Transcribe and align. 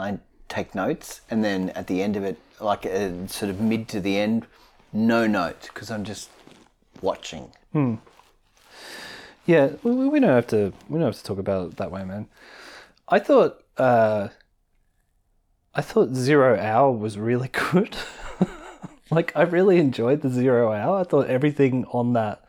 I 0.00 0.18
take 0.48 0.74
notes, 0.74 1.20
and 1.30 1.44
then 1.44 1.70
at 1.70 1.86
the 1.86 2.02
end 2.02 2.16
of 2.16 2.24
it, 2.24 2.38
like 2.60 2.84
uh, 2.86 3.26
sort 3.26 3.50
of 3.50 3.60
mid 3.60 3.88
to 3.88 4.00
the 4.00 4.18
end, 4.18 4.46
no 4.92 5.26
notes 5.26 5.68
because 5.68 5.90
I'm 5.90 6.04
just 6.04 6.30
watching. 7.00 7.52
Yeah, 9.46 9.70
we, 9.82 9.90
we 9.92 10.08
we 10.08 10.20
don't 10.20 10.30
have 10.30 10.46
to. 10.48 10.72
We 10.88 10.98
don't 10.98 11.06
have 11.06 11.16
to 11.16 11.24
talk 11.24 11.38
about 11.38 11.70
it 11.70 11.76
that 11.76 11.90
way, 11.90 12.04
man. 12.04 12.28
I 13.08 13.18
thought. 13.18 13.62
Uh, 13.76 14.28
I 15.72 15.82
thought 15.82 16.14
Zero 16.14 16.58
Hour 16.58 16.90
was 16.92 17.16
really 17.16 17.48
good. 17.72 17.96
like 19.10 19.32
I 19.36 19.42
really 19.42 19.78
enjoyed 19.78 20.22
the 20.22 20.30
Zero 20.30 20.72
Hour. 20.72 21.00
I 21.00 21.04
thought 21.04 21.28
everything 21.28 21.84
on 21.92 22.12
that 22.14 22.44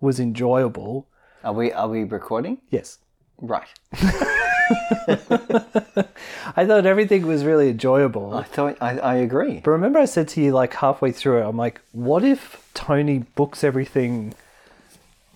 was 0.00 0.20
enjoyable. 0.20 1.08
Are 1.42 1.52
we 1.54 1.72
are 1.72 1.88
we 1.88 2.04
recording? 2.04 2.58
Yes. 2.70 2.98
Right. 3.38 3.68
I 6.56 6.66
thought 6.66 6.86
everything 6.86 7.26
was 7.26 7.44
really 7.44 7.70
enjoyable. 7.70 8.34
I 8.34 8.42
thought 8.42 8.76
I, 8.80 8.98
I 8.98 9.14
agree. 9.16 9.60
But 9.64 9.72
remember, 9.72 9.98
I 9.98 10.04
said 10.04 10.28
to 10.28 10.42
you 10.42 10.52
like 10.52 10.74
halfway 10.74 11.12
through 11.12 11.38
it, 11.38 11.48
I'm 11.48 11.56
like, 11.56 11.80
what 11.92 12.24
if 12.24 12.68
Tony 12.74 13.20
books 13.34 13.64
everything 13.64 14.34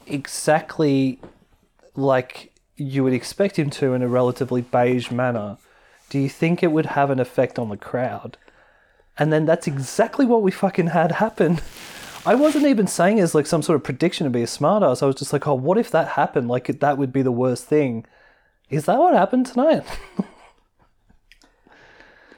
exactly 0.06 1.18
like 1.94 2.52
you 2.76 3.02
would 3.04 3.12
expect 3.12 3.58
him 3.58 3.70
to 3.70 3.94
in 3.94 4.02
a 4.02 4.08
relatively 4.08 4.62
beige 4.62 5.10
manner? 5.10 5.58
Do 6.08 6.18
you 6.18 6.28
think 6.28 6.62
it 6.62 6.72
would 6.72 6.86
have 6.86 7.10
an 7.10 7.18
effect 7.18 7.58
on 7.58 7.68
the 7.68 7.76
crowd? 7.76 8.36
And 9.18 9.32
then 9.32 9.46
that's 9.46 9.66
exactly 9.66 10.26
what 10.26 10.42
we 10.42 10.50
fucking 10.50 10.88
had 10.88 11.12
happen. 11.12 11.60
I 12.26 12.34
wasn't 12.34 12.66
even 12.66 12.86
saying 12.86 13.20
as 13.20 13.34
like 13.34 13.46
some 13.46 13.62
sort 13.62 13.76
of 13.76 13.84
prediction 13.84 14.24
to 14.24 14.30
be 14.30 14.42
a 14.42 14.46
smartass. 14.46 15.02
I 15.02 15.06
was 15.06 15.14
just 15.14 15.32
like, 15.32 15.46
oh, 15.46 15.54
what 15.54 15.78
if 15.78 15.90
that 15.92 16.08
happened? 16.08 16.48
Like 16.48 16.66
that 16.80 16.98
would 16.98 17.12
be 17.12 17.22
the 17.22 17.32
worst 17.32 17.66
thing. 17.66 18.04
Is 18.68 18.86
that 18.86 18.98
what 18.98 19.14
happened 19.14 19.46
tonight? 19.46 19.84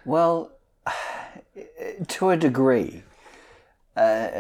Well, 0.08 0.52
to 2.06 2.30
a 2.30 2.36
degree, 2.38 3.02
uh, 3.94 4.38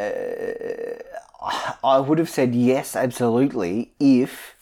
I 1.84 1.98
would 1.98 2.16
have 2.16 2.30
said 2.30 2.54
yes, 2.54 2.96
absolutely, 2.96 3.92
if 4.00 4.56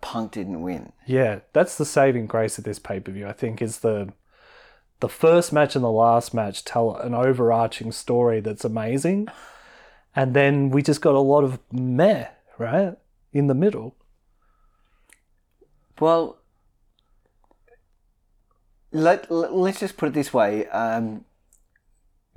Punk 0.00 0.32
didn't 0.32 0.62
win. 0.62 0.92
Yeah, 1.06 1.40
that's 1.52 1.78
the 1.78 1.84
saving 1.84 2.26
grace 2.26 2.58
of 2.58 2.64
this 2.64 2.80
pay 2.80 2.98
per 2.98 3.12
view. 3.12 3.28
I 3.28 3.32
think 3.32 3.62
is 3.62 3.78
the 3.78 4.12
the 4.98 5.08
first 5.08 5.52
match 5.52 5.76
and 5.76 5.84
the 5.84 5.92
last 5.92 6.34
match 6.34 6.64
tell 6.64 6.96
an 6.96 7.14
overarching 7.14 7.92
story 7.92 8.40
that's 8.40 8.64
amazing, 8.64 9.28
and 10.16 10.34
then 10.34 10.70
we 10.70 10.82
just 10.82 11.00
got 11.00 11.14
a 11.14 11.20
lot 11.20 11.44
of 11.44 11.60
meh 11.70 12.26
right 12.58 12.96
in 13.32 13.46
the 13.46 13.54
middle. 13.54 13.94
Well, 16.00 16.38
let, 18.92 19.30
let 19.30 19.74
us 19.74 19.80
just 19.80 19.96
put 19.96 20.08
it 20.08 20.14
this 20.14 20.32
way: 20.32 20.66
um, 20.68 21.24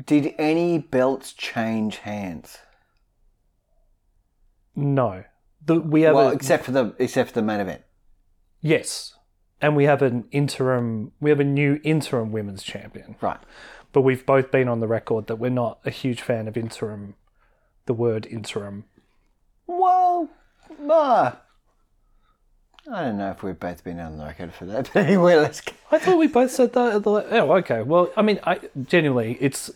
Did 0.04 0.34
any 0.38 0.78
belts 0.78 1.34
change 1.34 1.98
hands? 1.98 2.58
No, 4.76 5.24
the, 5.66 5.80
we 5.80 6.02
have 6.04 6.16
Well, 6.16 6.30
a, 6.30 6.34
except 6.34 6.66
for 6.66 6.72
the 6.72 6.96
except 7.00 7.30
for 7.30 7.36
the 7.36 7.42
main 7.46 7.60
event. 7.60 7.82
yes, 8.62 9.14
and 9.62 9.76
we 9.76 9.84
have 9.86 10.02
an 10.02 10.26
interim. 10.32 11.12
We 11.20 11.30
have 11.30 11.40
a 11.40 11.46
new 11.46 11.80
interim 11.84 12.32
women's 12.32 12.64
champion. 12.64 13.16
Right. 13.22 13.40
but 13.92 14.02
we've 14.02 14.26
both 14.26 14.52
been 14.52 14.68
on 14.70 14.80
the 14.80 14.88
record 14.88 15.28
that 15.28 15.36
we're 15.38 15.50
not 15.50 15.80
a 15.86 15.90
huge 15.90 16.22
fan 16.22 16.48
of 16.48 16.56
interim. 16.56 17.16
The 17.88 17.94
word 17.94 18.26
interim. 18.28 18.86
Well, 19.68 20.30
uh, 20.90 21.32
I 22.92 23.04
don't 23.04 23.18
know 23.18 23.32
if 23.32 23.44
we've 23.44 23.60
both 23.60 23.84
been 23.84 24.00
on 24.00 24.18
the 24.18 24.26
record 24.26 24.54
for 24.54 24.66
that, 24.66 24.90
but 24.94 25.06
anyway, 25.06 25.36
let's 25.36 25.62
go. 25.62 25.74
I 25.92 26.00
thought 26.00 26.18
we 26.18 26.28
both 26.28 26.52
said 26.52 26.74
that. 26.74 26.96
At 26.96 27.04
the, 27.04 27.12
oh, 27.12 27.54
okay. 27.58 27.82
Well, 27.82 28.12
I 28.18 28.22
mean, 28.22 28.40
I 28.44 28.60
genuinely, 28.86 29.38
it's 29.40 29.70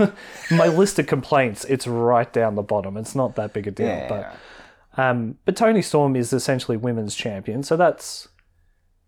my 0.50 0.68
list 0.68 0.98
of 0.98 1.06
complaints. 1.06 1.64
It's 1.64 1.86
right 1.86 2.30
down 2.32 2.54
the 2.54 2.62
bottom. 2.62 2.96
It's 2.96 3.14
not 3.14 3.36
that 3.36 3.52
big 3.52 3.66
a 3.66 3.70
deal. 3.70 3.86
Yeah, 3.86 4.08
but 4.08 5.02
um, 5.02 5.38
but 5.44 5.56
Toni 5.56 5.80
Storm 5.82 6.16
is 6.16 6.32
essentially 6.32 6.76
women's 6.76 7.14
champion, 7.14 7.62
so 7.62 7.76
that's 7.76 8.28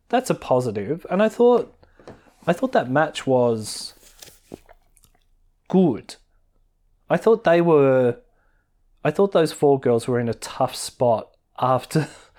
that's 0.09 0.31
a 0.31 0.35
positive. 0.35 1.05
And 1.11 1.23
I 1.23 1.29
thought 1.29 1.77
I 2.47 2.53
thought 2.53 2.73
that 2.73 2.91
match 2.91 3.27
was 3.27 3.95
good. 5.69 6.17
I 7.09 7.17
thought 7.17 7.45
they 7.45 7.61
were. 7.61 8.19
I 9.03 9.11
thought 9.11 9.33
those 9.33 9.53
four 9.53 9.81
girls 9.81 10.07
were 10.07 10.21
in 10.21 10.29
a 10.29 10.35
tough 10.35 10.77
spot 10.77 11.31
after 11.59 12.09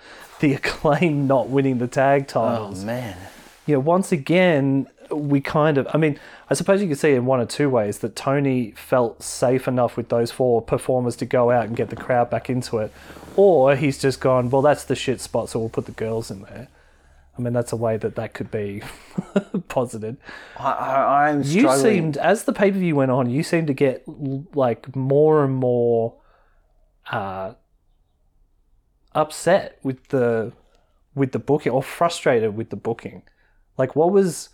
the 0.42 0.52
acclaim 0.60 1.26
not 1.26 1.48
winning 1.48 1.78
the 1.78 1.88
tag 1.88 2.28
titles. 2.28 2.82
Oh 2.82 2.86
man. 2.86 3.16
you 3.64 3.74
know, 3.74 3.80
once 3.80 4.12
again, 4.12 4.86
we 5.10 5.40
kind 5.40 5.78
of, 5.78 5.86
I 5.94 5.98
mean, 5.98 6.18
I 6.50 6.54
suppose 6.54 6.82
you 6.82 6.88
could 6.88 6.98
see 6.98 7.12
it 7.12 7.16
in 7.16 7.26
one 7.26 7.40
or 7.40 7.46
two 7.46 7.68
ways 7.70 7.98
that 8.00 8.14
Tony 8.16 8.72
felt 8.72 9.22
safe 9.22 9.66
enough 9.68 9.96
with 9.96 10.08
those 10.10 10.30
four 10.30 10.60
performers 10.62 11.16
to 11.16 11.24
go 11.26 11.50
out 11.50 11.64
and 11.66 11.76
get 11.76 11.88
the 11.90 11.96
crowd 11.96 12.28
back 12.30 12.48
into 12.50 12.78
it. 12.78 12.92
Or 13.36 13.74
he's 13.76 13.98
just 13.98 14.20
gone, 14.20 14.50
well, 14.50 14.60
that's 14.62 14.84
the 14.84 14.94
shit 14.94 15.20
spot, 15.20 15.48
so 15.48 15.58
we'll 15.58 15.68
put 15.70 15.86
the 15.86 15.92
girls 15.92 16.30
in 16.30 16.42
there. 16.42 16.68
I 17.38 17.40
mean, 17.40 17.54
that's 17.54 17.72
a 17.72 17.76
way 17.76 17.96
that 17.96 18.14
that 18.16 18.34
could 18.34 18.50
be 18.50 18.82
posited. 19.68 20.18
I, 20.58 20.72
I, 20.72 21.28
I'm 21.30 21.38
You 21.42 21.60
struggling. 21.60 21.82
seemed, 21.82 22.16
as 22.18 22.44
the 22.44 22.52
pay 22.52 22.70
per 22.70 22.78
view 22.78 22.96
went 22.96 23.10
on, 23.10 23.30
you 23.30 23.42
seemed 23.42 23.68
to 23.68 23.74
get 23.74 24.02
like 24.54 24.94
more 24.94 25.42
and 25.44 25.54
more 25.54 26.14
uh, 27.10 27.54
upset 29.14 29.78
with 29.82 30.08
the 30.08 30.52
with 31.14 31.32
the 31.32 31.38
booking 31.38 31.72
or 31.72 31.82
frustrated 31.82 32.56
with 32.56 32.70
the 32.70 32.76
booking. 32.76 33.22
Like, 33.76 33.94
what 33.94 34.12
was 34.12 34.48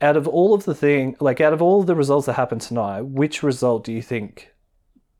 out 0.00 0.16
of 0.16 0.26
all 0.28 0.54
of 0.54 0.64
the 0.64 0.74
thing, 0.74 1.16
like 1.20 1.40
out 1.40 1.52
of 1.52 1.62
all 1.62 1.82
the 1.82 1.94
results 1.94 2.26
that 2.26 2.34
happened 2.34 2.60
tonight, 2.60 3.02
which 3.02 3.42
result 3.42 3.84
do 3.84 3.92
you 3.92 4.02
think 4.02 4.54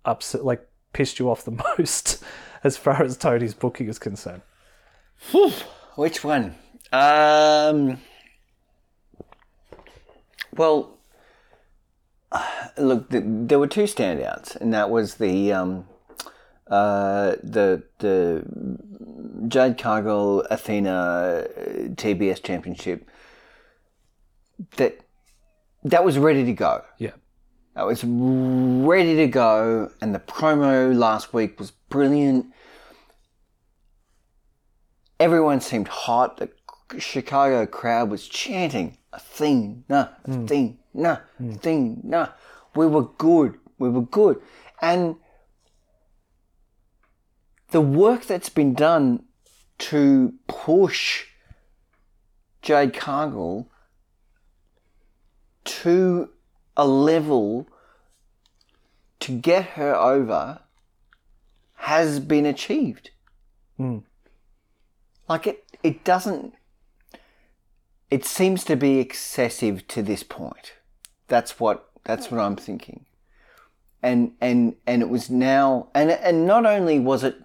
upset, 0.04 0.44
like 0.44 0.66
pissed 0.92 1.18
you 1.18 1.30
off 1.30 1.44
the 1.44 1.50
most, 1.78 2.22
as 2.62 2.76
far 2.76 3.02
as 3.02 3.16
Tony's 3.16 3.54
booking 3.54 3.88
is 3.88 3.98
concerned? 3.98 4.42
Which 5.96 6.24
one? 6.24 6.54
Um. 6.92 7.98
Well, 10.56 10.98
look, 12.78 13.10
th 13.10 13.22
there 13.26 13.58
were 13.58 13.66
two 13.66 13.84
standouts, 13.84 14.56
and 14.56 14.72
that 14.74 14.90
was 14.90 15.14
the 15.14 15.52
um, 15.52 15.86
uh, 16.74 17.36
the 17.42 17.82
the 17.98 18.44
Jade 19.48 19.78
Cargill 19.78 20.40
Athena 20.50 20.90
uh, 20.90 21.48
TBS 21.94 22.42
Championship. 22.42 23.08
That 24.76 24.98
that 25.84 26.04
was 26.04 26.18
ready 26.18 26.44
to 26.44 26.52
go. 26.52 26.82
Yeah, 26.98 27.12
That 27.74 27.86
was 27.86 28.02
ready 28.04 29.16
to 29.16 29.26
go, 29.26 29.90
and 30.00 30.14
the 30.14 30.20
promo 30.20 30.94
last 30.96 31.32
week 31.32 31.58
was 31.60 31.70
brilliant. 31.70 32.46
Everyone 35.20 35.60
seemed 35.60 35.88
hot. 35.88 36.38
The 36.38 36.50
Chicago 36.98 37.66
crowd 37.66 38.10
was 38.10 38.26
chanting 38.26 38.98
Athena, 39.12 40.16
Athena, 40.24 41.22
Athena. 41.38 42.34
We 42.74 42.86
were 42.86 43.04
good. 43.18 43.58
We 43.78 43.88
were 43.88 44.02
good. 44.02 44.40
And 44.82 45.16
the 47.74 47.80
work 47.80 48.24
that's 48.26 48.50
been 48.50 48.72
done 48.72 49.24
to 49.78 50.32
push 50.46 51.24
Jade 52.62 52.94
Cargill 52.94 53.68
to 55.64 56.28
a 56.76 56.86
level 56.86 57.66
to 59.18 59.32
get 59.32 59.70
her 59.70 59.92
over 59.92 60.60
has 61.74 62.20
been 62.20 62.46
achieved. 62.46 63.10
Hmm. 63.76 63.98
Like 65.28 65.48
it, 65.48 65.64
it 65.82 66.04
doesn't. 66.04 66.54
It 68.08 68.24
seems 68.24 68.62
to 68.66 68.76
be 68.76 69.00
excessive 69.00 69.88
to 69.88 70.00
this 70.00 70.22
point. 70.22 70.74
That's 71.26 71.58
what 71.58 71.90
that's 72.04 72.30
what 72.30 72.40
I'm 72.40 72.54
thinking. 72.54 73.04
And 74.00 74.34
and 74.40 74.76
and 74.86 75.02
it 75.02 75.08
was 75.08 75.28
now 75.28 75.88
and 75.92 76.12
and 76.12 76.46
not 76.46 76.66
only 76.66 77.00
was 77.00 77.24
it 77.24 77.40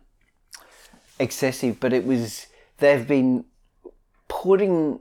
excessive, 1.19 1.79
but 1.79 1.93
it 1.93 2.05
was 2.05 2.47
they've 2.77 3.07
been 3.07 3.45
putting 4.27 4.99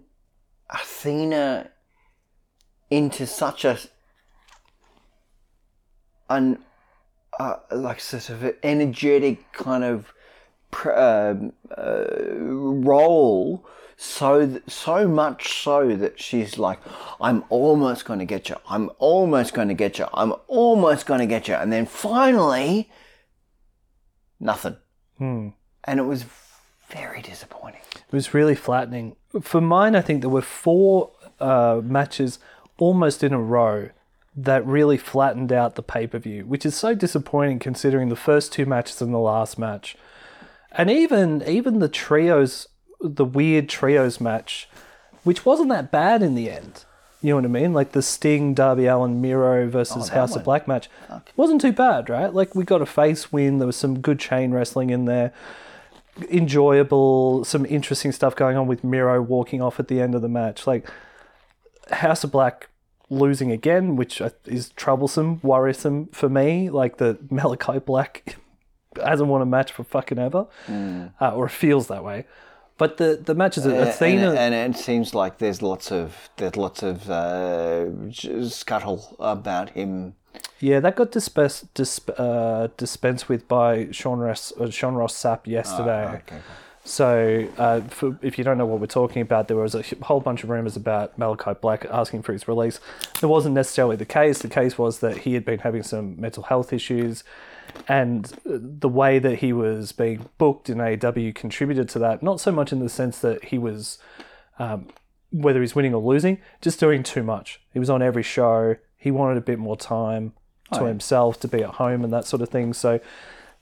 Athena 0.71 1.71
into 2.91 3.27
such 3.27 3.65
a 3.65 3.79
an 6.29 6.59
uh, 7.39 7.57
like 7.71 8.01
sort 8.01 8.29
of 8.31 8.55
energetic 8.63 9.53
kind 9.53 9.85
of 9.85 10.13
um, 10.87 11.53
uh, 11.77 12.05
role 12.35 13.65
so 13.97 14.47
th- 14.47 14.63
so 14.69 15.09
much 15.09 15.63
so 15.63 15.97
that 15.97 16.21
she's 16.21 16.59
like 16.59 16.79
I'm 17.21 17.45
almost 17.49 18.05
going 18.05 18.21
to 18.21 18.25
get 18.25 18.49
you. 18.49 18.57
I'm 18.69 18.91
almost 18.99 19.55
going 19.55 19.69
to 19.69 19.75
get 19.75 19.99
you. 19.99 20.07
I'm 20.15 20.35
almost 20.47 21.07
going 21.07 21.21
to 21.21 21.27
get 21.27 21.49
you. 21.49 21.55
And 21.55 21.73
then 21.73 21.87
finally 21.87 22.91
nothing 24.39 24.77
and 25.89 25.99
it 25.99 26.05
was 26.05 26.27
very 26.91 27.23
disappointing 27.23 27.81
It 27.95 28.13
was 28.13 28.35
really 28.35 28.55
flattening. 28.55 29.17
For 29.41 29.61
mine, 29.61 29.95
I 29.97 30.01
think 30.01 30.21
there 30.21 30.31
were 30.31 30.43
four 30.43 31.11
uh, 31.41 31.81
matches 31.83 32.39
almost 32.79 33.23
in 33.25 33.33
a 33.33 33.41
row 33.41 33.91
that 34.37 34.65
really 34.65 34.97
flattened 34.97 35.53
out 35.53 35.75
the 35.75 35.83
pay 35.83 36.07
per 36.07 36.19
view, 36.19 36.45
which 36.47 36.65
is 36.65 36.77
so 36.77 36.95
disappointing 36.95 37.59
considering 37.59 38.09
the 38.09 38.17
first 38.17 38.53
two 38.53 38.67
matches 38.67 39.03
and 39.03 39.13
the 39.13 39.19
last 39.19 39.59
match, 39.59 39.97
and 40.73 40.91
even 40.91 41.43
even 41.47 41.81
the 41.81 41.89
trios, 41.89 42.69
the 43.01 43.25
weird 43.25 43.69
trios 43.69 44.21
match, 44.21 44.69
which 45.25 45.45
wasn't 45.45 45.71
that 45.71 45.91
bad 45.91 46.23
in 46.23 46.35
the 46.35 46.51
end. 46.51 46.85
You 47.21 47.31
know 47.31 47.37
what 47.37 47.45
I 47.47 47.49
mean? 47.49 47.73
Like 47.73 47.93
the 47.93 48.03
Sting, 48.03 48.55
Darby 48.55 48.87
Allin, 48.87 49.21
Miro 49.21 49.69
versus 49.69 50.11
House 50.11 50.37
of 50.37 50.45
Black 50.45 50.69
match 50.69 50.89
wasn't 51.35 51.61
too 51.61 51.73
bad, 51.73 52.09
right? 52.09 52.33
Like 52.33 52.55
we 52.55 52.65
got 52.65 52.81
a 52.81 52.87
face 52.87 53.33
win. 53.33 53.59
There 53.59 53.67
was 53.67 53.77
some 53.77 53.99
good 54.01 54.21
chain 54.21 54.53
wrestling 54.53 54.91
in 54.91 55.07
there 55.07 55.33
enjoyable, 56.31 57.45
some 57.45 57.67
interesting 57.67 58.13
stuff 58.13 58.35
going 58.37 58.57
on 58.57 58.67
with 58.67 58.85
Miro 58.85 59.21
walking 59.23 59.63
off 59.63 59.79
at 59.81 59.89
the 59.89 60.01
end 60.01 60.15
of 60.15 60.23
the 60.23 60.29
match. 60.29 60.67
Like 60.67 60.89
House 61.91 62.25
of 62.25 62.33
Black 62.33 62.69
losing 63.11 63.51
again, 63.51 63.97
which 63.97 64.21
is 64.45 64.71
troublesome, 64.71 65.41
worrisome 65.43 66.07
for 66.09 66.29
me. 66.29 66.71
Like 66.71 66.99
the 66.99 67.19
Malachi 67.31 67.79
Black 67.79 68.37
hasn't 69.03 69.29
won 69.29 69.43
a 69.43 69.47
match 69.47 69.73
for 69.73 69.85
fucking 69.85 70.19
ever, 70.19 70.47
uh, 70.69 71.35
or 71.35 71.47
it 71.47 71.51
feels 71.53 71.89
that 71.89 72.05
way. 72.05 72.27
But 72.77 72.99
the 72.99 73.21
the 73.23 73.35
matches 73.35 73.67
at 73.67 73.89
Athena. 73.89 74.31
and, 74.35 74.55
and 74.55 74.75
it 74.75 74.79
seems 74.79 75.13
like 75.13 75.39
there's 75.39 75.63
lots 75.63 75.91
of 75.91 76.31
there's 76.37 76.57
lots 76.57 76.85
of 76.85 77.11
uh, 77.11 78.11
scuttle 78.49 79.17
about 79.19 79.71
him 79.71 80.15
Yeah, 80.61 80.81
that 80.81 80.97
got 80.97 81.13
dispense, 81.13 81.67
disp, 81.75 82.11
uh, 82.19 82.69
dispensed 82.77 83.29
with 83.29 83.47
by 83.47 83.89
Sean 83.93 84.19
Ross, 84.19 84.53
uh, 84.59 84.71
Sean 84.71 84.95
Ross 84.95 85.15
Sapp 85.15 85.47
yesterday. 85.47 86.23
okay. 86.27 86.41
So, 86.85 87.47
uh, 87.59 87.83
for, 87.83 88.19
if 88.23 88.39
you 88.39 88.45
don't 88.45 88.57
know 88.57 88.65
what 88.65 88.81
we're 88.81 88.87
talking 88.87 89.21
about, 89.21 89.47
there 89.49 89.59
was 89.59 89.75
a 89.75 89.85
whole 90.03 90.21
bunch 90.21 90.43
of 90.43 90.49
rumors 90.49 90.75
about 90.75 91.19
Malachi 91.19 91.53
Black 91.61 91.85
asking 91.91 92.23
for 92.23 92.33
his 92.33 92.49
release. 92.49 92.81
It 93.23 93.27
wasn't 93.27 93.55
necessarily 93.55 93.97
the 93.97 94.07
case. 94.07 94.39
The 94.39 94.49
case 94.49 94.79
was 94.79 95.01
that 95.01 95.19
he 95.19 95.35
had 95.35 95.45
been 95.45 95.59
having 95.59 95.83
some 95.83 96.19
mental 96.19 96.45
health 96.45 96.73
issues, 96.73 97.25
and 97.87 98.33
the 98.45 98.89
way 98.89 99.19
that 99.19 99.41
he 99.41 99.53
was 99.53 99.93
being 99.93 100.31
booked 100.39 100.71
in 100.71 100.79
AEW 100.79 101.35
contributed 101.35 101.91
to 101.91 101.99
that. 101.99 102.23
Not 102.23 102.41
so 102.41 102.51
much 102.51 102.73
in 102.73 102.81
the 102.81 102.89
sense 102.89 103.19
that 103.19 103.45
he 103.45 103.59
was 103.59 103.99
um, 104.59 104.89
whether 105.31 105.61
he's 105.61 105.75
winning 105.75 105.95
or 105.95 106.03
losing, 106.03 106.39
just 106.61 106.81
doing 106.81 107.03
too 107.03 107.23
much. 107.23 107.61
He 107.73 107.79
was 107.79 107.91
on 107.91 108.03
every 108.03 108.23
show. 108.23 108.77
He 108.99 109.11
wanted 109.11 109.39
a 109.39 109.43
bit 109.43 109.59
more 109.59 109.77
time 109.77 110.33
to 110.73 110.85
himself 110.85 111.41
to 111.41 111.49
be 111.49 111.63
at 111.63 111.71
home 111.71 112.05
and 112.05 112.13
that 112.13 112.27
sort 112.27 112.43
of 112.43 112.51
thing. 112.51 112.75
So 112.75 113.01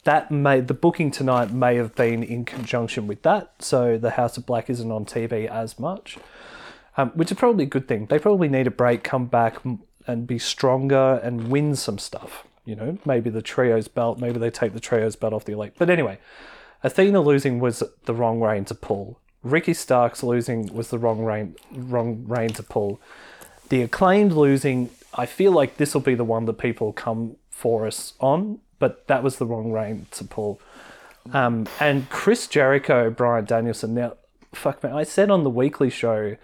that 0.04 0.30
may 0.30 0.60
the 0.60 0.74
booking 0.74 1.10
tonight 1.10 1.52
may 1.52 1.76
have 1.76 1.94
been 1.94 2.22
in 2.22 2.44
conjunction 2.44 3.06
with 3.06 3.22
that. 3.22 3.52
So 3.60 3.98
the 3.98 4.10
House 4.10 4.36
of 4.36 4.46
Black 4.46 4.70
isn't 4.70 4.90
on 4.90 5.04
TV 5.04 5.46
as 5.46 5.78
much, 5.78 6.18
um, 6.96 7.10
which 7.10 7.30
is 7.30 7.38
probably 7.38 7.64
a 7.64 7.68
good 7.68 7.86
thing. 7.86 8.06
They 8.06 8.18
probably 8.18 8.48
need 8.48 8.66
a 8.66 8.70
break, 8.70 9.04
come 9.04 9.26
back 9.26 9.58
and 10.06 10.26
be 10.26 10.38
stronger 10.38 11.20
and 11.22 11.48
win 11.48 11.76
some 11.76 11.98
stuff. 11.98 12.46
You 12.64 12.74
know, 12.74 12.98
maybe 13.04 13.30
the 13.30 13.42
trios 13.42 13.88
belt, 13.88 14.18
maybe 14.18 14.38
they 14.38 14.50
take 14.50 14.72
the 14.72 14.80
trios 14.80 15.14
belt 15.16 15.32
off 15.32 15.44
the 15.44 15.52
elite. 15.52 15.74
But 15.78 15.90
anyway, 15.90 16.18
Athena 16.82 17.20
losing 17.20 17.60
was 17.60 17.82
the 18.04 18.14
wrong 18.14 18.40
rein 18.40 18.64
to 18.66 18.74
pull. 18.74 19.20
Ricky 19.42 19.74
Starks 19.74 20.22
losing 20.22 20.72
was 20.74 20.90
the 20.90 20.98
wrong 20.98 21.20
rein, 21.20 21.54
wrong 21.72 22.24
rein 22.26 22.50
to 22.50 22.62
pull. 22.62 23.00
The 23.68 23.82
acclaimed 23.82 24.32
losing, 24.32 24.90
I 25.16 25.26
feel 25.26 25.52
like 25.52 25.76
this 25.76 25.94
will 25.94 26.02
be 26.02 26.14
the 26.14 26.24
one 26.24 26.44
that 26.44 26.58
people 26.58 26.92
come 26.92 27.36
for 27.50 27.86
us 27.86 28.14
on, 28.20 28.60
but 28.78 29.06
that 29.08 29.22
was 29.22 29.36
the 29.36 29.46
wrong 29.46 29.72
rein 29.72 30.06
to 30.12 30.24
pull. 30.24 30.60
Um, 31.32 31.66
and 31.80 32.08
Chris 32.10 32.46
Jericho, 32.46 33.10
Bryan 33.10 33.44
Danielson. 33.44 33.94
Now, 33.94 34.14
fuck 34.52 34.82
man, 34.82 34.92
I 34.92 35.02
said 35.02 35.30
on 35.30 35.42
the 35.42 35.50
weekly 35.50 35.90
show 35.90 36.36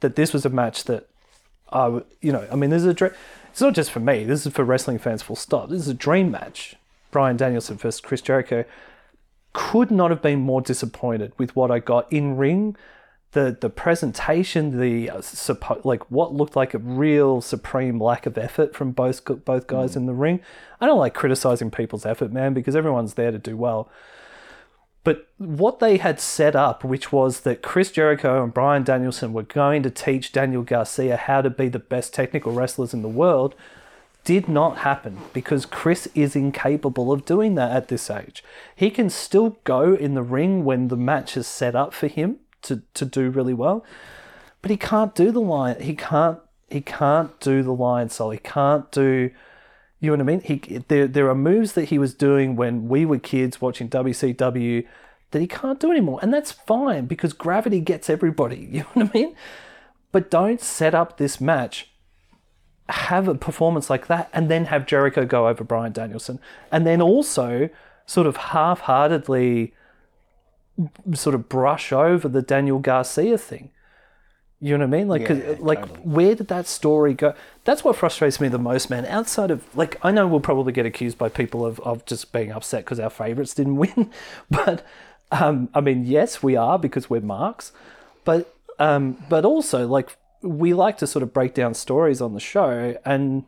that 0.00 0.14
this 0.14 0.32
was 0.32 0.44
a 0.44 0.50
match 0.50 0.84
that 0.84 1.08
I, 1.72 2.00
you 2.20 2.32
know, 2.32 2.46
I 2.50 2.56
mean, 2.56 2.70
this 2.70 2.82
is 2.82 2.88
a 2.88 2.94
dream. 2.94 3.12
It's 3.50 3.60
not 3.60 3.74
just 3.74 3.90
for 3.90 4.00
me. 4.00 4.24
This 4.24 4.46
is 4.46 4.52
for 4.52 4.64
wrestling 4.64 4.98
fans. 4.98 5.22
Full 5.22 5.36
stop. 5.36 5.70
This 5.70 5.80
is 5.80 5.88
a 5.88 5.94
dream 5.94 6.30
match. 6.30 6.76
Bryan 7.10 7.36
Danielson 7.36 7.76
versus 7.76 8.00
Chris 8.00 8.20
Jericho. 8.20 8.64
Could 9.52 9.90
not 9.90 10.10
have 10.10 10.22
been 10.22 10.40
more 10.40 10.60
disappointed 10.60 11.32
with 11.38 11.56
what 11.56 11.70
I 11.70 11.78
got 11.78 12.10
in 12.12 12.36
ring. 12.36 12.76
The 13.32 13.56
the 13.60 13.68
presentation, 13.68 14.80
the 14.80 15.10
uh, 15.10 15.22
like 15.84 16.10
what 16.10 16.34
looked 16.34 16.56
like 16.56 16.72
a 16.72 16.78
real 16.78 17.40
supreme 17.40 18.00
lack 18.00 18.24
of 18.24 18.38
effort 18.38 18.74
from 18.74 18.92
both 18.92 19.22
both 19.44 19.66
guys 19.66 19.96
in 19.96 20.06
the 20.06 20.14
ring. 20.14 20.40
I 20.80 20.86
don't 20.86 20.98
like 20.98 21.14
criticizing 21.14 21.70
people's 21.70 22.06
effort, 22.06 22.32
man, 22.32 22.54
because 22.54 22.74
everyone's 22.74 23.14
there 23.14 23.30
to 23.30 23.38
do 23.38 23.56
well. 23.56 23.90
But 25.04 25.28
what 25.38 25.78
they 25.78 25.96
had 25.96 26.20
set 26.20 26.54
up, 26.54 26.84
which 26.84 27.12
was 27.12 27.40
that 27.40 27.62
Chris 27.62 27.90
Jericho 27.90 28.42
and 28.42 28.52
Bryan 28.52 28.82
Danielson 28.82 29.32
were 29.32 29.42
going 29.42 29.82
to 29.82 29.90
teach 29.90 30.32
Daniel 30.32 30.62
Garcia 30.62 31.16
how 31.16 31.40
to 31.40 31.50
be 31.50 31.68
the 31.68 31.78
best 31.78 32.12
technical 32.12 32.52
wrestlers 32.52 32.92
in 32.92 33.02
the 33.02 33.08
world, 33.08 33.54
did 34.24 34.48
not 34.48 34.78
happen 34.78 35.16
because 35.32 35.64
Chris 35.64 36.08
is 36.14 36.36
incapable 36.36 37.10
of 37.10 37.24
doing 37.24 37.54
that 37.54 37.72
at 37.72 37.88
this 37.88 38.10
age. 38.10 38.44
He 38.76 38.90
can 38.90 39.08
still 39.08 39.58
go 39.64 39.94
in 39.94 40.12
the 40.12 40.22
ring 40.22 40.64
when 40.66 40.88
the 40.88 40.96
match 40.96 41.36
is 41.38 41.46
set 41.46 41.74
up 41.74 41.94
for 41.94 42.08
him 42.08 42.40
to, 42.62 42.82
to 42.94 43.04
do 43.04 43.30
really 43.30 43.54
well, 43.54 43.84
but 44.62 44.70
he 44.70 44.76
can't 44.76 45.14
do 45.14 45.30
the 45.30 45.40
line. 45.40 45.80
He 45.80 45.94
can't 45.94 46.38
he 46.70 46.82
can't 46.82 47.40
do 47.40 47.62
the 47.62 47.72
line 47.72 48.10
so 48.10 48.28
he 48.28 48.36
can't 48.36 48.90
do 48.90 49.30
you 50.00 50.10
know 50.10 50.22
what 50.24 50.32
I 50.32 50.36
mean? 50.36 50.40
He 50.40 50.84
there 50.88 51.08
there 51.08 51.28
are 51.28 51.34
moves 51.34 51.72
that 51.72 51.86
he 51.86 51.98
was 51.98 52.14
doing 52.14 52.54
when 52.54 52.88
we 52.88 53.04
were 53.04 53.18
kids 53.18 53.60
watching 53.60 53.88
WCW 53.88 54.86
that 55.30 55.40
he 55.40 55.46
can't 55.46 55.80
do 55.80 55.90
anymore, 55.90 56.20
and 56.22 56.32
that's 56.32 56.52
fine 56.52 57.06
because 57.06 57.32
gravity 57.32 57.80
gets 57.80 58.08
everybody. 58.08 58.56
You 58.72 58.80
know 58.80 58.88
what 58.94 59.10
I 59.10 59.12
mean? 59.12 59.36
But 60.12 60.30
don't 60.30 60.60
set 60.60 60.94
up 60.94 61.18
this 61.18 61.40
match, 61.40 61.90
have 62.88 63.28
a 63.28 63.34
performance 63.34 63.90
like 63.90 64.06
that, 64.06 64.30
and 64.32 64.48
then 64.48 64.66
have 64.66 64.86
Jericho 64.86 65.26
go 65.26 65.48
over 65.48 65.64
Bryan 65.64 65.92
Danielson, 65.92 66.38
and 66.70 66.86
then 66.86 67.02
also 67.02 67.68
sort 68.06 68.26
of 68.26 68.36
half-heartedly 68.36 69.74
sort 71.14 71.34
of 71.34 71.48
brush 71.48 71.92
over 71.92 72.28
the 72.28 72.42
Daniel 72.42 72.78
Garcia 72.78 73.38
thing. 73.38 73.70
You 74.60 74.76
know 74.76 74.86
what 74.86 74.94
I 74.94 74.98
mean? 74.98 75.08
Like, 75.08 75.28
Yeah, 75.28 75.54
like, 75.60 75.80
totally. 75.82 76.00
where 76.00 76.34
did 76.34 76.48
that 76.48 76.66
story 76.66 77.14
go? 77.14 77.32
That's 77.64 77.84
what 77.84 77.94
frustrates 77.94 78.40
me 78.40 78.48
the 78.48 78.58
most, 78.58 78.90
man. 78.90 79.06
Outside 79.06 79.52
of 79.52 79.64
like, 79.76 79.96
I 80.02 80.10
know 80.10 80.26
we'll 80.26 80.40
probably 80.40 80.72
get 80.72 80.84
accused 80.84 81.16
by 81.16 81.28
people 81.28 81.64
of, 81.64 81.78
of 81.80 82.04
just 82.06 82.32
being 82.32 82.50
upset 82.50 82.84
because 82.84 82.98
our 82.98 83.10
favorites 83.10 83.54
didn't 83.54 83.76
win, 83.84 84.10
but 84.50 84.84
um, 85.30 85.68
I 85.74 85.80
mean, 85.80 86.06
yes, 86.06 86.42
we 86.42 86.56
are 86.56 86.78
because 86.78 87.08
we're 87.08 87.20
marks, 87.20 87.70
but 88.24 88.52
um, 88.80 89.22
but 89.28 89.44
also 89.44 89.86
like 89.86 90.16
we 90.42 90.72
like 90.74 90.98
to 90.98 91.06
sort 91.06 91.22
of 91.22 91.32
break 91.32 91.54
down 91.54 91.74
stories 91.74 92.20
on 92.20 92.34
the 92.34 92.40
show, 92.40 92.96
and 93.04 93.44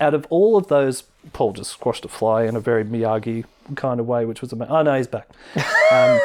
out 0.00 0.14
of 0.14 0.26
all 0.30 0.56
of 0.56 0.66
those, 0.68 1.04
Paul 1.32 1.52
just 1.52 1.70
squashed 1.72 2.04
a 2.04 2.08
fly 2.08 2.44
in 2.44 2.56
a 2.56 2.60
very 2.60 2.84
Miyagi 2.84 3.44
kind 3.76 4.00
of 4.00 4.06
way, 4.06 4.24
which 4.24 4.40
was 4.40 4.52
amazing. 4.52 4.74
Oh 4.74 4.82
no, 4.82 4.96
he's 4.96 5.06
back. 5.06 5.28
Um, 5.56 6.20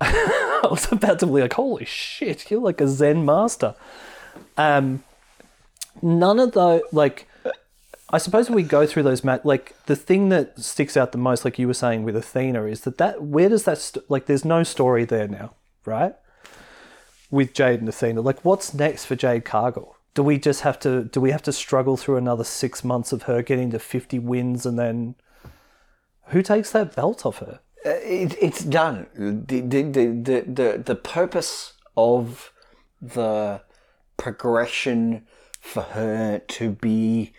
I 0.00 0.68
was 0.70 0.90
about 0.90 1.18
to 1.20 1.26
be 1.26 1.40
like, 1.40 1.54
holy 1.54 1.84
shit, 1.84 2.50
you're 2.50 2.60
like 2.60 2.80
a 2.80 2.88
Zen 2.88 3.24
master. 3.24 3.74
Um, 4.56 5.02
none 6.02 6.38
of 6.38 6.52
those, 6.52 6.82
like, 6.92 7.26
I 8.10 8.18
suppose 8.18 8.50
we 8.50 8.62
go 8.62 8.86
through 8.86 9.04
those, 9.04 9.22
mat- 9.22 9.46
like, 9.46 9.74
the 9.86 9.96
thing 9.96 10.30
that 10.30 10.58
sticks 10.58 10.96
out 10.96 11.12
the 11.12 11.18
most, 11.18 11.44
like 11.44 11.58
you 11.58 11.66
were 11.66 11.74
saying 11.74 12.02
with 12.02 12.16
Athena, 12.16 12.64
is 12.64 12.82
that 12.82 12.98
that, 12.98 13.22
where 13.22 13.48
does 13.48 13.64
that, 13.64 13.78
st- 13.78 14.10
like, 14.10 14.26
there's 14.26 14.44
no 14.44 14.62
story 14.62 15.04
there 15.04 15.28
now, 15.28 15.54
right? 15.84 16.14
With 17.30 17.54
Jade 17.54 17.80
and 17.80 17.88
Athena. 17.88 18.20
Like, 18.20 18.44
what's 18.44 18.74
next 18.74 19.04
for 19.04 19.16
Jade 19.16 19.44
Cargill? 19.44 19.96
Do 20.14 20.22
we 20.22 20.38
just 20.38 20.62
have 20.62 20.78
to, 20.80 21.04
do 21.04 21.20
we 21.20 21.30
have 21.30 21.42
to 21.42 21.52
struggle 21.52 21.96
through 21.96 22.16
another 22.16 22.44
six 22.44 22.82
months 22.82 23.12
of 23.12 23.24
her 23.24 23.42
getting 23.42 23.70
to 23.70 23.78
50 23.78 24.18
wins 24.18 24.66
and 24.66 24.78
then 24.78 25.14
who 26.30 26.42
takes 26.42 26.70
that 26.72 26.94
belt 26.94 27.24
off 27.24 27.38
her? 27.38 27.60
Uh, 27.84 27.90
it, 27.90 28.36
it's 28.40 28.62
done. 28.64 29.06
The, 29.14 29.60
the, 29.60 29.82
the, 29.82 30.06
the, 30.06 30.44
the, 30.46 30.82
the 30.84 30.94
purpose 30.94 31.74
of 31.96 32.52
the 33.00 33.62
progression 34.16 35.26
for 35.60 35.82
her 35.82 36.38
to 36.38 36.70
be 36.70 37.32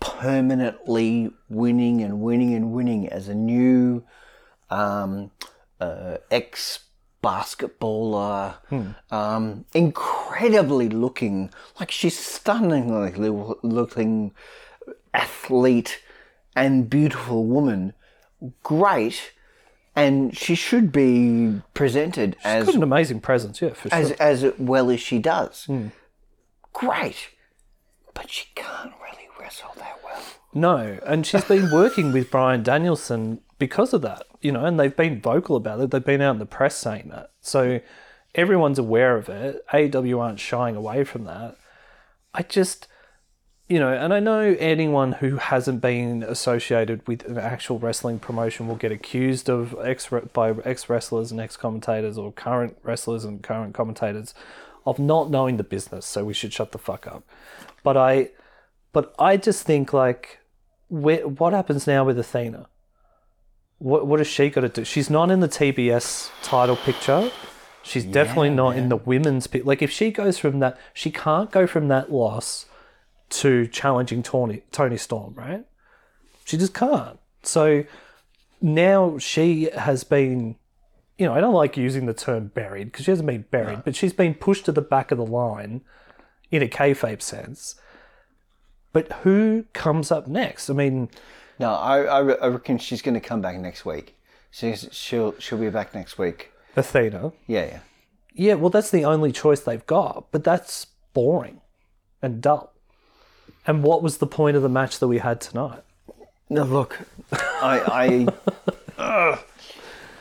permanently 0.00 1.30
winning 1.48 2.02
and 2.02 2.20
winning 2.20 2.54
and 2.54 2.72
winning 2.72 3.08
as 3.08 3.28
a 3.28 3.34
new 3.34 4.04
um, 4.70 5.30
uh, 5.80 6.16
ex 6.30 6.80
basketballer, 7.22 8.56
Hmm. 8.68 8.90
um, 9.14 9.64
incredibly 9.74 10.88
looking, 10.88 11.50
like 11.78 11.92
she's 11.92 12.18
stunningly 12.18 13.12
looking 13.62 14.34
athlete 15.14 16.02
and 16.56 16.90
beautiful 16.90 17.46
woman. 17.46 17.94
Great. 18.62 19.32
And 19.94 20.36
she 20.36 20.54
should 20.54 20.90
be 20.90 21.60
presented 21.74 22.36
as 22.44 22.64
Got 22.66 22.76
an 22.76 22.82
amazing 22.82 23.20
presence, 23.20 23.60
yeah, 23.60 23.74
for 23.74 23.90
sure. 23.90 23.98
as 23.98 24.12
as 24.12 24.52
well 24.58 24.90
as 24.90 25.00
she 25.00 25.18
does. 25.18 25.64
Hmm. 25.66 25.88
Great, 26.72 27.28
but 28.14 28.30
she 28.30 28.46
can't 28.54 28.94
really 29.02 29.28
wrestle 29.38 29.72
that 29.76 29.98
well. 30.02 30.22
No, 30.54 30.98
and 31.04 31.26
she's 31.26 31.44
been 31.44 31.70
working 31.70 32.10
with 32.10 32.30
Bryan 32.30 32.62
Danielson 32.62 33.42
because 33.58 33.92
of 33.92 34.00
that, 34.00 34.22
you 34.40 34.50
know, 34.50 34.64
and 34.64 34.80
they've 34.80 34.96
been 34.96 35.20
vocal 35.20 35.56
about 35.56 35.80
it. 35.80 35.90
They've 35.90 36.02
been 36.02 36.22
out 36.22 36.32
in 36.36 36.38
the 36.38 36.46
press 36.46 36.74
saying 36.74 37.10
that. 37.10 37.30
So 37.42 37.80
everyone's 38.34 38.78
aware 38.78 39.16
of 39.18 39.28
it. 39.28 39.62
AEW 39.74 40.18
aren't 40.18 40.40
shying 40.40 40.74
away 40.74 41.04
from 41.04 41.24
that. 41.24 41.56
I 42.34 42.42
just, 42.42 42.88
you 43.68 43.78
know, 43.78 43.92
and 43.92 44.12
I 44.12 44.20
know 44.20 44.56
anyone 44.58 45.12
who 45.12 45.36
hasn't 45.36 45.80
been 45.80 46.22
associated 46.22 47.06
with 47.06 47.24
an 47.24 47.38
actual 47.38 47.78
wrestling 47.78 48.18
promotion 48.18 48.66
will 48.68 48.76
get 48.76 48.92
accused 48.92 49.48
of 49.48 49.74
ex 49.82 50.10
by 50.32 50.50
ex 50.64 50.88
wrestlers 50.88 51.30
and 51.30 51.40
ex 51.40 51.56
commentators 51.56 52.18
or 52.18 52.32
current 52.32 52.76
wrestlers 52.82 53.24
and 53.24 53.42
current 53.42 53.74
commentators 53.74 54.34
of 54.84 54.98
not 54.98 55.30
knowing 55.30 55.56
the 55.56 55.64
business. 55.64 56.04
So 56.04 56.24
we 56.24 56.34
should 56.34 56.52
shut 56.52 56.72
the 56.72 56.78
fuck 56.78 57.06
up. 57.06 57.22
But 57.82 57.96
I, 57.96 58.30
but 58.92 59.14
I 59.18 59.36
just 59.36 59.64
think 59.64 59.92
like, 59.92 60.40
where, 60.88 61.26
what 61.26 61.52
happens 61.52 61.86
now 61.86 62.04
with 62.04 62.18
Athena? 62.18 62.66
What 63.78 64.06
what 64.06 64.20
has 64.20 64.28
she 64.28 64.50
got 64.50 64.60
to 64.60 64.68
do? 64.68 64.84
She's 64.84 65.08
not 65.08 65.30
in 65.30 65.40
the 65.40 65.48
TBS 65.48 66.30
title 66.42 66.76
picture. 66.76 67.30
She's 67.82 68.04
definitely 68.04 68.50
not 68.50 68.76
in 68.76 68.90
the 68.90 68.96
women's. 68.96 69.52
Like 69.52 69.82
if 69.82 69.90
she 69.90 70.12
goes 70.12 70.38
from 70.38 70.60
that, 70.60 70.78
she 70.94 71.10
can't 71.10 71.50
go 71.50 71.66
from 71.66 71.88
that 71.88 72.12
loss 72.12 72.66
to 73.32 73.66
challenging 73.66 74.22
Tony 74.22 74.62
Toni 74.72 74.96
Storm, 74.96 75.34
right? 75.34 75.64
She 76.44 76.56
just 76.56 76.74
can't. 76.74 77.18
So 77.42 77.84
now 78.60 79.18
she 79.18 79.70
has 79.76 80.04
been, 80.04 80.56
you 81.18 81.26
know, 81.26 81.34
I 81.34 81.40
don't 81.40 81.54
like 81.54 81.76
using 81.76 82.06
the 82.06 82.14
term 82.14 82.48
buried 82.48 82.86
because 82.92 83.04
she 83.04 83.10
hasn't 83.10 83.26
been 83.26 83.46
buried, 83.50 83.84
but 83.84 83.96
she's 83.96 84.12
been 84.12 84.34
pushed 84.34 84.64
to 84.66 84.72
the 84.72 84.82
back 84.82 85.10
of 85.10 85.18
the 85.18 85.26
line 85.26 85.82
in 86.50 86.62
a 86.62 86.68
kayfabe 86.68 87.22
sense. 87.22 87.76
But 88.92 89.10
who 89.22 89.64
comes 89.72 90.10
up 90.12 90.26
next? 90.26 90.68
I 90.68 90.74
mean, 90.74 91.08
No, 91.58 91.72
I, 91.72 92.02
I, 92.02 92.18
I 92.18 92.46
reckon 92.48 92.78
she's 92.78 93.00
going 93.02 93.14
to 93.14 93.20
come 93.20 93.40
back 93.40 93.56
next 93.58 93.84
week. 93.86 94.16
She's, 94.50 94.86
she'll 94.92 95.34
she'll 95.38 95.58
be 95.58 95.70
back 95.70 95.94
next 95.94 96.18
week. 96.18 96.52
Athena. 96.76 97.32
Yeah, 97.46 97.64
yeah. 97.64 97.78
Yeah, 98.34 98.54
well, 98.54 98.70
that's 98.70 98.90
the 98.90 99.04
only 99.04 99.32
choice 99.32 99.60
they've 99.60 99.86
got, 99.86 100.30
but 100.30 100.44
that's 100.44 100.86
boring 101.14 101.60
and 102.20 102.40
dull. 102.42 102.71
And 103.66 103.82
what 103.82 104.02
was 104.02 104.18
the 104.18 104.26
point 104.26 104.56
of 104.56 104.62
the 104.62 104.68
match 104.68 104.98
that 104.98 105.08
we 105.08 105.18
had 105.18 105.40
tonight? 105.40 105.82
No, 106.50 106.64
look, 106.64 106.98
I 107.32 107.78
I, 107.86 108.26
Ugh. 108.98 109.38
Uh, 109.38 109.38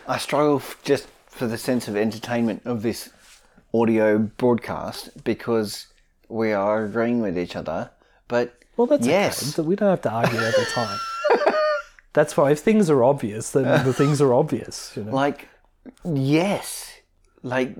I 0.07 0.17
struggle 0.17 0.55
f- 0.57 0.77
just 0.83 1.07
for 1.27 1.45
the 1.45 1.57
sense 1.57 1.87
of 1.87 1.95
entertainment 1.95 2.61
of 2.65 2.81
this 2.81 3.09
audio 3.73 4.17
broadcast 4.17 5.23
because 5.23 5.87
we 6.29 6.51
are 6.51 6.85
agreeing 6.85 7.21
with 7.21 7.37
each 7.37 7.55
other. 7.55 7.91
But 8.27 8.55
Well, 8.77 8.87
that's 8.87 9.05
yes, 9.05 9.59
okay. 9.59 9.67
We 9.67 9.75
don't 9.75 9.89
have 9.89 10.01
to 10.01 10.11
argue 10.11 10.39
every 10.39 10.65
time. 10.65 10.97
that's 12.13 12.35
why 12.35 12.51
if 12.51 12.59
things 12.59 12.89
are 12.89 13.03
obvious, 13.03 13.51
then 13.51 13.85
the 13.85 13.93
things 13.93 14.21
are 14.21 14.33
obvious. 14.33 14.93
You 14.95 15.03
know? 15.03 15.13
like 15.13 15.47
yes, 16.03 16.99
like 17.43 17.75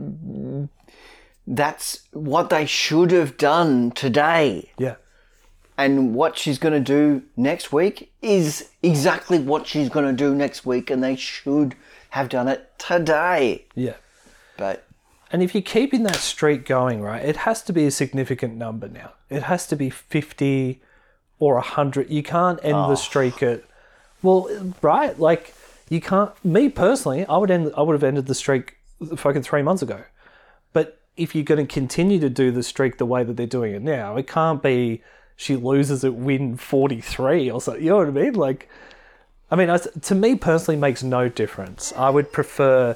that's 1.48 2.02
what 2.12 2.50
they 2.50 2.66
should 2.66 3.12
have 3.12 3.38
done 3.38 3.92
today. 3.92 4.72
Yeah. 4.78 4.96
And 5.86 6.14
what 6.14 6.38
she's 6.38 6.60
going 6.60 6.74
to 6.74 6.80
do 6.80 7.24
next 7.36 7.74
week 7.74 8.12
is 8.22 8.70
exactly 8.84 9.40
what 9.40 9.66
she's 9.66 9.90
going 9.90 10.06
to 10.06 10.14
do 10.14 10.36
next 10.36 10.64
week, 10.66 10.92
and 10.92 11.04
they 11.04 11.16
should 11.16 11.76
have 12.12 12.30
done 12.30 12.48
it 12.48 12.72
today. 12.78 13.66
Yeah. 13.74 13.96
But 14.58 14.86
And 15.32 15.42
if 15.42 15.56
you're 15.56 15.62
keeping 15.64 16.04
that 16.04 16.18
streak 16.18 16.66
going, 16.66 17.02
right, 17.02 17.24
it 17.24 17.38
has 17.38 17.64
to 17.64 17.74
be 17.74 17.86
a 17.86 17.92
significant 17.92 18.56
number 18.58 18.88
now. 18.90 19.14
It 19.30 19.44
has 19.44 19.66
to 19.68 19.76
be 19.76 19.90
50 19.90 20.82
or 21.40 21.56
100. 21.56 22.10
You 22.10 22.22
can't 22.22 22.60
end 22.64 22.76
Oh. 22.76 22.90
the 22.90 22.98
streak 22.98 23.42
at, 23.42 23.64
well, 24.22 24.48
right, 24.82 25.18
like, 25.20 25.54
you 25.90 26.00
can't, 26.02 26.32
me 26.46 26.70
personally, 26.70 27.26
I 27.26 27.38
would 27.38 27.50
end, 27.50 27.72
I 27.76 27.82
would 27.82 27.94
have 27.94 28.04
ended 28.04 28.28
the 28.28 28.36
streak 28.36 28.78
fucking 29.16 29.42
three 29.42 29.64
months 29.64 29.82
ago. 29.82 30.04
But 30.74 31.00
if 31.18 31.34
you're 31.34 31.44
going 31.44 31.66
to 31.66 31.74
continue 31.74 32.20
to 32.20 32.30
do 32.30 32.52
the 32.52 32.62
streak 32.62 32.98
the 32.98 33.06
way 33.06 33.24
that 33.24 33.36
they're 33.38 33.48
doing 33.48 33.74
it 33.74 33.82
now, 33.82 34.16
it 34.18 34.28
can't 34.28 34.62
be 34.62 35.02
she 35.42 35.56
loses 35.56 36.04
at 36.04 36.14
win 36.14 36.56
43 36.56 37.50
or 37.50 37.60
something. 37.60 37.84
You 37.84 37.90
know 37.90 37.98
what 37.98 38.08
I 38.08 38.12
mean? 38.12 38.36
Like, 38.36 38.70
I 39.50 39.56
mean, 39.56 39.76
to 40.02 40.16
me 40.16 40.36
personally, 40.36 40.80
makes 40.80 41.02
no 41.02 41.30
difference. 41.30 41.92
I 41.98 42.12
would 42.12 42.32
prefer 42.32 42.96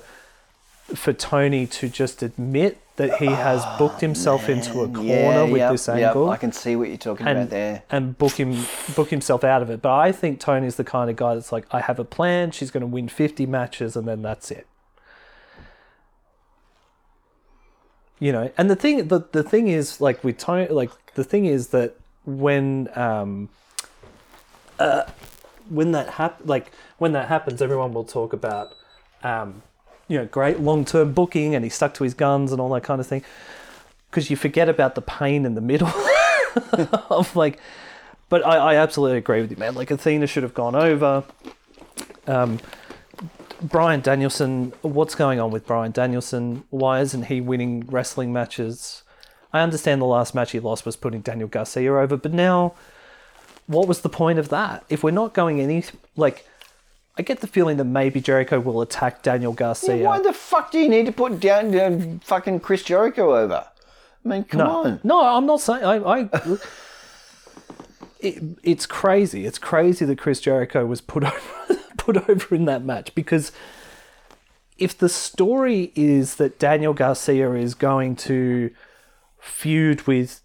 for 0.94 1.12
Tony 1.12 1.66
to 1.66 1.90
just 1.90 2.22
admit 2.22 2.78
that 2.98 3.18
he 3.18 3.26
has 3.26 3.64
ah, 3.64 3.78
booked 3.80 4.00
himself 4.00 4.48
into 4.48 4.82
a 4.82 4.88
corner 4.88 5.08
yeah, 5.08 5.44
with 5.44 5.58
yep, 5.58 5.72
this 5.72 5.88
yep, 5.88 5.98
angle 5.98 6.30
I 6.30 6.38
can 6.38 6.52
see 6.52 6.76
what 6.76 6.88
you're 6.90 6.98
talking 6.98 7.28
about 7.28 7.50
there. 7.50 7.82
and 7.90 8.16
book 8.16 8.34
him 8.34 8.66
book 8.96 9.10
himself 9.10 9.44
out 9.44 9.64
of 9.64 9.72
it. 9.72 9.82
But 9.82 9.96
I 9.96 10.12
think 10.12 10.40
Tony's 10.40 10.76
the 10.76 10.84
kind 10.84 11.10
of 11.10 11.16
guy 11.16 11.34
that's 11.34 11.52
like, 11.52 11.66
I 11.72 11.82
have 11.82 11.98
a 11.98 12.06
plan. 12.06 12.52
She's 12.52 12.70
going 12.70 12.82
to 12.82 12.88
win 12.88 13.10
50 13.10 13.48
matches, 13.48 13.96
and 13.96 14.08
then 14.08 14.22
that's 14.22 14.52
it. 14.52 14.68
You 18.20 18.32
know, 18.32 18.52
and 18.56 18.70
the 18.70 18.76
thing 18.76 19.08
the 19.08 19.28
the 19.32 19.42
thing 19.42 19.68
is 19.68 20.00
like 20.00 20.24
with 20.24 20.38
Tony, 20.38 20.68
like 20.68 20.92
the 21.16 21.24
thing 21.24 21.46
is 21.46 21.70
that 21.70 21.98
when 22.26 22.90
um 22.98 23.50
uh 24.80 25.04
when 25.70 25.92
that 25.92 26.10
hap- 26.12 26.42
like 26.46 26.72
when 26.98 27.14
that 27.14 27.28
happens, 27.28 27.62
everyone 27.62 27.94
will 27.94 28.04
talk 28.04 28.34
about 28.34 28.74
um 29.24 29.62
you 30.08 30.18
know 30.18 30.26
great 30.26 30.60
long 30.60 30.86
term 30.86 31.14
booking, 31.14 31.56
and 31.56 31.64
he 31.64 31.70
stuck 31.70 31.94
to 31.96 32.04
his 32.04 32.14
guns 32.14 32.52
and 32.52 32.60
all 32.62 32.70
that 32.70 32.84
kind 32.84 33.00
of 33.00 33.08
thing. 33.08 33.24
Because 34.10 34.30
you 34.30 34.38
forget 34.38 34.70
about 34.70 34.96
the 34.96 35.02
pain 35.02 35.46
in 35.46 35.56
the 35.56 35.62
middle 35.62 35.92
of 37.10 37.36
like 37.36 37.60
but 38.30 38.46
I, 38.46 38.58
I 38.58 38.76
absolutely 38.76 39.18
agree 39.18 39.42
with 39.42 39.52
you, 39.52 39.58
man. 39.58 39.76
Like 39.76 39.92
Athena 39.92 40.28
should 40.28 40.44
have 40.44 40.54
gone 40.54 40.76
over. 40.76 41.24
Um, 42.28 42.60
Bryan 43.62 44.02
Danielson, 44.02 44.74
what's 44.82 45.16
going 45.16 45.40
on 45.40 45.52
with 45.52 45.66
Bryan 45.66 45.92
Danielson? 45.92 46.64
Why 46.70 47.02
isn't 47.02 47.24
he 47.24 47.40
winning 47.40 47.86
wrestling 47.88 48.34
matches? 48.34 49.04
I 49.56 49.62
understand 49.62 50.02
the 50.02 50.06
last 50.06 50.36
match 50.36 50.52
he 50.52 50.60
lost 50.60 50.86
was 50.86 50.98
putting 50.98 51.22
Daniel 51.22 51.48
Garcia 51.48 51.94
over, 51.96 52.18
but 52.18 52.34
now, 52.34 52.74
what 53.68 53.88
was 53.88 54.02
the 54.02 54.10
point 54.10 54.38
of 54.38 54.50
that? 54.50 54.84
If 54.90 55.02
we're 55.02 55.12
not 55.12 55.34
going 55.34 55.62
any 55.62 55.86
like, 56.18 56.46
I 57.18 57.22
get 57.22 57.40
the 57.40 57.48
feeling 57.48 57.78
that 57.78 57.86
maybe 57.86 58.20
Jericho 58.20 58.60
will 58.60 58.82
attack 58.82 59.24
Daniel 59.24 59.54
Garcia. 59.54 60.04
Why 60.04 60.20
the 60.20 60.34
fuck 60.34 60.72
do 60.72 60.80
you 60.80 60.90
need 60.90 61.06
to 61.06 61.14
put 61.14 61.40
down, 61.40 61.72
down 61.72 62.20
uh, 62.22 62.26
fucking 62.26 62.60
Chris 62.60 62.84
Jericho 62.84 63.34
over? 63.34 63.66
I 64.26 64.28
mean, 64.28 64.44
come 64.44 64.60
no, 64.60 64.84
on. 64.84 65.00
no, 65.06 65.22
I'm 65.22 65.46
not 65.46 65.62
saying 65.62 65.86
I. 65.86 66.00
I 66.00 66.30
it, 68.20 68.44
it's 68.62 68.86
crazy. 68.86 69.46
It's 69.46 69.60
crazy 69.60 70.04
that 70.04 70.18
Chris 70.18 70.42
Jericho 70.42 70.86
was 70.86 71.00
put 71.00 71.24
over, 71.34 71.80
put 71.96 72.30
over 72.30 72.56
in 72.56 72.66
that 72.66 72.84
match 72.84 73.16
because 73.16 73.54
if 74.78 74.98
the 74.98 75.08
story 75.08 75.94
is 75.96 76.36
that 76.36 76.60
Daniel 76.60 76.94
Garcia 76.94 77.54
is 77.54 77.74
going 77.74 78.18
to 78.18 78.72
feud 79.46 80.08
with 80.08 80.42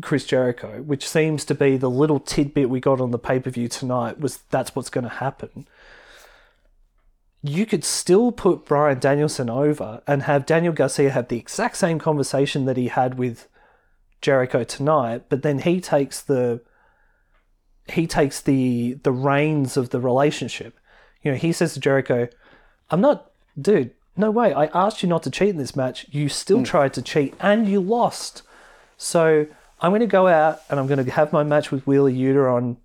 Chris 0.00 0.24
Jericho, 0.24 0.82
which 0.82 1.08
seems 1.08 1.44
to 1.46 1.54
be 1.54 1.76
the 1.76 1.90
little 1.90 2.20
tidbit 2.20 2.70
we 2.70 2.80
got 2.80 3.00
on 3.00 3.10
the 3.10 3.18
pay 3.18 3.40
per 3.40 3.50
view 3.50 3.68
tonight, 3.68 4.20
was 4.20 4.38
that's 4.50 4.76
what's 4.76 4.90
going 4.90 5.04
to 5.04 5.10
happen. 5.10 5.66
You 7.42 7.66
could 7.66 7.84
still 7.84 8.30
put 8.30 8.64
Bryan 8.64 9.00
Danielson 9.00 9.50
over 9.50 10.02
and 10.06 10.22
have 10.22 10.46
Daniel 10.46 10.72
Garcia 10.72 11.10
have 11.10 11.28
the 11.28 11.38
exact 11.38 11.76
same 11.76 11.98
conversation 11.98 12.66
that 12.66 12.76
he 12.76 12.88
had 12.88 13.18
with 13.18 13.48
Jericho 14.20 14.62
tonight, 14.62 15.24
but 15.28 15.42
then 15.42 15.60
he 15.60 15.80
takes 15.80 16.20
the 16.20 16.60
he 17.88 18.06
takes 18.06 18.40
the 18.40 18.94
the 19.02 19.12
reins 19.12 19.76
of 19.76 19.90
the 19.90 20.00
relationship. 20.00 20.78
You 21.22 21.32
know, 21.32 21.38
he 21.38 21.52
says 21.52 21.74
to 21.74 21.80
Jericho, 21.80 22.28
"I'm 22.90 23.00
not, 23.00 23.32
dude. 23.60 23.92
No 24.16 24.30
way. 24.30 24.52
I 24.52 24.66
asked 24.66 25.02
you 25.02 25.08
not 25.08 25.22
to 25.22 25.30
cheat 25.30 25.50
in 25.50 25.56
this 25.56 25.74
match. 25.74 26.06
You 26.10 26.28
still 26.28 26.58
mm. 26.58 26.64
tried 26.64 26.92
to 26.94 27.02
cheat 27.02 27.34
and 27.40 27.66
you 27.66 27.80
lost. 27.80 28.42
So 28.96 29.46
I'm 29.80 29.90
going 29.90 30.00
to 30.00 30.06
go 30.06 30.28
out 30.28 30.60
and 30.68 30.78
I'm 30.78 30.86
going 30.86 31.04
to 31.04 31.10
have 31.10 31.32
my 31.32 31.42
match 31.42 31.70
with 31.70 31.86
Wheeler 31.86 32.10
Yuta 32.10 32.52
on 32.54 32.76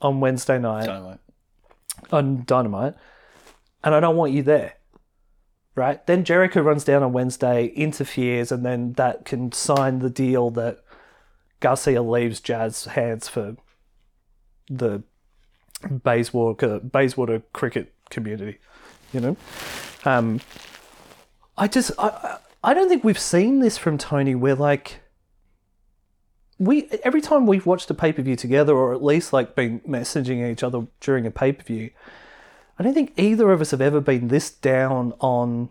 on 0.00 0.20
Wednesday 0.20 0.58
night 0.58 0.86
Dynamite. 0.86 1.18
on 2.12 2.44
Dynamite, 2.44 2.94
and 3.82 3.94
I 3.94 4.00
don't 4.00 4.16
want 4.16 4.32
you 4.32 4.42
there. 4.42 4.74
Right? 5.76 6.04
Then 6.06 6.24
Jericho 6.24 6.60
runs 6.60 6.84
down 6.84 7.02
on 7.02 7.12
Wednesday, 7.12 7.66
interferes, 7.66 8.52
and 8.52 8.64
then 8.64 8.92
that 8.92 9.24
can 9.24 9.50
sign 9.50 10.00
the 10.00 10.10
deal 10.10 10.50
that 10.50 10.78
Garcia 11.58 12.02
leaves 12.02 12.40
Jazz 12.40 12.84
hands 12.84 13.28
for 13.28 13.56
the 14.68 15.02
Bayswater 16.02 16.80
Bayswater 16.80 17.42
cricket 17.52 17.94
community. 18.10 18.58
You 19.12 19.20
know, 19.20 19.36
um, 20.04 20.40
I 21.56 21.68
just 21.68 21.92
I 21.98 22.38
I 22.62 22.74
don't 22.74 22.88
think 22.88 23.04
we've 23.04 23.18
seen 23.18 23.60
this 23.60 23.78
from 23.78 23.98
Tony 23.98 24.34
where 24.34 24.54
like 24.54 25.00
we 26.58 26.88
every 27.02 27.20
time 27.20 27.46
we've 27.46 27.66
watched 27.66 27.90
a 27.90 27.94
pay 27.94 28.12
per 28.12 28.22
view 28.22 28.36
together 28.36 28.74
or 28.74 28.94
at 28.94 29.02
least 29.02 29.32
like 29.32 29.54
been 29.54 29.80
messaging 29.80 30.50
each 30.50 30.62
other 30.62 30.86
during 31.00 31.26
a 31.26 31.30
pay 31.30 31.52
per 31.52 31.62
view, 31.62 31.90
I 32.78 32.82
don't 32.82 32.94
think 32.94 33.12
either 33.16 33.52
of 33.52 33.60
us 33.60 33.70
have 33.70 33.80
ever 33.80 34.00
been 34.00 34.28
this 34.28 34.50
down 34.50 35.12
on 35.20 35.70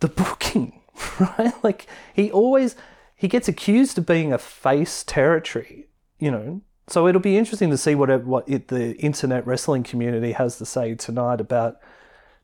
the 0.00 0.08
booking, 0.08 0.80
right? 1.20 1.52
Like 1.62 1.86
he 2.12 2.30
always 2.30 2.76
he 3.14 3.28
gets 3.28 3.48
accused 3.48 3.98
of 3.98 4.06
being 4.06 4.32
a 4.32 4.38
face 4.38 5.02
territory, 5.04 5.88
you 6.18 6.30
know. 6.30 6.60
So 6.88 7.08
it'll 7.08 7.20
be 7.20 7.36
interesting 7.36 7.70
to 7.70 7.76
see 7.76 7.94
what 7.94 8.24
what 8.24 8.48
it, 8.48 8.68
the 8.68 8.96
internet 8.96 9.46
wrestling 9.46 9.82
community 9.82 10.32
has 10.32 10.58
to 10.58 10.66
say 10.66 10.94
tonight 10.94 11.40
about 11.40 11.78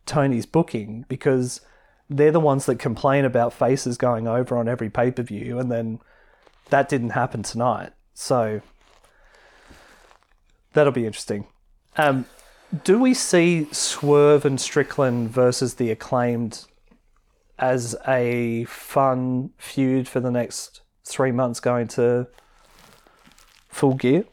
Tony's 0.06 0.46
booking 0.46 1.04
because 1.08 1.60
they're 2.08 2.32
the 2.32 2.40
ones 2.40 2.66
that 2.66 2.78
complain 2.78 3.24
about 3.24 3.52
faces 3.52 3.96
going 3.96 4.26
over 4.26 4.56
on 4.56 4.68
every 4.68 4.90
pay 4.90 5.10
per 5.10 5.22
view, 5.22 5.58
and 5.58 5.70
then 5.70 6.00
that 6.70 6.88
didn't 6.88 7.10
happen 7.10 7.42
tonight. 7.42 7.92
So 8.14 8.60
that'll 10.72 10.92
be 10.92 11.06
interesting. 11.06 11.46
Um, 11.96 12.26
do 12.84 12.98
we 12.98 13.14
see 13.14 13.68
Swerve 13.72 14.44
and 14.44 14.60
Strickland 14.60 15.30
versus 15.30 15.74
the 15.74 15.90
acclaimed 15.90 16.64
as 17.58 17.94
a 18.08 18.64
fun 18.64 19.50
feud 19.58 20.08
for 20.08 20.20
the 20.20 20.30
next 20.30 20.80
three 21.04 21.32
months 21.32 21.60
going 21.60 21.88
to 21.88 22.26
full 23.68 23.94
gear? 23.94 24.24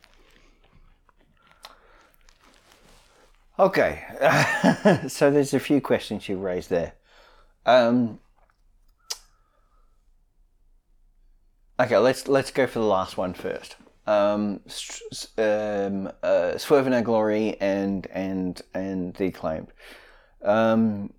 Okay, 3.59 4.05
so 5.09 5.29
there's 5.29 5.53
a 5.53 5.59
few 5.59 5.81
questions 5.81 6.29
you 6.29 6.37
raised 6.37 6.69
there. 6.69 6.93
Um, 7.65 8.21
okay, 11.77 11.97
let's 11.97 12.29
let's 12.29 12.51
go 12.51 12.67
for 12.67 12.79
the 12.79 12.85
last 12.85 13.17
one 13.17 13.33
first. 13.33 13.75
Um, 14.07 14.61
um, 15.37 16.09
uh, 16.23 16.57
Swerve 16.57 16.87
in 16.87 16.93
Our 16.93 17.01
Glory 17.01 17.59
and 17.59 18.07
and 18.13 18.61
and 18.73 19.13
the 19.15 19.25
acclaimed. 19.25 19.73
Um, 20.41 21.11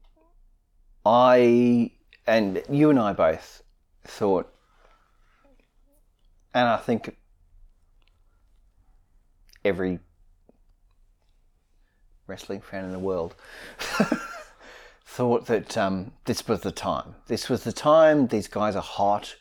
I 1.05 1.91
and 2.27 2.63
you 2.71 2.89
and 2.89 2.99
I 2.99 3.13
both 3.13 3.63
thought, 4.05 4.51
and 6.55 6.67
I 6.67 6.79
think 6.79 7.19
every 9.63 9.99
wrestling 12.31 12.61
fan 12.61 12.85
in 12.85 12.93
the 12.93 12.99
world 12.99 13.35
thought 15.05 15.47
that 15.47 15.77
um, 15.77 16.13
this 16.25 16.47
was 16.47 16.61
the 16.61 16.71
time. 16.73 17.15
This 17.27 17.49
was 17.49 17.65
the 17.65 17.73
time. 17.73 18.29
These 18.29 18.49
guys 18.49 18.77
are 18.77 18.83
hot. 18.83 19.35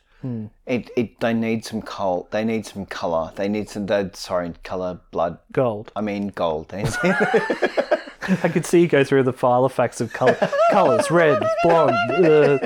It, 0.66 0.90
it 0.98 1.18
they 1.20 1.32
need 1.32 1.64
some 1.64 1.80
col. 1.80 2.28
They 2.30 2.44
need 2.44 2.66
some 2.66 2.84
color. 2.84 3.32
They 3.36 3.48
need 3.48 3.70
some. 3.70 3.86
they- 3.86 4.10
Sorry, 4.12 4.52
color, 4.64 5.00
blood. 5.12 5.38
Gold. 5.50 5.90
I 5.96 6.02
mean 6.02 6.28
gold. 6.28 6.70
I 6.74 8.48
could 8.52 8.66
see 8.66 8.82
you 8.82 8.86
go 8.86 9.02
through 9.02 9.22
the 9.22 9.32
file 9.32 9.64
of 9.64 9.72
facts 9.72 9.98
of 10.02 10.12
color, 10.12 10.36
colors, 10.72 11.10
red, 11.10 11.42
blonde. 11.62 11.94
Uh, 12.26 12.58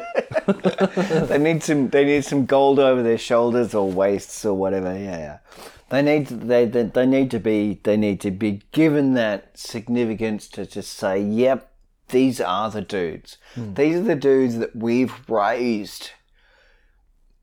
they 1.29 1.39
need 1.39 1.63
some. 1.63 1.89
They 1.89 2.05
need 2.05 2.25
some 2.25 2.47
gold 2.47 2.79
over 2.79 3.03
their 3.03 3.19
shoulders 3.19 3.75
or 3.75 3.91
waists 3.91 4.45
or 4.45 4.55
whatever. 4.55 4.93
Yeah, 4.93 5.19
yeah. 5.19 5.39
They 5.91 6.03
need. 6.03 6.27
They, 6.27 6.67
they 6.67 6.83
they 6.85 7.07
need 7.07 7.31
to 7.31 7.39
be. 7.39 7.81
They 7.83 7.97
need 7.97 8.21
to 8.23 8.31
be 8.31 8.63
given 8.73 9.15
that 9.15 9.59
significance 9.59 10.49
to 10.51 10.67
just 10.67 10.93
say, 10.93 11.21
"Yep, 11.21 11.71
these 12.09 12.41
are 12.41 12.71
the 12.71 12.83
dudes. 12.83 13.39
Hmm. 13.55 13.75
These 13.75 13.97
are 13.97 14.03
the 14.03 14.17
dudes 14.17 14.59
that 14.59 14.75
we've 14.75 15.15
raised." 15.29 16.11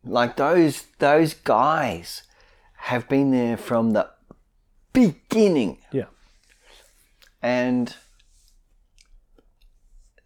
Like 0.04 0.36
those 0.36 0.84
those 0.98 1.34
guys 1.34 2.24
have 2.76 3.08
been 3.08 3.32
there 3.32 3.58
from 3.58 3.92
the 3.92 4.10
beginning 4.94 5.78
yeah. 5.92 6.06
and 7.42 7.96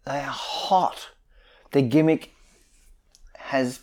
they 0.06 0.18
are 0.18 0.22
hot. 0.22 1.08
Their 1.72 1.82
gimmick 1.82 2.32
has 3.46 3.80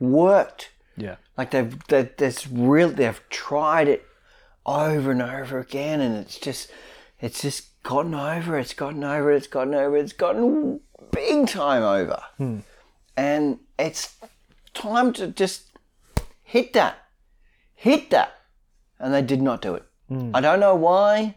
worked. 0.00 0.70
Yeah. 0.96 1.16
Like 1.36 1.50
they've 1.50 1.86
they, 1.88 2.02
that's 2.16 2.46
real. 2.46 2.90
They've 2.90 3.20
tried 3.30 3.88
it 3.88 4.06
over 4.66 5.10
and 5.10 5.22
over 5.22 5.58
again, 5.58 6.00
and 6.00 6.16
it's 6.16 6.38
just 6.38 6.70
it's 7.20 7.42
just 7.42 7.82
gotten 7.82 8.14
over. 8.14 8.58
It's 8.58 8.74
gotten 8.74 9.02
over. 9.04 9.32
It's 9.32 9.46
gotten 9.46 9.74
over. 9.74 9.96
It's 9.96 10.12
gotten 10.12 10.80
big 11.10 11.48
time 11.48 11.82
over, 11.82 12.22
hmm. 12.38 12.58
and 13.16 13.58
it's 13.78 14.16
time 14.72 15.12
to 15.14 15.28
just 15.28 15.66
hit 16.42 16.72
that, 16.72 16.98
hit 17.74 18.10
that, 18.10 18.34
and 18.98 19.12
they 19.12 19.22
did 19.22 19.42
not 19.42 19.62
do 19.62 19.74
it. 19.74 19.84
Hmm. 20.08 20.30
I 20.34 20.40
don't 20.40 20.60
know 20.60 20.74
why. 20.74 21.36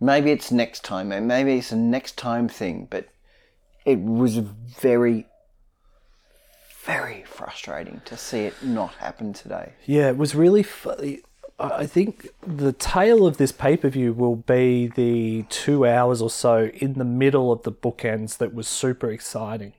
Maybe 0.00 0.30
it's 0.30 0.52
next 0.52 0.84
time, 0.84 1.10
and 1.12 1.26
maybe 1.26 1.58
it's 1.58 1.72
a 1.72 1.76
next 1.76 2.16
time 2.16 2.48
thing, 2.48 2.86
but 2.88 3.08
it 3.84 4.00
was 4.00 4.36
very, 4.36 5.26
very 6.88 7.22
frustrating 7.24 8.00
to 8.06 8.16
see 8.16 8.40
it 8.40 8.54
not 8.62 8.94
happen 8.94 9.32
today. 9.32 9.74
Yeah, 9.84 10.08
it 10.08 10.16
was 10.16 10.34
really. 10.34 10.64
I 11.60 11.86
think 11.86 12.28
the 12.46 12.72
tail 12.72 13.26
of 13.26 13.36
this 13.36 13.52
pay 13.52 13.76
per 13.76 13.88
view 13.88 14.12
will 14.12 14.36
be 14.36 14.86
the 14.86 15.44
two 15.48 15.86
hours 15.86 16.22
or 16.22 16.30
so 16.30 16.70
in 16.74 16.94
the 16.94 17.04
middle 17.04 17.52
of 17.52 17.62
the 17.62 17.72
bookends 17.72 18.38
that 18.38 18.54
was 18.54 18.66
super 18.66 19.10
exciting, 19.10 19.74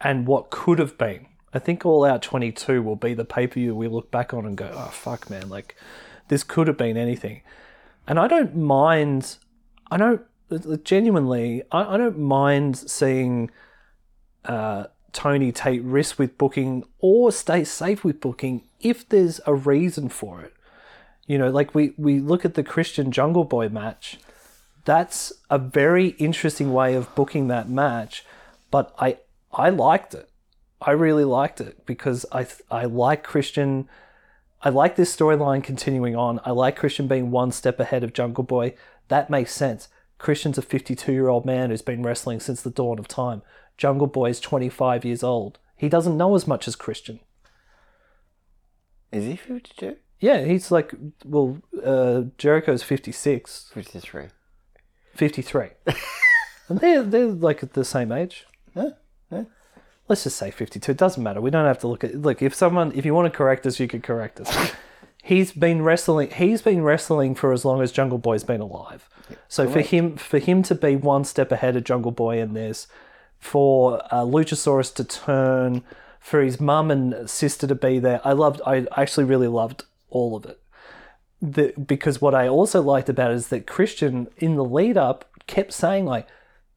and 0.00 0.26
what 0.26 0.50
could 0.50 0.78
have 0.78 0.98
been. 0.98 1.26
I 1.54 1.60
think 1.60 1.86
All 1.86 2.04
Out 2.04 2.20
22 2.20 2.82
will 2.82 2.96
be 2.96 3.14
the 3.14 3.24
pay 3.24 3.46
per 3.46 3.54
view 3.54 3.74
we 3.74 3.88
look 3.88 4.10
back 4.10 4.34
on 4.34 4.44
and 4.44 4.56
go, 4.56 4.70
oh, 4.74 4.90
fuck, 4.92 5.30
man, 5.30 5.48
like, 5.48 5.76
this 6.28 6.42
could 6.42 6.66
have 6.66 6.76
been 6.76 6.96
anything. 6.96 7.42
And 8.08 8.18
I 8.18 8.26
don't 8.26 8.56
mind, 8.56 9.38
I 9.90 9.96
don't, 9.96 10.22
genuinely, 10.84 11.62
I, 11.70 11.94
I 11.94 11.96
don't 11.96 12.18
mind 12.18 12.76
seeing 12.76 13.52
uh, 14.44 14.86
Tony 15.14 15.52
take 15.52 15.80
risks 15.82 16.18
with 16.18 16.36
booking 16.36 16.84
or 16.98 17.32
stay 17.32 17.64
safe 17.64 18.04
with 18.04 18.20
booking 18.20 18.64
if 18.80 19.08
there's 19.08 19.40
a 19.46 19.54
reason 19.54 20.10
for 20.10 20.42
it. 20.42 20.52
You 21.26 21.38
know, 21.38 21.50
like 21.50 21.74
we, 21.74 21.94
we 21.96 22.18
look 22.18 22.44
at 22.44 22.54
the 22.54 22.64
Christian 22.64 23.10
Jungle 23.10 23.44
Boy 23.44 23.70
match. 23.70 24.18
That's 24.84 25.32
a 25.48 25.58
very 25.58 26.08
interesting 26.08 26.72
way 26.74 26.94
of 26.94 27.14
booking 27.14 27.48
that 27.48 27.70
match, 27.70 28.26
but 28.70 28.94
I 28.98 29.18
I 29.50 29.70
liked 29.70 30.12
it. 30.14 30.28
I 30.82 30.90
really 30.90 31.24
liked 31.24 31.62
it 31.62 31.86
because 31.86 32.26
I 32.30 32.46
I 32.70 32.84
like 32.84 33.22
Christian. 33.22 33.88
I 34.60 34.68
like 34.68 34.96
this 34.96 35.14
storyline 35.14 35.64
continuing 35.64 36.16
on. 36.16 36.40
I 36.44 36.50
like 36.50 36.76
Christian 36.76 37.08
being 37.08 37.30
one 37.30 37.52
step 37.52 37.80
ahead 37.80 38.04
of 38.04 38.12
Jungle 38.12 38.44
Boy. 38.44 38.74
That 39.08 39.30
makes 39.30 39.54
sense. 39.54 39.88
Christian's 40.18 40.58
a 40.58 40.62
52 40.62 41.12
year 41.12 41.28
old 41.28 41.46
man 41.46 41.70
who's 41.70 41.82
been 41.82 42.02
wrestling 42.02 42.40
since 42.40 42.60
the 42.60 42.70
dawn 42.70 42.98
of 42.98 43.08
time. 43.08 43.42
Jungle 43.76 44.06
Boy 44.06 44.30
is 44.30 44.40
25 44.40 45.04
years 45.04 45.22
old. 45.22 45.58
He 45.76 45.88
doesn't 45.88 46.16
know 46.16 46.34
as 46.34 46.46
much 46.46 46.68
as 46.68 46.76
Christian. 46.76 47.20
Is 49.12 49.24
he 49.24 49.36
52? 49.36 49.96
Yeah, 50.20 50.44
he's 50.44 50.70
like, 50.70 50.94
well, 51.24 51.58
uh, 51.84 52.22
Jericho's 52.38 52.82
56, 52.82 53.70
53. 53.74 54.28
53. 55.14 55.68
and 56.68 56.80
they're, 56.80 57.02
they're 57.02 57.26
like 57.26 57.62
at 57.62 57.74
the 57.74 57.84
same 57.84 58.10
age. 58.10 58.46
Yeah, 58.74 58.90
yeah. 59.30 59.44
Let's 60.08 60.24
just 60.24 60.36
say 60.36 60.50
52. 60.50 60.92
It 60.92 60.98
doesn't 60.98 61.22
matter. 61.22 61.40
We 61.40 61.50
don't 61.50 61.66
have 61.66 61.78
to 61.80 61.88
look 61.88 62.04
at 62.04 62.14
Look, 62.14 62.42
if 62.42 62.54
someone, 62.54 62.92
if 62.94 63.04
you 63.04 63.14
want 63.14 63.32
to 63.32 63.36
correct 63.36 63.66
us, 63.66 63.80
you 63.80 63.88
could 63.88 64.02
correct 64.02 64.40
us. 64.40 64.72
he's 65.22 65.52
been 65.52 65.82
wrestling, 65.82 66.30
he's 66.30 66.62
been 66.62 66.82
wrestling 66.82 67.34
for 67.34 67.52
as 67.52 67.64
long 67.64 67.80
as 67.82 67.92
Jungle 67.92 68.18
Boy's 68.18 68.44
been 68.44 68.60
alive. 68.60 69.08
so 69.48 69.68
for 69.68 69.80
him, 69.80 70.16
for 70.16 70.38
him 70.38 70.62
to 70.64 70.74
be 70.74 70.96
one 70.96 71.24
step 71.24 71.50
ahead 71.50 71.76
of 71.76 71.84
Jungle 71.84 72.12
Boy 72.12 72.38
in 72.38 72.52
this, 72.52 72.86
for 73.44 74.02
uh, 74.10 74.22
Luchasaurus 74.22 74.92
to 74.94 75.04
turn, 75.04 75.82
for 76.18 76.40
his 76.40 76.58
mum 76.58 76.90
and 76.90 77.28
sister 77.28 77.66
to 77.66 77.74
be 77.74 77.98
there, 77.98 78.20
I 78.24 78.32
loved, 78.32 78.62
I 78.66 78.86
actually 78.96 79.24
really 79.24 79.48
loved 79.48 79.84
all 80.08 80.34
of 80.34 80.46
it. 80.46 80.58
the, 81.42 81.74
because 81.78 82.22
what 82.22 82.34
I 82.34 82.48
also 82.48 82.80
liked 82.80 83.10
about 83.10 83.32
it 83.32 83.34
is 83.34 83.48
that 83.48 83.66
Christian 83.66 84.28
in 84.38 84.56
the 84.56 84.64
lead 84.64 84.96
up 84.96 85.26
kept 85.46 85.72
saying 85.72 86.06
like, 86.06 86.26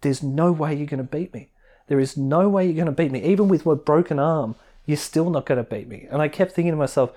"There's 0.02 0.22
no 0.22 0.52
way 0.52 0.76
you're 0.76 0.94
going 0.96 1.08
to 1.08 1.18
beat 1.18 1.34
me. 1.34 1.52
There 1.88 2.02
is 2.02 2.18
no 2.18 2.50
way 2.50 2.66
you're 2.66 2.84
going 2.84 2.88
to 2.88 2.92
beat 2.92 3.14
me. 3.14 3.24
Even 3.24 3.48
with 3.48 3.66
a 3.66 3.76
broken 3.76 4.20
arm, 4.20 4.56
you're 4.86 4.98
still 4.98 5.30
not 5.30 5.46
going 5.46 5.64
to 5.64 5.76
beat 5.76 5.88
me." 5.88 6.08
And 6.12 6.22
I 6.22 6.28
kept 6.28 6.52
thinking 6.52 6.74
to 6.74 6.78
myself, 6.78 7.12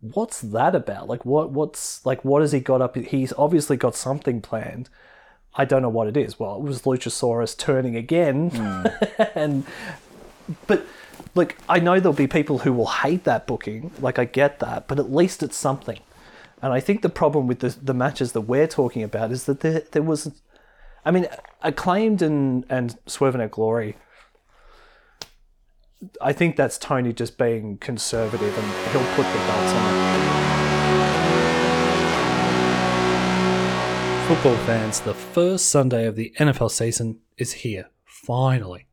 "What's 0.00 0.40
that 0.42 0.74
about? 0.74 1.08
Like, 1.08 1.24
what? 1.24 1.50
What's 1.50 2.04
like? 2.04 2.22
What 2.24 2.42
has 2.42 2.52
he 2.52 2.60
got 2.60 2.82
up? 2.82 2.94
He's 2.96 3.32
obviously 3.38 3.78
got 3.78 3.94
something 3.94 4.42
planned." 4.42 4.90
I 5.54 5.64
don't 5.64 5.82
know 5.82 5.88
what 5.88 6.08
it 6.08 6.16
is. 6.16 6.38
Well, 6.38 6.56
it 6.56 6.62
was 6.62 6.82
Luchasaurus 6.82 7.56
turning 7.56 7.96
again, 7.96 8.50
hmm. 8.50 8.86
and 9.34 9.64
but 10.66 10.86
like 11.34 11.56
I 11.68 11.78
know 11.78 12.00
there'll 12.00 12.14
be 12.14 12.26
people 12.26 12.58
who 12.58 12.72
will 12.72 12.86
hate 12.86 13.24
that 13.24 13.46
booking. 13.46 13.90
Like 14.00 14.18
I 14.18 14.24
get 14.24 14.60
that, 14.60 14.88
but 14.88 14.98
at 14.98 15.12
least 15.12 15.42
it's 15.42 15.56
something. 15.56 15.98
And 16.60 16.72
I 16.72 16.80
think 16.80 17.02
the 17.02 17.08
problem 17.08 17.46
with 17.46 17.60
the 17.60 17.70
the 17.70 17.94
matches 17.94 18.32
that 18.32 18.42
we're 18.42 18.66
talking 18.66 19.02
about 19.02 19.30
is 19.30 19.44
that 19.44 19.60
there 19.60 19.80
there 19.92 20.02
was, 20.02 20.30
I 21.04 21.10
mean, 21.10 21.26
acclaimed 21.62 22.22
and 22.22 22.64
and 22.68 22.98
Swerve 23.06 23.34
and 23.34 23.50
Glory. 23.50 23.96
I 26.20 26.32
think 26.32 26.56
that's 26.56 26.78
Tony 26.78 27.12
just 27.12 27.38
being 27.38 27.78
conservative 27.78 28.58
and 28.58 28.92
he'll 28.92 29.14
put 29.14 29.22
the 29.22 29.38
belts 29.38 29.72
on. 29.72 30.51
Football 34.28 34.56
fans, 34.58 35.00
the 35.00 35.14
first 35.14 35.68
Sunday 35.68 36.06
of 36.06 36.14
the 36.16 36.32
NFL 36.38 36.70
season 36.70 37.18
is 37.36 37.52
here, 37.52 37.90
finally. 38.04 38.86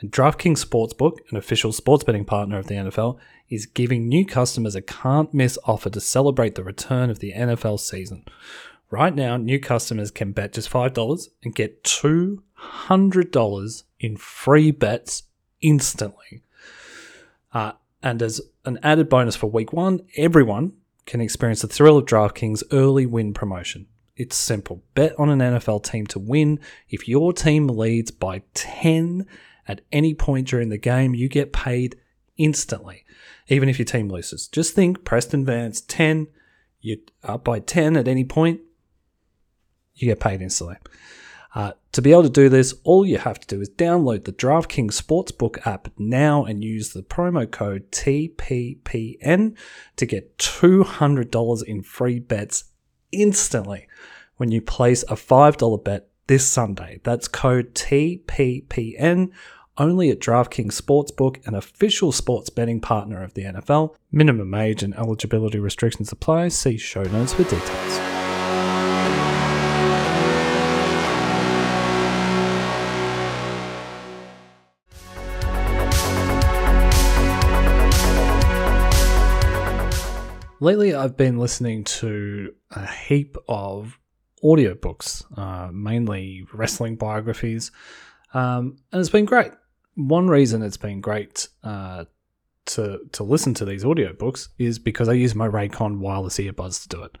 And 0.00 0.10
DraftKings 0.10 0.62
Sportsbook, 0.62 1.18
an 1.30 1.36
official 1.36 1.72
sports 1.72 2.02
betting 2.04 2.24
partner 2.24 2.58
of 2.58 2.66
the 2.66 2.74
NFL, 2.74 3.16
is 3.48 3.66
giving 3.66 4.08
new 4.08 4.26
customers 4.26 4.74
a 4.74 4.82
can't 4.82 5.32
miss 5.32 5.56
offer 5.64 5.88
to 5.90 6.00
celebrate 6.00 6.56
the 6.56 6.64
return 6.64 7.08
of 7.08 7.20
the 7.20 7.32
NFL 7.32 7.78
season. 7.80 8.24
Right 8.90 9.14
now, 9.14 9.36
new 9.36 9.60
customers 9.60 10.10
can 10.10 10.32
bet 10.32 10.52
just 10.52 10.70
$5 10.70 11.28
and 11.42 11.54
get 11.54 11.84
$200 11.84 13.82
in 14.00 14.16
free 14.16 14.70
bets 14.72 15.22
instantly. 15.62 16.42
Uh, 17.52 17.72
and 18.02 18.20
as 18.20 18.40
an 18.64 18.78
added 18.82 19.08
bonus 19.08 19.36
for 19.36 19.46
week 19.46 19.72
one, 19.72 20.00
everyone 20.16 20.74
can 21.06 21.20
experience 21.20 21.62
the 21.62 21.68
thrill 21.68 21.96
of 21.96 22.06
DraftKings 22.06 22.64
early 22.72 23.06
win 23.06 23.32
promotion. 23.32 23.86
It's 24.16 24.36
simple. 24.36 24.82
Bet 24.94 25.18
on 25.18 25.28
an 25.28 25.40
NFL 25.40 25.82
team 25.84 26.06
to 26.08 26.18
win. 26.18 26.60
If 26.88 27.08
your 27.08 27.32
team 27.32 27.66
leads 27.66 28.10
by 28.12 28.42
10 28.54 29.26
at 29.66 29.80
any 29.90 30.14
point 30.14 30.46
during 30.48 30.68
the 30.68 30.78
game, 30.78 31.14
you 31.14 31.28
get 31.28 31.52
paid 31.52 31.96
instantly, 32.36 33.04
even 33.48 33.68
if 33.68 33.78
your 33.78 33.86
team 33.86 34.08
loses. 34.08 34.46
Just 34.46 34.74
think 34.74 35.04
Preston 35.04 35.44
Vance 35.44 35.80
10, 35.80 36.28
you're 36.80 36.98
up 37.24 37.44
by 37.44 37.58
10 37.58 37.96
at 37.96 38.06
any 38.06 38.24
point, 38.24 38.60
you 39.94 40.06
get 40.08 40.20
paid 40.20 40.40
instantly. 40.40 40.76
Uh, 41.54 41.72
to 41.92 42.02
be 42.02 42.10
able 42.10 42.24
to 42.24 42.28
do 42.28 42.48
this, 42.48 42.74
all 42.82 43.06
you 43.06 43.16
have 43.18 43.38
to 43.38 43.46
do 43.46 43.60
is 43.60 43.70
download 43.70 44.24
the 44.24 44.32
DraftKings 44.32 45.00
Sportsbook 45.00 45.64
app 45.64 45.88
now 45.96 46.44
and 46.44 46.64
use 46.64 46.92
the 46.92 47.02
promo 47.02 47.48
code 47.48 47.90
TPPN 47.92 49.56
to 49.96 50.06
get 50.06 50.36
$200 50.38 51.64
in 51.64 51.82
free 51.82 52.18
bets 52.18 52.64
instantly 53.14 53.86
when 54.36 54.50
you 54.50 54.60
place 54.60 55.02
a 55.04 55.14
$5 55.14 55.84
bet 55.84 56.08
this 56.26 56.46
Sunday. 56.46 57.00
That's 57.04 57.28
code 57.28 57.74
TPPN 57.74 59.30
only 59.76 60.10
at 60.10 60.20
DraftKings 60.20 60.80
Sportsbook, 60.80 61.46
an 61.46 61.54
official 61.54 62.12
sports 62.12 62.50
betting 62.50 62.80
partner 62.80 63.22
of 63.22 63.34
the 63.34 63.42
NFL. 63.42 63.94
Minimum 64.12 64.54
age 64.54 64.82
and 64.82 64.94
eligibility 64.94 65.58
restrictions 65.58 66.12
apply. 66.12 66.48
See 66.48 66.76
show 66.76 67.02
notes 67.02 67.32
for 67.32 67.42
details. 67.44 68.13
Lately, 80.64 80.94
I've 80.94 81.14
been 81.14 81.36
listening 81.36 81.84
to 81.84 82.54
a 82.70 82.86
heap 82.86 83.36
of 83.50 83.98
audiobooks, 84.42 85.22
uh, 85.36 85.70
mainly 85.70 86.46
wrestling 86.54 86.96
biographies, 86.96 87.70
um, 88.32 88.78
and 88.90 88.98
it's 88.98 89.10
been 89.10 89.26
great. 89.26 89.52
One 89.96 90.26
reason 90.26 90.62
it's 90.62 90.78
been 90.78 91.02
great 91.02 91.48
uh, 91.62 92.06
to 92.64 93.00
to 93.12 93.22
listen 93.22 93.52
to 93.52 93.66
these 93.66 93.84
audiobooks 93.84 94.48
is 94.56 94.78
because 94.78 95.06
I 95.06 95.12
use 95.12 95.34
my 95.34 95.46
Raycon 95.46 95.98
wireless 95.98 96.38
earbuds 96.38 96.80
to 96.84 96.88
do 96.88 97.02
it. 97.02 97.18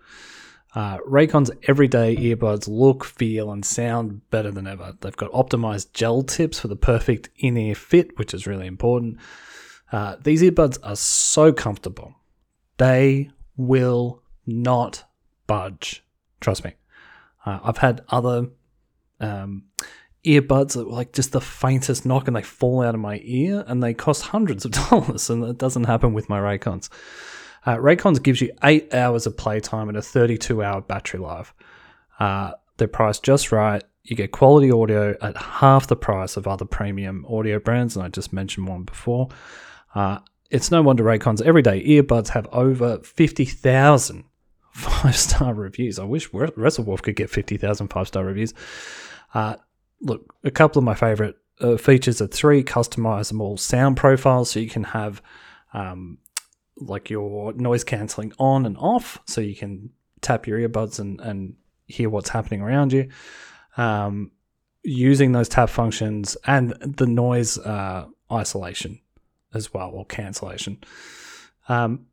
Uh, 0.74 0.96
Raycon's 1.06 1.50
everyday 1.68 2.16
earbuds 2.16 2.66
look, 2.66 3.04
feel, 3.04 3.52
and 3.52 3.62
sound 3.62 4.22
better 4.30 4.52
than 4.52 4.66
ever. 4.66 4.94
They've 5.02 5.14
got 5.14 5.30
optimized 5.32 5.92
gel 5.92 6.22
tips 6.22 6.60
for 6.60 6.68
the 6.68 6.76
perfect 6.76 7.28
in 7.36 7.58
ear 7.58 7.74
fit, 7.74 8.16
which 8.16 8.32
is 8.32 8.46
really 8.46 8.66
important. 8.66 9.18
Uh, 9.92 10.16
these 10.22 10.40
earbuds 10.40 10.78
are 10.82 10.96
so 10.96 11.52
comfortable. 11.52 12.14
They 12.78 13.30
will 13.56 14.22
not 14.46 15.04
budge. 15.46 16.04
Trust 16.40 16.64
me. 16.64 16.74
Uh, 17.44 17.60
I've 17.62 17.78
had 17.78 18.02
other 18.08 18.48
um, 19.20 19.64
earbuds 20.24 20.72
that 20.74 20.86
were 20.86 20.92
like 20.92 21.12
just 21.12 21.32
the 21.32 21.40
faintest 21.40 22.06
knock 22.06 22.26
and 22.26 22.36
they 22.36 22.42
fall 22.42 22.82
out 22.82 22.94
of 22.94 23.00
my 23.00 23.20
ear 23.22 23.64
and 23.66 23.82
they 23.82 23.94
cost 23.94 24.22
hundreds 24.22 24.64
of 24.64 24.70
dollars, 24.90 25.30
and 25.30 25.42
that 25.42 25.58
doesn't 25.58 25.84
happen 25.84 26.12
with 26.12 26.28
my 26.28 26.38
Raycons. 26.38 26.88
Uh, 27.66 27.76
Raycons 27.76 28.22
gives 28.22 28.40
you 28.40 28.52
eight 28.62 28.92
hours 28.92 29.26
of 29.26 29.36
playtime 29.36 29.88
and 29.88 29.96
a 29.96 30.02
32 30.02 30.62
hour 30.62 30.80
battery 30.80 31.20
life. 31.20 31.54
Uh, 32.18 32.52
they're 32.76 32.88
priced 32.88 33.22
just 33.22 33.52
right. 33.52 33.82
You 34.02 34.16
get 34.16 34.32
quality 34.32 34.70
audio 34.70 35.16
at 35.22 35.36
half 35.36 35.86
the 35.86 35.96
price 35.96 36.36
of 36.36 36.46
other 36.46 36.66
premium 36.66 37.24
audio 37.26 37.58
brands, 37.58 37.96
and 37.96 38.04
I 38.04 38.08
just 38.08 38.32
mentioned 38.32 38.68
one 38.68 38.82
before. 38.82 39.28
Uh, 39.94 40.18
it's 40.50 40.70
no 40.70 40.82
wonder 40.82 41.04
Raycon's 41.04 41.42
everyday 41.42 41.82
earbuds 41.84 42.28
have 42.28 42.46
over 42.52 42.98
50,000 42.98 44.24
five 44.74 45.16
star 45.16 45.54
reviews. 45.54 45.98
I 45.98 46.04
wish 46.04 46.30
WrestleWolf 46.30 47.02
could 47.02 47.16
get 47.16 47.30
50,000 47.30 47.88
five 47.88 48.08
star 48.08 48.24
reviews. 48.24 48.52
Uh, 49.32 49.56
look, 50.00 50.34
a 50.44 50.50
couple 50.50 50.78
of 50.78 50.84
my 50.84 50.94
favorite 50.94 51.36
uh, 51.60 51.76
features 51.76 52.20
are 52.20 52.26
three 52.26 52.62
customizable 52.62 53.58
sound 53.58 53.96
profiles, 53.96 54.50
so 54.50 54.60
you 54.60 54.68
can 54.68 54.84
have 54.84 55.22
um, 55.72 56.18
like 56.76 57.08
your 57.08 57.52
noise 57.54 57.84
cancelling 57.84 58.32
on 58.38 58.66
and 58.66 58.76
off, 58.76 59.20
so 59.26 59.40
you 59.40 59.54
can 59.54 59.90
tap 60.20 60.46
your 60.46 60.58
earbuds 60.58 60.98
and, 60.98 61.20
and 61.20 61.54
hear 61.86 62.10
what's 62.10 62.28
happening 62.28 62.60
around 62.60 62.92
you. 62.92 63.08
Um, 63.76 64.32
using 64.82 65.32
those 65.32 65.48
tap 65.48 65.70
functions 65.70 66.36
and 66.46 66.72
the 66.80 67.06
noise 67.06 67.58
uh, 67.58 68.06
isolation 68.30 69.00
as 69.54 69.72
well, 69.72 69.90
or 69.90 70.04
cancellation. 70.04 70.78
Um, 71.68 72.06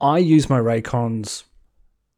I 0.00 0.18
use 0.18 0.50
my 0.50 0.58
Raycons 0.58 1.44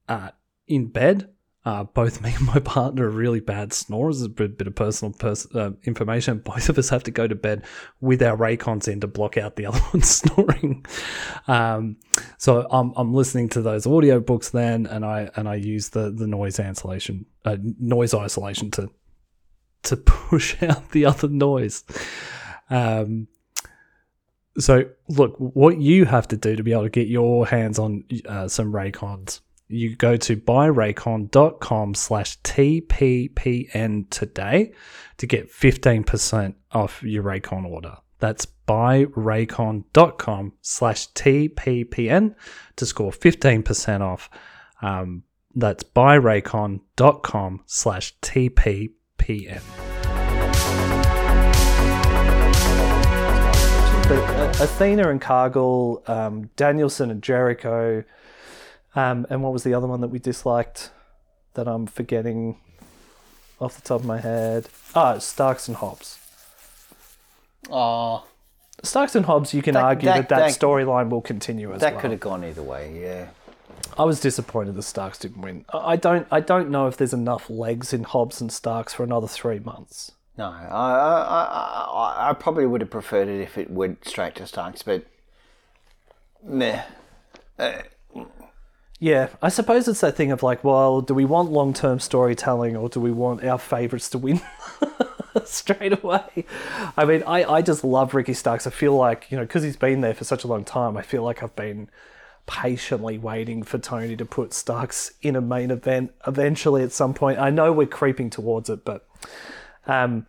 uh, 0.09 0.31
in 0.66 0.87
bed. 0.87 1.31
Uh, 1.66 1.85
both 1.85 2.20
me 2.22 2.33
and 2.35 2.46
my 2.46 2.59
partner 2.59 3.07
are 3.07 3.11
really 3.11 3.40
bad 3.40 3.72
snorers. 3.72 4.22
A 4.22 4.29
bit, 4.29 4.66
of 4.66 4.74
personal 4.74 5.12
pers- 5.12 5.53
uh, 5.55 5.72
information. 5.85 6.38
Both 6.44 6.68
of 6.68 6.79
us 6.79 6.90
have 6.90 7.05
to 7.05 7.11
go 7.11 7.27
to 7.27 7.35
bed 7.35 7.64
with 8.00 8.22
our 8.22 8.37
Raycons 8.37 8.87
in 8.87 9.00
to 9.00 9.07
block 9.07 9.38
out 9.38 9.57
the 9.57 9.66
other 9.68 9.79
one 9.79 10.03
snoring. 10.03 10.85
Um, 11.48 11.96
so 12.37 12.66
I'm, 12.70 12.92
I'm 12.96 13.14
listening 13.14 13.48
to 13.50 13.62
those 13.62 13.87
audiobooks 13.87 14.50
then, 14.50 14.87
and 14.87 15.05
I 15.05 15.31
and 15.37 15.48
I 15.48 15.55
use 15.55 15.90
the 15.90 16.11
the 16.11 16.27
noise 16.27 16.61
isolation, 16.61 17.27
uh, 17.44 17.57
noise 17.81 18.12
isolation 18.12 18.70
to 18.72 18.90
to 19.85 19.96
push 19.96 20.62
out 20.62 20.90
the 20.90 21.07
other 21.07 21.29
noise. 21.29 21.85
Um, 22.68 23.29
so 24.58 24.84
look, 25.08 25.34
what 25.38 25.80
you 25.80 26.04
have 26.04 26.28
to 26.28 26.36
do 26.36 26.56
to 26.56 26.62
be 26.62 26.72
able 26.72 26.84
to 26.84 26.90
get 26.90 27.08
your 27.08 27.46
hands 27.46 27.78
on 27.78 28.04
uh, 28.26 28.48
some 28.48 28.72
Raycons, 28.72 29.40
you 29.68 29.96
go 29.96 30.16
to 30.16 30.36
buyraycon.com 30.36 31.94
slash 31.94 32.40
TPPN 32.42 34.10
today 34.10 34.72
to 35.16 35.26
get 35.26 35.50
15% 35.50 36.54
off 36.72 37.02
your 37.02 37.22
Raycon 37.22 37.64
order. 37.66 37.96
That's 38.18 38.46
buyraycon.com 38.68 40.52
slash 40.60 41.12
TPPN 41.12 42.34
to 42.76 42.86
score 42.86 43.10
15% 43.10 44.00
off. 44.00 44.30
Um, 44.82 45.24
that's 45.54 45.84
buyraycon.com 45.84 47.62
slash 47.66 48.14
TPPN. 48.20 49.84
But 54.06 54.18
uh, 54.18 54.52
Athena 54.64 55.08
and 55.08 55.18
Cargill, 55.18 56.02
um, 56.06 56.50
Danielson 56.56 57.10
and 57.10 57.22
Jericho, 57.22 58.04
um, 58.94 59.26
and 59.30 59.42
what 59.42 59.52
was 59.54 59.62
the 59.62 59.72
other 59.72 59.86
one 59.86 60.02
that 60.02 60.08
we 60.08 60.18
disliked 60.18 60.90
that 61.54 61.66
I'm 61.66 61.86
forgetting 61.86 62.58
off 63.60 63.76
the 63.76 63.80
top 63.82 64.00
of 64.00 64.06
my 64.06 64.20
head? 64.20 64.68
Ah, 64.94 65.18
Starks 65.18 65.68
and 65.68 65.78
Hobbs. 65.78 66.18
Oh, 67.70 68.24
Starks 68.82 69.14
and 69.14 69.24
Hobbs, 69.24 69.54
you 69.54 69.62
can 69.62 69.72
That- 69.72 69.84
argue 69.84 70.06
that 70.06 70.28
that- 70.28 70.28
that, 70.28 70.38
that- 70.50 70.60
storyline 70.60 71.08
will 71.08 71.22
continue 71.22 71.72
as 71.72 71.80
that 71.80 71.86
well. 71.86 71.94
That 71.94 72.00
could 72.02 72.10
have 72.10 72.20
gone 72.20 72.44
either 72.44 72.62
way. 72.62 73.00
Yeah. 73.00 73.28
I 73.96 74.04
was 74.04 74.20
disappointed 74.20 74.74
the 74.74 74.82
Starks 74.82 75.18
didn't 75.18 75.40
win. 75.40 75.64
I 75.72 75.92
I 75.92 75.96
don't. 75.96 76.26
I 76.30 76.40
don't 76.40 76.68
know 76.68 76.88
if 76.88 76.96
there's 76.98 77.14
enough 77.14 77.48
legs 77.48 77.92
in 77.94 78.02
Hobbs 78.04 78.40
and 78.42 78.52
Starks 78.52 78.92
for 78.92 79.02
another 79.04 79.28
three 79.28 79.60
months. 79.60 80.12
No, 80.37 80.47
I, 80.47 80.64
I, 80.66 81.88
I, 81.92 82.31
I, 82.31 82.33
probably 82.33 82.66
would 82.66 82.81
have 82.81 82.90
preferred 82.90 83.29
it 83.29 83.40
if 83.40 83.57
it 83.57 83.70
went 83.70 84.07
straight 84.07 84.35
to 84.37 84.47
Starks, 84.47 84.83
but 84.83 85.07
meh. 86.42 86.83
Uh, 87.57 87.83
yeah, 88.99 89.29
I 89.42 89.49
suppose 89.49 89.87
it's 89.87 90.01
that 90.01 90.16
thing 90.16 90.33
of 90.33 90.42
like, 90.42 90.64
well, 90.64 91.01
do 91.01 91.14
we 91.14 91.25
want 91.25 91.51
long 91.51 91.73
term 91.73 92.01
storytelling 92.01 92.77
or 92.77 92.88
do 92.88 93.01
we 93.01 93.12
want 93.12 93.44
our 93.44 93.59
favourites 93.59 94.09
to 94.11 94.18
win 94.18 94.40
straight 95.44 96.03
away? 96.03 96.47
I 96.97 97.05
mean, 97.05 97.23
I, 97.27 97.44
I 97.44 97.62
just 97.62 97.85
love 97.85 98.14
Ricky 98.14 98.35
Starks. 98.35 98.66
I 98.66 98.70
feel 98.70 98.97
like, 98.97 99.31
you 99.31 99.37
know, 99.37 99.44
because 99.44 99.62
he's 99.62 99.77
been 99.77 100.01
there 100.01 100.14
for 100.14 100.25
such 100.25 100.42
a 100.42 100.47
long 100.47 100.64
time, 100.64 100.97
I 100.97 101.03
feel 101.03 101.23
like 101.23 101.42
I've 101.42 101.55
been 101.55 101.88
patiently 102.47 103.18
waiting 103.18 103.62
for 103.62 103.79
Tony 103.79 104.16
to 104.16 104.25
put 104.25 104.53
Starks 104.53 105.12
in 105.23 105.37
a 105.37 105.40
main 105.40 105.70
event 105.70 106.12
eventually 106.27 106.83
at 106.83 106.92
some 106.92 107.14
point. 107.14 107.38
I 107.38 107.51
know 107.51 107.73
we're 107.73 107.87
creeping 107.87 108.31
towards 108.31 108.68
it, 108.68 108.85
but 108.85 109.07
um, 109.87 110.27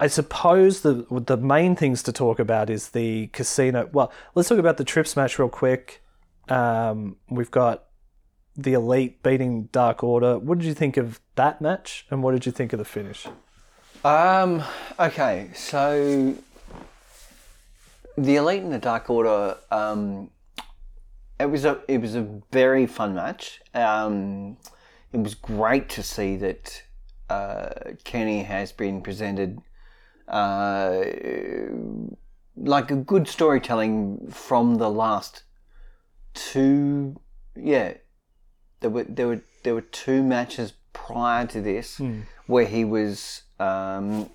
I 0.00 0.06
suppose 0.06 0.80
the 0.80 1.06
the 1.10 1.36
main 1.36 1.76
things 1.76 2.02
to 2.04 2.12
talk 2.12 2.38
about 2.38 2.70
is 2.70 2.88
the 2.88 3.26
casino. 3.28 3.88
Well, 3.92 4.10
let's 4.34 4.48
talk 4.48 4.58
about 4.58 4.78
the 4.78 4.84
trios 4.84 5.14
match 5.14 5.38
real 5.38 5.50
quick. 5.50 6.02
Um, 6.48 7.16
we've 7.28 7.50
got 7.50 7.84
the 8.56 8.72
elite 8.72 9.22
beating 9.22 9.64
Dark 9.72 10.02
Order. 10.02 10.38
What 10.38 10.58
did 10.58 10.66
you 10.66 10.74
think 10.74 10.96
of 10.96 11.20
that 11.36 11.60
match, 11.60 12.06
and 12.10 12.22
what 12.22 12.32
did 12.32 12.46
you 12.46 12.52
think 12.52 12.72
of 12.72 12.78
the 12.78 12.84
finish? 12.84 13.26
Um. 14.02 14.62
Okay. 14.98 15.50
So 15.54 16.34
the 18.16 18.36
elite 18.36 18.62
and 18.62 18.72
the 18.72 18.78
Dark 18.78 19.10
Order. 19.10 19.58
Um. 19.70 20.30
It 21.38 21.50
was 21.50 21.66
a 21.66 21.78
it 21.88 22.00
was 22.00 22.14
a 22.14 22.26
very 22.50 22.86
fun 22.86 23.14
match. 23.14 23.60
Um. 23.74 24.56
It 25.12 25.18
was 25.18 25.34
great 25.34 25.90
to 25.90 26.02
see 26.02 26.36
that 26.36 26.84
uh, 27.30 27.92
Kenny 28.04 28.42
has 28.42 28.72
been 28.72 29.00
presented 29.02 29.60
uh, 30.28 31.02
like 32.56 32.90
a 32.90 32.96
good 32.96 33.28
storytelling 33.28 34.28
from 34.30 34.76
the 34.76 34.90
last 34.90 35.44
two. 36.34 37.20
Yeah, 37.56 37.94
there 38.80 38.90
were 38.90 39.04
there 39.04 39.28
were 39.28 39.42
there 39.62 39.74
were 39.74 39.80
two 39.80 40.22
matches 40.22 40.72
prior 40.92 41.46
to 41.46 41.60
this 41.60 42.00
where 42.46 42.66
he 42.66 42.84
was 42.84 43.42
um, 43.58 44.28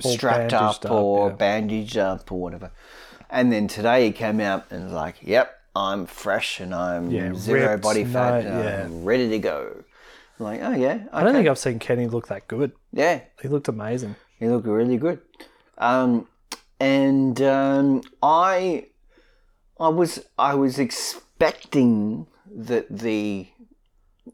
strapped 0.00 0.52
up, 0.52 0.90
or 0.90 1.28
yeah. 1.28 1.34
bandaged 1.36 1.96
up 1.98 2.32
or 2.32 2.40
whatever, 2.40 2.70
and 3.30 3.52
then 3.52 3.68
today 3.68 4.06
he 4.06 4.12
came 4.12 4.40
out 4.40 4.64
and 4.70 4.84
was 4.84 4.92
like, 4.92 5.16
"Yep, 5.22 5.54
I'm 5.76 6.06
fresh 6.06 6.60
and 6.60 6.74
I'm 6.74 7.10
Yeah, 7.10 7.34
zero 7.34 7.72
ripped, 7.72 7.82
body 7.82 8.04
fat, 8.04 8.44
no- 8.44 8.50
and 8.50 8.64
yeah. 8.64 8.84
I'm 8.84 9.04
ready 9.04 9.28
to 9.28 9.38
go." 9.38 9.84
I'm 10.38 10.44
like, 10.46 10.60
oh 10.62 10.72
yeah, 10.72 11.04
I 11.12 11.22
don't 11.22 11.34
think 11.34 11.48
I've 11.48 11.58
seen 11.58 11.78
Kenny 11.78 12.06
look 12.06 12.28
that 12.28 12.48
good. 12.48 12.72
yeah, 12.92 13.20
He 13.40 13.48
looked 13.48 13.68
amazing. 13.68 14.16
he 14.38 14.48
looked 14.48 14.66
really 14.66 14.96
good. 14.96 15.20
Um, 15.78 16.26
and 16.80 17.40
um, 17.42 18.02
I, 18.22 18.86
I 19.78 19.88
was 19.88 20.24
I 20.38 20.54
was 20.54 20.78
expecting 20.78 22.26
that 22.54 22.86
the 22.98 23.46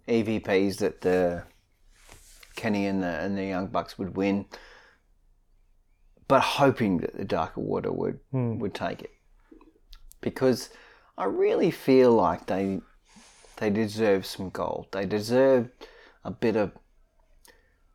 EVPs 0.06 0.78
that 0.78 1.00
the 1.02 1.44
Kenny 2.56 2.86
and 2.86 3.02
the 3.02 3.06
and 3.20 3.36
the 3.36 3.44
Young 3.44 3.66
Bucks 3.68 3.98
would 3.98 4.16
win, 4.16 4.46
but 6.26 6.40
hoping 6.40 6.98
that 6.98 7.16
the 7.16 7.24
Dark 7.24 7.52
Order 7.56 7.92
would 7.92 8.20
would 8.32 8.74
take 8.74 9.02
it 9.02 9.10
because 10.20 10.70
I 11.16 11.24
really 11.24 11.70
feel 11.70 12.12
like 12.12 12.46
they 12.46 12.80
they 13.58 13.70
deserve 13.70 14.24
some 14.26 14.50
gold. 14.50 14.86
They 14.92 15.06
deserve 15.06 15.68
a 16.24 16.30
bit 16.30 16.56
of 16.56 16.72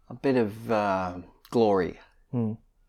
a 0.09 0.13
bit 0.13 0.35
of 0.37 0.71
uh, 0.71 1.17
glory 1.49 1.99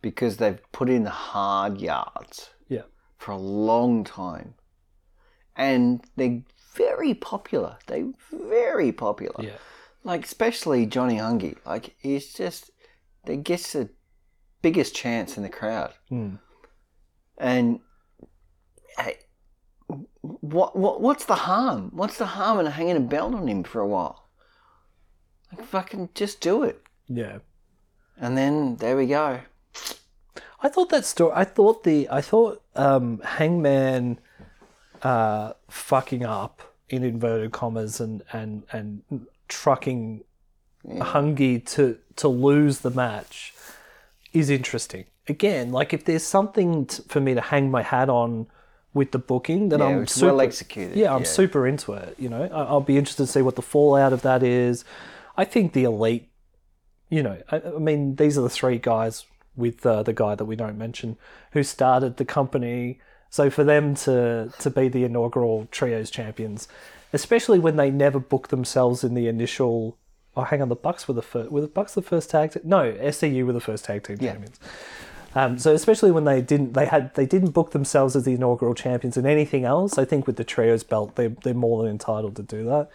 because 0.02 0.36
they've 0.36 0.60
put 0.72 0.88
in 0.90 1.04
the 1.04 1.10
hard 1.10 1.80
yards 1.80 2.50
Yeah. 2.68 2.82
for 3.18 3.32
a 3.32 3.36
long 3.38 4.04
time, 4.04 4.54
and 5.56 6.04
they're 6.16 6.42
very 6.74 7.14
popular. 7.14 7.78
They're 7.86 8.10
very 8.32 8.90
popular. 8.92 9.42
Yeah. 9.44 9.56
Like 10.02 10.24
especially 10.24 10.86
Johnny 10.86 11.16
Hungy. 11.16 11.56
Like 11.64 11.94
he's 11.98 12.32
just 12.34 12.70
they 13.24 13.36
gets 13.36 13.72
the 13.72 13.88
biggest 14.62 14.94
chance 14.94 15.36
in 15.36 15.42
the 15.42 15.48
crowd. 15.48 15.92
Hmm. 16.08 16.36
And 17.38 17.80
hey, 18.98 19.18
what 20.44 20.76
what 20.76 21.00
what's 21.00 21.24
the 21.24 21.34
harm? 21.34 21.90
What's 21.94 22.18
the 22.18 22.26
harm 22.26 22.60
in 22.60 22.66
hanging 22.66 22.96
a 22.96 23.00
belt 23.00 23.34
on 23.34 23.48
him 23.48 23.64
for 23.64 23.80
a 23.80 23.86
while? 23.86 24.28
Like 25.50 25.66
fucking 25.66 26.10
just 26.14 26.40
do 26.40 26.62
it. 26.62 26.82
Yeah. 27.08 27.38
And 28.18 28.36
then 28.36 28.76
there 28.76 28.96
we 28.96 29.06
go. 29.06 29.40
I 30.62 30.68
thought 30.68 30.90
that 30.90 31.04
story. 31.06 31.32
I 31.34 31.44
thought 31.44 31.84
the. 31.84 32.08
I 32.10 32.20
thought 32.20 32.62
um, 32.74 33.20
Hangman 33.24 34.18
uh, 35.02 35.52
fucking 35.68 36.24
up 36.24 36.62
in 36.90 37.02
inverted 37.02 37.52
commas 37.52 38.00
and 38.00 38.22
and 38.32 38.64
and 38.70 39.26
trucking 39.48 40.24
Hungy 40.86 41.64
to 41.72 41.98
to 42.16 42.28
lose 42.28 42.80
the 42.80 42.90
match 42.90 43.54
is 44.34 44.50
interesting. 44.50 45.06
Again, 45.26 45.72
like 45.72 45.94
if 45.94 46.04
there's 46.04 46.22
something 46.22 46.84
t- 46.84 47.02
for 47.08 47.20
me 47.20 47.32
to 47.32 47.40
hang 47.40 47.70
my 47.70 47.82
hat 47.82 48.10
on 48.10 48.46
with 48.94 49.10
the 49.10 49.18
booking, 49.18 49.68
then 49.68 49.80
Yeah, 49.80 49.86
I'm 49.86 50.06
super, 50.06 50.26
well 50.32 50.40
executed, 50.40 50.96
Yeah, 50.96 51.12
I'm 51.14 51.22
yeah. 51.22 51.26
super 51.28 51.66
into 51.66 51.92
it. 51.92 52.14
You 52.18 52.28
know, 52.30 52.44
I- 52.44 52.62
I'll 52.70 52.80
be 52.80 52.96
interested 52.96 53.26
to 53.26 53.32
see 53.32 53.42
what 53.42 53.56
the 53.56 53.62
fallout 53.62 54.12
of 54.12 54.22
that 54.22 54.42
is. 54.42 54.84
I 55.36 55.44
think 55.44 55.72
the 55.72 55.84
elite 55.84 56.28
you 57.10 57.22
know, 57.22 57.38
I, 57.52 57.60
I 57.60 57.78
mean, 57.78 58.16
these 58.16 58.36
are 58.38 58.40
the 58.40 58.48
three 58.48 58.78
guys 58.78 59.26
with 59.56 59.84
uh, 59.86 60.02
the 60.02 60.12
guy 60.14 60.34
that 60.34 60.46
we 60.46 60.56
don't 60.56 60.76
mention 60.78 61.16
who 61.52 61.62
started 61.62 62.16
the 62.16 62.24
company. 62.24 62.98
So 63.30 63.50
for 63.50 63.62
them 63.62 63.94
to 63.96 64.50
to 64.58 64.70
be 64.70 64.88
the 64.88 65.04
inaugural 65.04 65.68
trios 65.70 66.10
champions, 66.10 66.66
especially 67.12 67.58
when 67.58 67.76
they 67.76 67.90
never 67.90 68.18
booked 68.18 68.50
themselves 68.50 69.04
in 69.04 69.14
the 69.14 69.28
initial. 69.28 69.96
Oh, 70.36 70.42
hang 70.42 70.60
on, 70.62 70.68
the 70.68 70.74
Bucks 70.76 71.06
were 71.06 71.14
the 71.14 71.22
first. 71.22 71.52
Were 71.52 71.60
the 71.60 71.68
Bucks 71.68 71.94
the 71.94 72.02
first 72.02 72.30
tag? 72.30 72.52
Te- 72.52 72.60
no, 72.64 72.92
SCU 72.94 73.44
were 73.46 73.52
the 73.52 73.60
first 73.60 73.84
tag 73.84 74.02
team 74.02 74.18
champions. 74.18 74.58
Um, 75.34 75.58
so 75.58 75.74
especially 75.74 76.10
when 76.10 76.24
they 76.24 76.40
didn't, 76.40 76.74
they 76.74 76.86
had 76.86 77.14
they 77.14 77.26
didn't 77.26 77.50
book 77.50 77.72
themselves 77.72 78.14
as 78.14 78.24
the 78.24 78.34
inaugural 78.34 78.74
champions 78.74 79.16
in 79.16 79.26
anything 79.26 79.64
else. 79.64 79.98
I 79.98 80.04
think 80.04 80.26
with 80.26 80.36
the 80.36 80.44
trios 80.44 80.84
belt, 80.84 81.16
they 81.16 81.28
they're 81.28 81.54
more 81.54 81.82
than 81.82 81.90
entitled 81.90 82.36
to 82.36 82.42
do 82.42 82.64
that. 82.64 82.88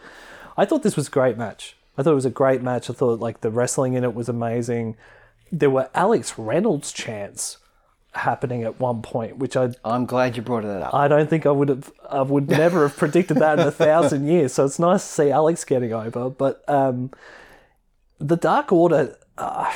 I 0.58 0.66
thought 0.66 0.84
this 0.84 0.96
was 0.96 1.08
a 1.08 1.12
great 1.12 1.38
match. 1.38 1.76
I 1.98 2.04
thought 2.04 2.12
it 2.12 2.16
was 2.16 2.26
a 2.26 2.30
great 2.30 2.62
match. 2.62 2.90
I 2.90 2.94
thought 2.94 3.20
like 3.20 3.42
the 3.42 3.52
wrestling 3.52 3.94
in 3.94 4.04
it 4.04 4.14
was 4.14 4.30
amazing. 4.30 4.96
There 5.52 5.70
were 5.70 5.90
Alex 5.94 6.38
Reynolds 6.38 6.94
chants 6.94 7.58
happening 8.14 8.64
at 8.64 8.80
one 8.80 9.02
point, 9.02 9.38
which 9.38 9.58
I 9.58 9.72
I'm 9.84 10.06
glad 10.06 10.38
you 10.38 10.42
brought 10.42 10.64
that 10.64 10.82
up. 10.82 10.94
I 10.94 11.08
don't 11.08 11.30
think 11.30 11.46
I 11.46 11.52
would 11.52 11.70
have 11.70 11.92
I 12.10 12.22
would 12.22 12.50
never 12.64 12.88
have 12.88 12.96
predicted 12.96 13.38
that 13.38 13.60
in 13.60 13.68
a 13.68 13.72
thousand 13.72 14.28
years. 14.28 14.54
So 14.54 14.66
it's 14.66 14.80
nice 14.80 15.06
to 15.06 15.14
see 15.14 15.32
Alex 15.32 15.66
getting 15.66 15.94
over. 15.94 16.30
But 16.30 16.64
um, 16.70 17.12
the 18.18 18.38
Dark 18.38 18.72
Order, 18.72 19.18
uh, 19.38 19.72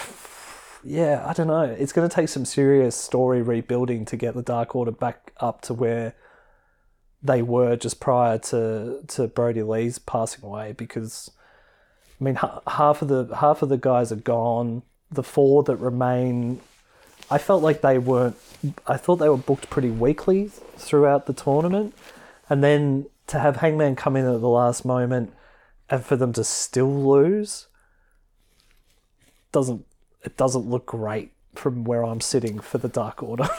yeah, 0.83 1.23
I 1.25 1.33
don't 1.33 1.47
know. 1.47 1.63
It's 1.63 1.93
going 1.93 2.07
to 2.07 2.13
take 2.13 2.29
some 2.29 2.45
serious 2.45 2.95
story 2.95 3.41
rebuilding 3.41 4.05
to 4.05 4.17
get 4.17 4.35
the 4.35 4.41
Dark 4.41 4.75
Order 4.75 4.91
back 4.91 5.33
up 5.39 5.61
to 5.63 5.73
where 5.73 6.15
they 7.21 7.41
were 7.41 7.75
just 7.75 7.99
prior 7.99 8.37
to 8.37 9.03
to 9.07 9.27
Brodie 9.27 9.63
Lee's 9.63 9.99
passing 9.99 10.43
away. 10.43 10.73
Because 10.73 11.31
I 12.19 12.23
mean, 12.23 12.35
ha- 12.35 12.61
half 12.67 13.01
of 13.01 13.07
the 13.07 13.35
half 13.35 13.61
of 13.61 13.69
the 13.69 13.77
guys 13.77 14.11
are 14.11 14.17
gone. 14.17 14.83
The 15.11 15.23
four 15.23 15.63
that 15.63 15.75
remain 15.77 16.59
I 17.29 17.37
felt 17.37 17.63
like 17.63 17.81
they 17.81 17.97
weren't. 17.97 18.35
I 18.87 18.97
thought 18.97 19.17
they 19.17 19.29
were 19.29 19.37
booked 19.37 19.69
pretty 19.69 19.89
weakly 19.89 20.49
throughout 20.77 21.25
the 21.25 21.33
tournament, 21.33 21.95
and 22.49 22.63
then 22.63 23.07
to 23.27 23.39
have 23.39 23.57
Hangman 23.57 23.95
come 23.95 24.15
in 24.15 24.25
at 24.25 24.41
the 24.41 24.49
last 24.49 24.85
moment 24.85 25.33
and 25.89 26.03
for 26.05 26.15
them 26.15 26.33
to 26.33 26.43
still 26.43 26.93
lose 26.93 27.67
doesn't. 29.51 29.85
It 30.23 30.37
doesn't 30.37 30.69
look 30.69 30.85
great 30.85 31.31
from 31.55 31.83
where 31.83 32.03
I'm 32.03 32.21
sitting 32.21 32.59
for 32.59 32.77
the 32.77 32.87
Dark 32.87 33.21
Order. 33.23 33.47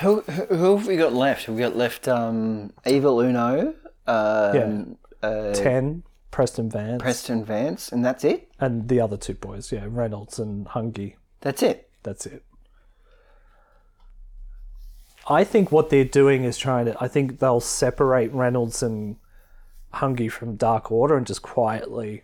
Who, 0.00 0.20
who 0.20 0.44
who 0.56 0.76
have 0.76 0.86
we 0.86 0.98
got 0.98 1.14
left? 1.14 1.48
We've 1.48 1.58
got 1.58 1.74
left 1.74 2.06
um, 2.06 2.70
Evil 2.84 3.18
Uno, 3.18 3.74
um, 4.06 4.98
uh, 5.22 5.54
Ten, 5.54 6.02
Preston 6.30 6.68
Vance, 6.68 7.00
Preston 7.00 7.42
Vance, 7.46 7.90
and 7.92 8.04
that's 8.04 8.22
it. 8.22 8.46
and 8.60 8.90
the 8.90 9.00
other 9.00 9.16
two 9.16 9.32
boys, 9.32 9.72
yeah, 9.72 9.86
Reynolds 9.88 10.38
and 10.38 10.66
Hungy. 10.66 11.14
That's 11.40 11.62
it. 11.62 11.88
That's 12.02 12.26
it. 12.26 12.44
I 15.28 15.44
think 15.44 15.72
what 15.72 15.88
they're 15.88 16.04
doing 16.04 16.44
is 16.44 16.58
trying 16.58 16.84
to. 16.84 16.96
I 17.02 17.08
think 17.08 17.38
they'll 17.38 17.60
separate 17.60 18.30
Reynolds 18.34 18.82
and 18.82 19.16
Hungy 19.94 20.30
from 20.30 20.56
Dark 20.56 20.92
Order 20.92 21.16
and 21.16 21.26
just 21.26 21.40
quietly 21.40 22.22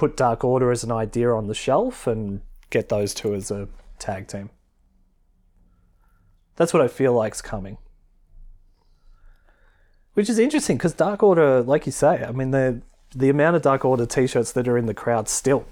put 0.00 0.16
Dark 0.16 0.44
Order 0.44 0.70
as 0.70 0.82
an 0.82 0.90
idea 0.90 1.30
on 1.30 1.46
the 1.46 1.54
shelf 1.54 2.06
and 2.06 2.40
get 2.70 2.88
those 2.88 3.12
two 3.12 3.34
as 3.34 3.50
a 3.50 3.68
tag 3.98 4.28
team. 4.28 4.48
That's 6.56 6.72
what 6.72 6.80
I 6.80 6.88
feel 6.88 7.12
like's 7.12 7.42
coming. 7.42 7.76
Which 10.14 10.30
is 10.30 10.38
interesting 10.38 10.78
because 10.78 10.94
Dark 10.94 11.22
Order, 11.22 11.60
like 11.60 11.84
you 11.84 11.92
say, 11.92 12.24
I 12.24 12.32
mean 12.32 12.50
the 12.50 12.80
the 13.14 13.28
amount 13.28 13.56
of 13.56 13.62
Dark 13.62 13.84
Order 13.84 14.06
t-shirts 14.06 14.52
that 14.52 14.66
are 14.66 14.78
in 14.78 14.86
the 14.86 14.94
crowd 14.94 15.28
still 15.28 15.66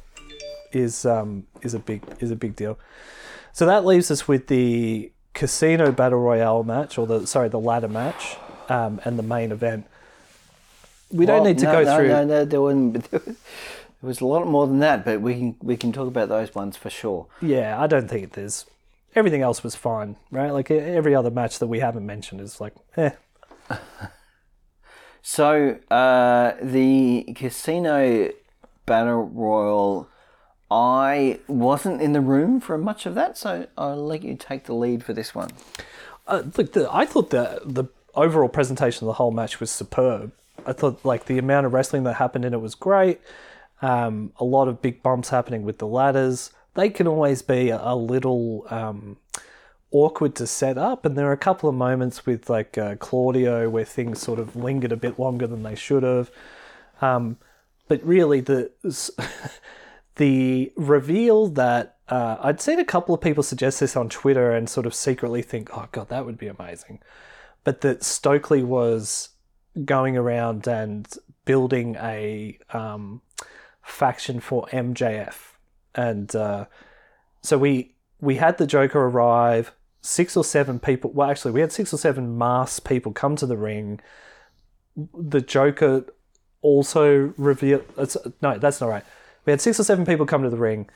is 0.73 1.07
um, 1.07 1.47
is 1.63 1.73
a 1.73 1.79
big 1.79 2.03
is 2.21 2.31
a 2.31 2.37
big 2.37 2.55
deal. 2.55 2.79
So 3.55 3.65
that 3.65 3.87
leaves 3.87 4.11
us 4.11 4.29
with 4.29 4.49
the 4.49 5.11
Casino 5.33 5.91
Battle 5.91 6.21
Royale 6.21 6.65
match, 6.65 6.99
or 6.99 7.07
the 7.07 7.27
sorry, 7.27 7.49
the 7.49 7.61
ladder 7.61 7.89
match, 7.89 8.37
um, 8.69 9.01
and 9.07 9.19
the 9.19 9.23
main 9.23 9.53
event. 9.53 9.87
We 11.11 11.25
don't 11.25 11.45
need 11.45 11.57
to 11.61 11.65
no, 11.65 11.73
go 11.73 11.85
no, 11.85 11.97
through. 11.97 12.09
No, 12.09 12.25
no, 12.27 12.45
there 12.45 12.61
wasn't. 12.61 13.09
There 14.01 14.09
was 14.09 14.21
a 14.21 14.27
lot 14.27 14.47
more 14.47 14.67
than 14.67 14.79
that, 14.79 15.05
but 15.05 15.21
we 15.21 15.35
can 15.35 15.57
we 15.61 15.77
can 15.77 15.93
talk 15.93 16.09
about 16.09 16.29
those 16.29 16.55
ones 16.55 16.77
for 16.77 16.91
sure. 16.91 17.27
Yeah, 17.41 17.81
I 17.81 17.87
don't 17.87 18.09
think 18.09 18.33
there's. 18.33 18.67
Everything 19.15 19.43
else 19.43 19.65
was 19.65 19.75
fine, 19.75 20.17
right? 20.31 20.51
Like 20.51 20.71
every 20.71 21.15
other 21.15 21.31
match 21.31 21.59
that 21.59 21.67
we 21.67 21.81
haven't 21.81 22.07
mentioned 22.07 22.41
is 22.41 22.61
like, 22.61 22.75
eh. 22.97 23.11
So 25.31 25.79
uh, 25.91 26.55
the 26.63 27.35
casino 27.37 28.31
battle 28.87 29.25
royal, 29.25 30.09
I 30.71 31.41
wasn't 31.47 32.01
in 32.01 32.15
the 32.15 32.23
room 32.23 32.61
for 32.61 32.79
much 32.79 33.05
of 33.05 33.15
that, 33.15 33.37
so 33.37 33.67
I'll 33.77 34.03
let 34.07 34.23
you 34.23 34.37
take 34.37 34.65
the 34.65 34.75
lead 34.75 35.05
for 35.05 35.13
this 35.13 35.35
one. 35.35 35.51
Uh, 36.27 36.45
look, 36.57 36.73
the, 36.73 36.89
I 36.91 37.05
thought 37.05 37.29
the 37.29 37.61
the 37.65 37.85
overall 38.15 38.49
presentation 38.49 39.05
of 39.05 39.09
the 39.09 39.13
whole 39.15 39.31
match 39.31 39.61
was 39.61 39.71
superb. 39.71 40.33
I 40.65 40.73
thought 40.73 41.05
like 41.05 41.27
the 41.27 41.37
amount 41.37 41.67
of 41.67 41.75
wrestling 41.75 42.05
that 42.05 42.15
happened 42.15 42.47
in 42.47 42.55
it 42.55 42.63
was 42.63 42.75
great. 42.75 43.21
Um, 43.81 44.33
a 44.39 44.45
lot 44.45 44.69
of 44.69 44.83
big 44.83 45.03
bumps 45.03 45.29
happening 45.29 45.63
with 45.63 45.79
the 45.79 45.87
ladders. 45.87 46.51
They 46.75 46.91
can 46.91 47.07
always 47.07 47.43
be 47.43 47.71
a, 47.71 47.95
little 47.95 48.67
um, 48.71 49.17
awkward 49.91 50.35
to 50.37 50.47
set 50.47 50.79
up, 50.79 51.05
and 51.05 51.17
there 51.17 51.27
are 51.29 51.33
a 51.33 51.37
couple 51.37 51.69
of 51.69 51.75
moments 51.75 52.27
with 52.27 52.51
like 52.51 52.77
uh, 52.77 52.97
Claudio 52.97 53.69
where 53.69 53.85
things 53.85 54.21
sort 54.21 54.39
of 54.39 54.57
lingered 54.57 54.93
a 54.93 54.97
bit 54.97 55.19
longer 55.19 55.47
than 55.47 55.63
they 55.63 55.75
should 55.75 56.03
have. 56.03 56.31
Um, 57.01 57.39
but 57.89 58.05
really, 58.05 58.41
the 58.41 58.71
the 60.17 60.73
reveal 60.77 61.49
that 61.49 61.97
uh, 62.09 62.37
I'd 62.41 62.61
seen 62.61 62.79
a 62.79 62.85
couple 62.85 63.15
of 63.15 63.21
people 63.21 63.43
suggest 63.43 63.81
this 63.81 63.97
on 63.97 64.09
Twitter 64.09 64.53
and 64.53 64.69
sort 64.69 64.87
of 64.87 64.95
secretly 64.95 65.43
think, 65.43 65.71
"Oh 65.77 65.89
God, 65.91 66.09
that 66.09 66.27
would 66.27 66.39
be 66.39 66.49
amazing," 66.49 67.01
but 67.65 67.81
that 67.81 68.03
Stokely 68.05 68.63
was 68.63 69.31
going 69.85 70.17
around 70.17 70.67
and 70.67 71.09
building 71.45 71.97
a 71.97 72.59
um, 72.73 73.23
faction 73.89 74.41
for 74.41 74.67
MJF, 74.67 75.35
and 75.95 76.35
uh, 76.37 76.67
so 77.43 77.59
we 77.59 77.95
we 78.21 78.37
had 78.37 78.59
the 78.59 78.67
Joker 78.67 79.01
arrive. 79.01 79.73
Six 80.01 80.37
or 80.37 80.45
seven 80.45 80.79
people. 80.79 81.11
Well, 81.11 81.29
actually, 81.29 81.51
we 81.51 81.61
had 81.61 81.73
six 81.73 81.93
or 81.93 81.99
seven 81.99 82.39
masked 82.39 82.87
people 82.87 83.13
come 83.13 83.35
to 83.37 83.47
the 83.47 83.57
ring. 83.57 84.01
The 84.97 85.41
Joker 85.41 86.05
also 86.63 87.35
revealed. 87.37 87.85
No, 88.41 88.59
that's 88.59 88.81
not 88.81 88.89
right. 88.89 89.05
We 89.45 89.51
had 89.51 89.61
six 89.61 89.81
or 89.81 89.85
seven 89.85 90.07
people 90.07 90.25
come 90.25 90.45
to 90.45 90.51
the 90.51 90.57
ring. 90.57 90.89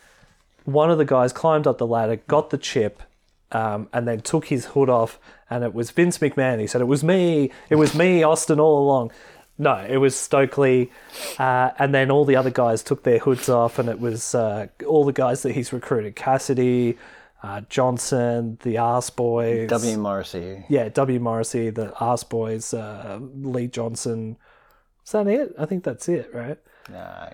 One 0.65 0.91
of 0.91 0.99
the 0.99 1.05
guys 1.05 1.33
climbed 1.33 1.67
up 1.67 1.79
the 1.79 1.87
ladder, 1.87 2.17
got 2.29 2.51
the 2.51 2.59
chip, 2.59 3.03
um, 3.51 3.89
and 3.93 4.07
then 4.07 4.21
took 4.21 4.47
his 4.47 4.67
hood 4.67 4.89
off, 4.89 5.19
and 5.51 5.65
it 5.65 5.75
was 5.75 5.91
Vince 5.91 6.19
McMahon. 6.19 6.61
He 6.61 6.69
said, 6.69 6.81
"It 6.81 6.87
was 6.87 7.03
me. 7.03 7.51
It 7.71 7.77
was 7.77 7.95
me, 7.97 8.23
Austin, 8.23 8.61
all 8.61 8.79
along." 8.85 9.11
No, 9.63 9.77
it 9.77 9.99
was 9.99 10.17
Stokely, 10.17 10.91
uh, 11.39 11.71
and 11.79 11.95
then 11.95 12.11
all 12.11 12.25
the 12.25 12.35
other 12.35 12.51
guys 12.51 12.83
took 12.83 13.05
their 13.05 13.21
hoods 13.21 13.49
off, 13.49 13.79
and 13.79 13.89
it 13.89 14.01
was 14.01 14.35
uh, 14.35 14.67
all 14.87 15.05
the 15.05 15.13
guys 15.13 15.43
that 15.43 15.53
he's 15.53 15.73
recruited: 15.73 16.17
Cassidy, 16.17 16.99
uh, 17.45 17.61
Johnson, 17.69 18.59
the 18.63 18.79
Arse 18.79 19.11
Boys, 19.11 19.69
W. 19.71 19.97
Morrissey. 19.99 20.65
yeah, 20.69 20.89
W. 20.89 21.21
Morrissey, 21.21 21.71
the 21.71 21.95
Arse 21.95 22.25
Boys, 22.25 22.75
uh, 22.75 23.21
Lee 23.21 23.69
Johnson. 23.69 24.37
Is 25.07 25.13
that 25.13 25.29
it? 25.29 25.55
I 25.57 25.67
think 25.67 25.85
that's 25.85 26.09
it, 26.09 26.31
right? 26.35 26.59
No. 26.91 27.29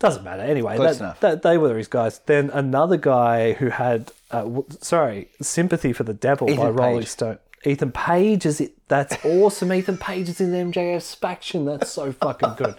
Doesn't 0.00 0.24
matter. 0.24 0.42
Anyway, 0.42 0.76
that, 0.76 0.96
enough. 0.98 1.20
that, 1.20 1.42
they 1.42 1.56
were 1.56 1.78
his 1.78 1.86
guys. 1.88 2.20
Then 2.26 2.50
another 2.50 2.96
guy 2.96 3.52
who 3.52 3.68
had, 3.68 4.10
uh, 4.32 4.42
w- 4.42 4.66
sorry, 4.80 5.28
Sympathy 5.40 5.92
for 5.92 6.02
the 6.02 6.12
Devil 6.12 6.48
by 6.48 6.52
Ethan 6.52 6.74
Rolling 6.74 6.98
Page. 7.00 7.08
Stone. 7.08 7.38
Ethan 7.66 7.92
Page 7.92 8.46
is 8.46 8.60
it? 8.60 8.74
That's 8.88 9.16
awesome. 9.24 9.72
Ethan 9.72 9.98
Page 9.98 10.28
is 10.28 10.40
in 10.40 10.52
the 10.52 10.58
MJF's 10.58 11.14
faction. 11.14 11.64
That's 11.64 11.90
so 11.90 12.12
fucking 12.12 12.54
good. 12.56 12.76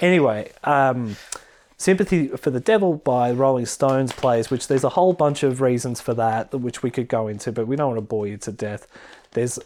Anyway, 0.00 0.52
um, 0.64 1.16
Sympathy 1.76 2.28
for 2.28 2.50
the 2.50 2.60
Devil 2.60 2.94
by 2.94 3.30
Rolling 3.30 3.66
Stones 3.66 4.12
plays, 4.12 4.50
which 4.50 4.68
there's 4.68 4.84
a 4.84 4.90
whole 4.90 5.12
bunch 5.12 5.42
of 5.42 5.60
reasons 5.60 6.00
for 6.00 6.14
that, 6.14 6.54
which 6.54 6.82
we 6.82 6.90
could 6.90 7.08
go 7.08 7.28
into, 7.28 7.52
but 7.52 7.66
we 7.66 7.76
don't 7.76 7.88
want 7.88 7.98
to 7.98 8.02
bore 8.02 8.26
you 8.26 8.36
to 8.38 8.52
death. 8.52 8.86
There's 9.32 9.58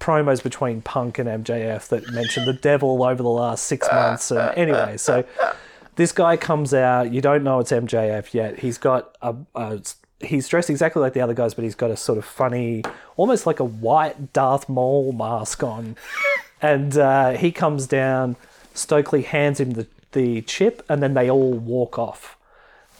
promos 0.00 0.42
between 0.42 0.82
Punk 0.82 1.18
and 1.18 1.28
MJF 1.44 1.88
that 1.88 2.10
mention 2.12 2.44
the 2.44 2.52
devil 2.52 3.02
over 3.02 3.22
the 3.22 3.28
last 3.28 3.64
six 3.64 3.88
months. 3.90 4.30
And 4.30 4.56
anyway, 4.58 4.96
so 4.96 5.24
this 5.96 6.12
guy 6.12 6.36
comes 6.36 6.74
out. 6.74 7.12
You 7.12 7.20
don't 7.20 7.44
know 7.44 7.60
it's 7.60 7.72
MJF 7.72 8.34
yet. 8.34 8.58
He's 8.58 8.76
got 8.76 9.16
a, 9.22 9.34
a 9.54 9.80
he's 10.24 10.48
dressed 10.48 10.70
exactly 10.70 11.00
like 11.00 11.12
the 11.12 11.20
other 11.20 11.34
guys, 11.34 11.54
but 11.54 11.64
he's 11.64 11.74
got 11.74 11.90
a 11.90 11.96
sort 11.96 12.18
of 12.18 12.24
funny, 12.24 12.82
almost 13.16 13.46
like 13.46 13.60
a 13.60 13.64
white 13.64 14.32
Darth 14.32 14.68
Maul 14.68 15.12
mask 15.12 15.62
on. 15.62 15.96
and 16.62 16.96
uh, 16.96 17.32
he 17.32 17.52
comes 17.52 17.86
down. 17.86 18.36
Stokely 18.74 19.22
hands 19.22 19.60
him 19.60 19.72
the, 19.72 19.86
the 20.12 20.42
chip, 20.42 20.84
and 20.88 21.02
then 21.02 21.14
they 21.14 21.30
all 21.30 21.52
walk 21.52 21.98
off. 21.98 22.36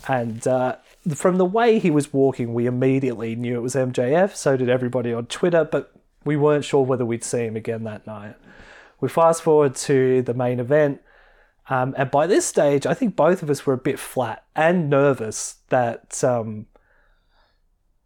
And 0.07 0.47
uh, 0.47 0.77
from 1.15 1.39
the 1.39 1.45
way 1.45 1.79
he 1.79 1.91
was 1.91 2.13
walking, 2.13 2.55
we 2.55 2.67
immediately 2.67 3.35
knew 3.35 3.57
it 3.57 3.63
was 3.63 3.75
MJF. 3.75 4.35
So 4.37 4.57
did 4.57 4.69
everybody 4.69 5.13
on 5.13 5.27
Twitter, 5.27 5.65
but 5.65 5.93
we 6.25 6.37
weren't 6.37 6.65
sure 6.65 6.85
whether 6.85 7.05
we'd 7.05 7.25
see 7.25 7.45
him 7.45 7.57
again 7.57 7.85
that 7.85 8.07
night. 8.07 8.37
We 9.01 9.09
fast 9.09 9.43
forward 9.43 9.75
to 9.77 10.23
the 10.23 10.35
main 10.35 10.61
event. 10.61 11.01
Um, 11.69 11.95
and 11.97 12.11
by 12.11 12.27
this 12.27 12.47
stage, 12.47 12.87
I 12.87 12.95
think 12.95 13.17
both 13.17 13.43
of 13.43 13.51
us 13.51 13.65
were 13.67 13.75
a 13.75 13.79
bit 13.79 13.99
flat 13.99 14.45
and 14.55 14.91
nervous 14.91 15.57
that 15.71 16.23
um, 16.23 16.67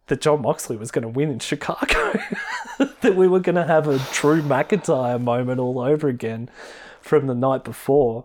that 0.08 0.20
Jon 0.20 0.42
Moxley 0.42 0.76
was 0.76 0.90
going 0.90 1.02
to 1.02 1.08
win 1.08 1.30
in 1.30 1.38
Chicago. 1.38 2.20
that 3.00 3.16
we 3.16 3.28
were 3.28 3.40
going 3.40 3.56
to 3.56 3.64
have 3.64 3.86
a 3.86 3.98
Drew 4.12 4.42
McIntyre 4.42 5.20
moment 5.20 5.60
all 5.60 5.78
over 5.78 6.08
again 6.08 6.50
from 7.00 7.26
the 7.26 7.34
night 7.34 7.64
before. 7.64 8.24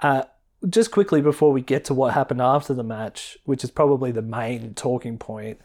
Uh, 0.00 0.22
just 0.68 0.90
quickly 0.90 1.20
before 1.20 1.52
we 1.52 1.60
get 1.60 1.84
to 1.86 1.94
what 1.94 2.14
happened 2.14 2.40
after 2.40 2.74
the 2.74 2.82
match, 2.82 3.38
which 3.44 3.64
is 3.64 3.70
probably 3.70 4.12
the 4.12 4.22
main 4.22 4.74
talking 4.74 5.18
point, 5.18 5.58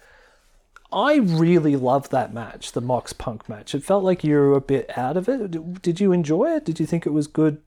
I 0.92 1.16
really 1.16 1.76
loved 1.76 2.12
that 2.12 2.34
match, 2.34 2.72
the 2.72 2.82
Mox 2.82 3.12
Punk 3.12 3.50
match. 3.50 3.76
It 3.76 3.84
felt 3.84 4.04
like 4.04 4.24
you 4.24 4.36
were 4.36 4.54
a 4.54 4.62
bit 4.62 4.98
out 4.98 5.18
of 5.18 5.28
it. 5.28 5.82
Did 5.82 6.00
you 6.00 6.12
enjoy 6.12 6.56
it? 6.56 6.66
Did 6.66 6.80
you 6.80 6.86
think 6.86 7.06
it 7.06 7.12
was 7.12 7.28
good 7.28 7.62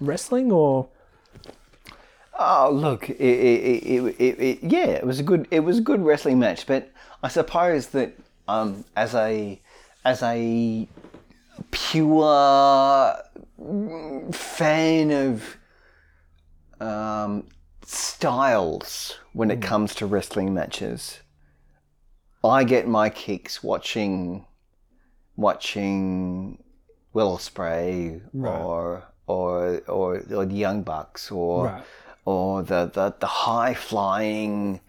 wrestling 0.00 0.52
or? 0.52 0.88
Oh, 2.38 2.70
look, 2.72 3.08
it, 3.08 3.16
it, 3.16 4.20
it, 4.20 4.40
it, 4.40 4.58
yeah, 4.62 4.86
it 4.86 5.06
was 5.06 5.20
a 5.20 5.22
good, 5.22 5.46
it 5.50 5.60
was 5.60 5.78
a 5.78 5.82
good 5.82 6.04
wrestling 6.04 6.38
match. 6.40 6.66
But 6.66 6.90
I 7.24 7.28
suppose 7.28 7.86
that 7.88 8.12
um, 8.46 8.84
as 8.94 9.14
a, 9.14 9.58
as 10.04 10.22
a 10.22 10.86
pure 11.70 13.16
fan 14.32 15.10
of 15.10 15.56
um, 16.80 17.46
styles 17.86 19.18
when 19.32 19.50
it 19.50 19.62
comes 19.62 19.94
to 19.96 20.06
wrestling 20.06 20.52
matches, 20.52 21.20
I 22.44 22.64
get 22.64 22.86
my 22.86 23.08
kicks 23.08 23.62
watching, 23.62 24.44
watching 25.34 26.62
Will 27.14 27.38
Ospreay 27.38 28.20
or 28.68 29.04
or 29.26 29.80
or 29.88 30.20
or 30.30 30.44
the 30.44 30.54
Young 30.54 30.82
Bucks 30.82 31.30
or 31.30 31.64
Right. 31.66 31.84
or 32.26 32.62
the, 32.62 32.90
the 32.92 33.14
the 33.18 33.26
high 33.26 33.72
flying, 33.72 34.80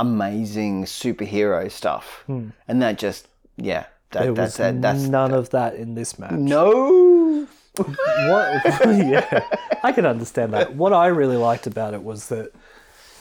amazing 0.00 0.84
superhero 0.84 1.70
stuff, 1.70 2.24
and 2.28 2.82
that 2.82 2.98
just 2.98 3.28
yeah, 3.56 3.84
that, 4.10 4.22
There 4.24 4.32
that's 4.34 4.52
was 4.52 4.56
that, 4.56 4.82
that's 4.82 5.02
none 5.02 5.32
of 5.32 5.50
that 5.50 5.74
in 5.74 5.94
this 5.94 6.18
match. 6.18 6.32
no. 6.32 7.46
what 7.76 8.64
yeah 8.84 9.46
i 9.84 9.92
can 9.92 10.04
understand 10.04 10.52
that. 10.52 10.74
What 10.74 10.92
i 10.92 11.06
really 11.06 11.36
liked 11.36 11.66
about 11.68 11.94
it 11.94 12.02
was 12.02 12.28
that 12.28 12.52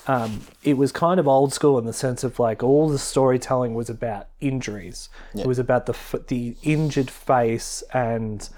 um, 0.07 0.41
it 0.63 0.75
was 0.75 0.91
kind 0.91 1.19
of 1.19 1.27
old 1.27 1.53
school 1.53 1.77
in 1.77 1.85
the 1.85 1.93
sense 1.93 2.23
of 2.23 2.39
like 2.39 2.63
all 2.63 2.89
the 2.89 2.97
storytelling 2.97 3.75
was 3.75 3.91
about 3.91 4.25
injuries. 4.41 5.07
It 5.35 5.45
was 5.45 5.59
about 5.59 5.85
the 5.85 5.95
the 6.27 6.55
injured 6.63 7.11
face 7.11 7.83
and 7.93 8.49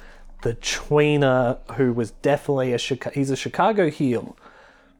the 0.43 0.53
tweener 0.55 1.57
who 1.73 1.91
was 1.91 2.11
definitely 2.11 2.71
a 2.71 2.77
Chica- 2.77 3.11
he's 3.13 3.29
a 3.29 3.35
chicago 3.35 3.89
heel 3.89 4.37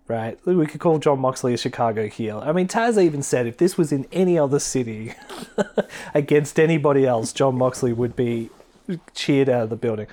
right 0.08 0.38
we 0.46 0.66
could 0.66 0.80
call 0.80 1.00
jon 1.00 1.20
moxley 1.20 1.54
a 1.54 1.58
chicago 1.58 2.08
heel 2.08 2.42
i 2.46 2.52
mean 2.52 2.68
taz 2.68 3.02
even 3.02 3.22
said 3.22 3.48
if 3.48 3.58
this 3.58 3.78
was 3.78 3.92
in 3.92 4.06
any 4.12 4.38
other 4.38 4.60
city 4.60 5.14
against 6.14 6.60
anybody 6.60 7.06
else 7.06 7.32
jon 7.32 7.58
moxley 7.58 7.94
would 7.94 8.16
be 8.16 8.50
cheered 9.14 9.48
out 9.48 9.64
of 9.64 9.70
the 9.70 9.76
building 9.76 10.08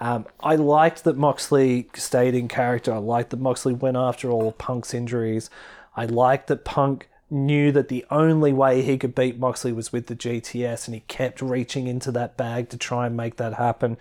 um, 0.00 0.24
I 0.40 0.56
liked 0.56 1.04
that 1.04 1.18
Moxley 1.18 1.90
stayed 1.94 2.34
in 2.34 2.48
character. 2.48 2.92
I 2.94 2.96
liked 2.98 3.30
that 3.30 3.40
Moxley 3.40 3.74
went 3.74 3.98
after 3.98 4.30
all 4.30 4.52
Punk's 4.52 4.94
injuries. 4.94 5.50
I 5.94 6.06
liked 6.06 6.46
that 6.46 6.64
Punk 6.64 7.08
knew 7.28 7.70
that 7.72 7.88
the 7.88 8.04
only 8.10 8.52
way 8.52 8.80
he 8.82 8.96
could 8.96 9.14
beat 9.14 9.38
Moxley 9.38 9.72
was 9.72 9.92
with 9.92 10.06
the 10.06 10.16
GTS, 10.16 10.86
and 10.86 10.94
he 10.94 11.00
kept 11.00 11.42
reaching 11.42 11.86
into 11.86 12.10
that 12.12 12.38
bag 12.38 12.70
to 12.70 12.78
try 12.78 13.06
and 13.06 13.16
make 13.16 13.36
that 13.36 13.54
happen. 13.54 13.98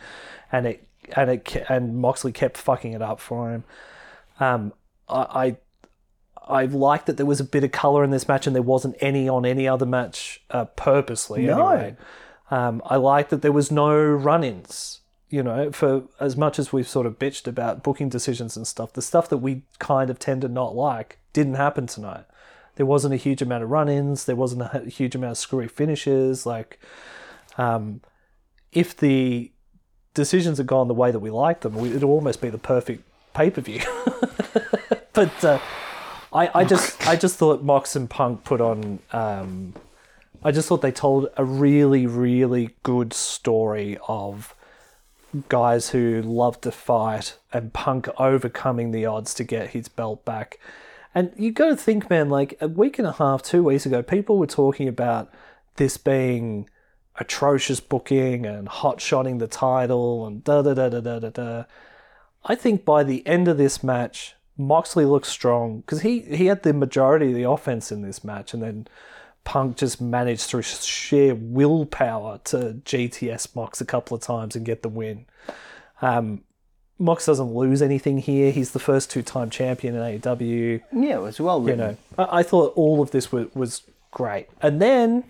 And 0.51 0.65
it 0.65 0.87
and 1.15 1.29
it 1.29 1.65
and 1.67 1.97
Moxley 1.97 2.31
kept 2.31 2.57
fucking 2.57 2.93
it 2.93 3.01
up 3.01 3.19
for 3.19 3.51
him. 3.51 3.63
Um, 4.39 4.71
I. 5.09 5.45
I 5.45 5.57
I 6.49 6.65
liked 6.65 7.05
that 7.05 7.17
there 7.17 7.27
was 7.27 7.39
a 7.39 7.43
bit 7.43 7.63
of 7.63 7.71
color 7.71 8.03
in 8.03 8.09
this 8.09 8.27
match, 8.27 8.47
and 8.47 8.55
there 8.55 8.63
wasn't 8.63 8.95
any 8.99 9.29
on 9.29 9.45
any 9.45 9.67
other 9.67 9.85
match 9.85 10.41
uh, 10.49 10.65
purposely. 10.65 11.45
No. 11.45 11.67
Anyway. 11.67 11.95
Um, 12.49 12.81
I 12.85 12.95
liked 12.95 13.29
that 13.29 13.43
there 13.43 13.51
was 13.51 13.71
no 13.71 13.95
run-ins. 13.95 15.01
You 15.29 15.43
know, 15.43 15.71
for 15.71 16.05
as 16.19 16.35
much 16.35 16.57
as 16.57 16.73
we've 16.73 16.87
sort 16.87 17.05
of 17.05 17.19
bitched 17.19 17.45
about 17.45 17.83
booking 17.83 18.09
decisions 18.09 18.57
and 18.57 18.65
stuff, 18.65 18.93
the 18.93 19.01
stuff 19.03 19.29
that 19.29 19.37
we 19.37 19.61
kind 19.77 20.09
of 20.09 20.17
tend 20.17 20.41
to 20.41 20.47
not 20.47 20.75
like 20.75 21.19
didn't 21.33 21.53
happen 21.53 21.85
tonight. 21.85 22.25
There 22.77 22.87
wasn't 22.87 23.13
a 23.13 23.17
huge 23.17 23.43
amount 23.43 23.63
of 23.63 23.69
run-ins. 23.69 24.25
There 24.25 24.35
wasn't 24.35 24.63
a 24.73 24.89
huge 24.89 25.13
amount 25.13 25.33
of 25.33 25.37
screwy 25.37 25.67
finishes. 25.67 26.47
Like, 26.47 26.79
um, 27.59 28.01
if 28.71 28.97
the 28.97 29.51
decisions 30.15 30.57
had 30.57 30.65
gone 30.65 30.87
the 30.87 30.95
way 30.95 31.11
that 31.11 31.19
we 31.19 31.29
liked 31.29 31.61
them, 31.61 31.77
it'd 31.77 32.03
almost 32.03 32.41
be 32.41 32.49
the 32.49 32.57
perfect 32.57 33.03
pay-per-view. 33.35 33.81
but 35.13 35.43
uh, 35.43 35.59
I, 36.31 36.49
I 36.53 36.63
just 36.63 37.07
I 37.07 37.15
just 37.15 37.37
thought 37.37 37.63
Mox 37.63 37.95
and 37.95 38.09
Punk 38.09 38.43
put 38.43 38.61
on. 38.61 38.99
Um, 39.11 39.73
I 40.43 40.51
just 40.51 40.67
thought 40.67 40.81
they 40.81 40.91
told 40.91 41.27
a 41.37 41.43
really 41.43 42.05
really 42.05 42.75
good 42.83 43.13
story 43.13 43.97
of 44.07 44.55
guys 45.47 45.89
who 45.89 46.21
love 46.21 46.59
to 46.61 46.71
fight 46.71 47.37
and 47.53 47.73
Punk 47.73 48.07
overcoming 48.17 48.91
the 48.91 49.05
odds 49.05 49.33
to 49.35 49.43
get 49.43 49.71
his 49.71 49.87
belt 49.87 50.25
back. 50.25 50.59
And 51.13 51.31
you 51.35 51.51
got 51.51 51.69
to 51.69 51.75
think, 51.75 52.09
man, 52.09 52.29
like 52.29 52.57
a 52.61 52.67
week 52.67 52.99
and 52.99 53.07
a 53.07 53.11
half, 53.11 53.41
two 53.41 53.63
weeks 53.63 53.85
ago, 53.85 54.01
people 54.01 54.37
were 54.37 54.47
talking 54.47 54.87
about 54.87 55.31
this 55.75 55.97
being 55.97 56.69
atrocious 57.15 57.79
booking 57.79 58.45
and 58.45 58.67
hot 58.67 59.01
shotting 59.01 59.39
the 59.39 59.47
title 59.47 60.25
and 60.25 60.43
da 60.43 60.61
da 60.61 60.73
da 60.73 60.89
da 60.89 61.19
da 61.19 61.29
da. 61.29 61.63
I 62.45 62.55
think 62.55 62.85
by 62.85 63.03
the 63.03 63.25
end 63.27 63.47
of 63.47 63.57
this 63.57 63.83
match, 63.83 64.35
Moxley 64.59 65.05
looks 65.05 65.29
strong 65.29 65.79
because 65.79 66.01
he, 66.01 66.19
he 66.19 66.47
had 66.47 66.63
the 66.63 66.73
majority 66.73 67.29
of 67.29 67.35
the 67.35 67.49
offense 67.49 67.91
in 67.93 68.01
this 68.01 68.25
match, 68.25 68.53
and 68.53 68.61
then 68.61 68.87
Punk 69.45 69.77
just 69.77 70.01
managed 70.01 70.41
through 70.41 70.63
sheer 70.63 71.33
willpower 71.33 72.39
to 72.43 72.81
GTS 72.83 73.55
Mox 73.55 73.79
a 73.79 73.85
couple 73.85 74.15
of 74.15 74.21
times 74.21 74.57
and 74.57 74.65
get 74.65 74.83
the 74.83 74.89
win. 74.89 75.25
Um, 76.01 76.43
Mox 76.99 77.25
doesn't 77.25 77.53
lose 77.53 77.81
anything 77.81 78.17
here. 78.17 78.51
He's 78.51 78.71
the 78.71 78.79
first 78.79 79.09
two 79.09 79.21
time 79.21 79.49
champion 79.49 79.95
in 79.95 80.19
AEW. 80.19 80.81
Yeah, 80.91 81.15
it 81.15 81.21
was 81.21 81.39
well 81.39 81.65
You 81.67 81.77
know, 81.77 81.97
I, 82.17 82.39
I 82.39 82.43
thought 82.43 82.73
all 82.75 83.01
of 83.01 83.11
this 83.11 83.31
was, 83.31 83.47
was 83.55 83.83
great. 84.11 84.47
And 84.61 84.81
then 84.81 85.23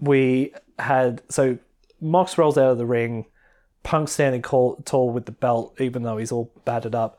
we 0.00 0.54
had 0.78 1.20
so 1.28 1.58
Mox 2.00 2.38
rolls 2.38 2.56
out 2.56 2.70
of 2.70 2.78
the 2.78 2.86
ring, 2.86 3.26
Punk 3.82 4.08
standing 4.08 4.42
tall 4.42 5.10
with 5.10 5.26
the 5.26 5.32
belt, 5.32 5.74
even 5.80 6.02
though 6.02 6.18
he's 6.18 6.32
all 6.32 6.52
battered 6.64 6.94
up. 6.94 7.18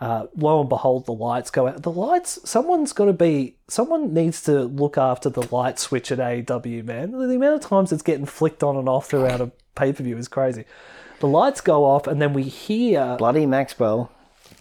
Uh, 0.00 0.26
lo 0.36 0.60
and 0.60 0.68
behold, 0.68 1.06
the 1.06 1.12
lights 1.12 1.50
go 1.50 1.68
out. 1.68 1.82
The 1.82 1.90
lights, 1.90 2.38
someone's 2.44 2.92
got 2.92 3.06
to 3.06 3.12
be, 3.12 3.56
someone 3.68 4.12
needs 4.12 4.42
to 4.42 4.64
look 4.64 4.98
after 4.98 5.30
the 5.30 5.46
light 5.54 5.78
switch 5.78 6.10
at 6.10 6.18
AEW, 6.18 6.84
man. 6.84 7.12
The 7.12 7.36
amount 7.36 7.54
of 7.54 7.68
times 7.68 7.92
it's 7.92 8.02
getting 8.02 8.26
flicked 8.26 8.62
on 8.62 8.76
and 8.76 8.88
off 8.88 9.06
throughout 9.06 9.40
a 9.40 9.52
pay 9.74 9.92
per 9.92 10.02
view 10.02 10.18
is 10.18 10.28
crazy. 10.28 10.64
The 11.20 11.28
lights 11.28 11.60
go 11.60 11.84
off, 11.84 12.06
and 12.06 12.20
then 12.20 12.32
we 12.32 12.42
hear 12.42 13.16
Bloody 13.16 13.46
Maxwell. 13.46 14.10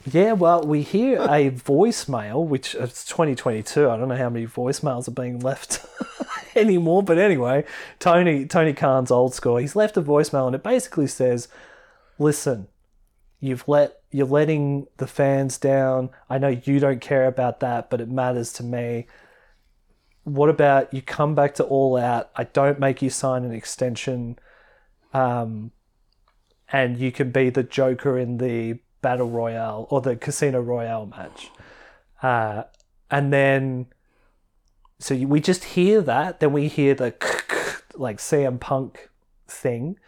Yeah, 0.05 0.33
well, 0.33 0.63
we 0.63 0.81
hear 0.81 1.21
a 1.21 1.49
voicemail, 1.51 2.45
which 2.45 2.75
it's 2.75 3.05
2022. 3.05 3.89
I 3.89 3.97
don't 3.97 4.09
know 4.09 4.17
how 4.17 4.29
many 4.29 4.45
voicemails 4.45 5.07
are 5.07 5.11
being 5.11 5.39
left 5.39 5.85
anymore, 6.55 7.03
but 7.03 7.17
anyway, 7.17 7.63
Tony 7.99 8.45
Tony 8.45 8.73
Khan's 8.73 9.11
old 9.11 9.33
school. 9.33 9.57
He's 9.57 9.75
left 9.75 9.95
a 9.95 10.01
voicemail, 10.01 10.47
and 10.47 10.55
it 10.55 10.63
basically 10.63 11.07
says, 11.07 11.47
"Listen, 12.19 12.67
you've 13.39 13.67
let 13.67 14.01
you're 14.11 14.27
letting 14.27 14.87
the 14.97 15.07
fans 15.07 15.57
down. 15.57 16.09
I 16.29 16.37
know 16.37 16.49
you 16.49 16.79
don't 16.79 17.01
care 17.01 17.25
about 17.25 17.61
that, 17.61 17.89
but 17.89 18.01
it 18.01 18.09
matters 18.09 18.51
to 18.53 18.63
me. 18.63 19.07
What 20.25 20.49
about 20.49 20.93
you 20.93 21.01
come 21.01 21.33
back 21.33 21.55
to 21.55 21.63
All 21.63 21.97
Out? 21.97 22.29
I 22.35 22.43
don't 22.43 22.79
make 22.79 23.01
you 23.01 23.09
sign 23.09 23.45
an 23.45 23.53
extension." 23.53 24.37
Um, 25.13 25.71
and 26.73 26.97
you 26.97 27.11
can 27.11 27.31
be 27.31 27.51
the 27.51 27.63
Joker 27.63 28.17
in 28.17 28.39
the 28.39 28.79
Battle 29.03 29.29
Royale 29.29 29.85
or 29.91 30.01
the 30.01 30.15
Casino 30.15 30.59
Royale 30.59 31.05
match. 31.05 31.51
Uh, 32.23 32.63
and 33.11 33.31
then, 33.31 33.85
so 34.97 35.15
we 35.15 35.39
just 35.39 35.63
hear 35.63 36.01
that, 36.01 36.39
then 36.39 36.51
we 36.51 36.67
hear 36.67 36.95
the 36.95 37.13
like 37.93 38.17
CM 38.17 38.59
Punk 38.59 39.09
thing, 39.47 39.99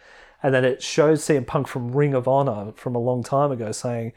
and 0.42 0.52
then 0.52 0.64
it 0.64 0.82
shows 0.82 1.22
CM 1.22 1.46
Punk 1.46 1.68
from 1.68 1.92
Ring 1.92 2.14
of 2.14 2.26
Honor 2.26 2.72
from 2.72 2.96
a 2.96 2.98
long 2.98 3.22
time 3.22 3.52
ago 3.52 3.70
saying, 3.70 4.12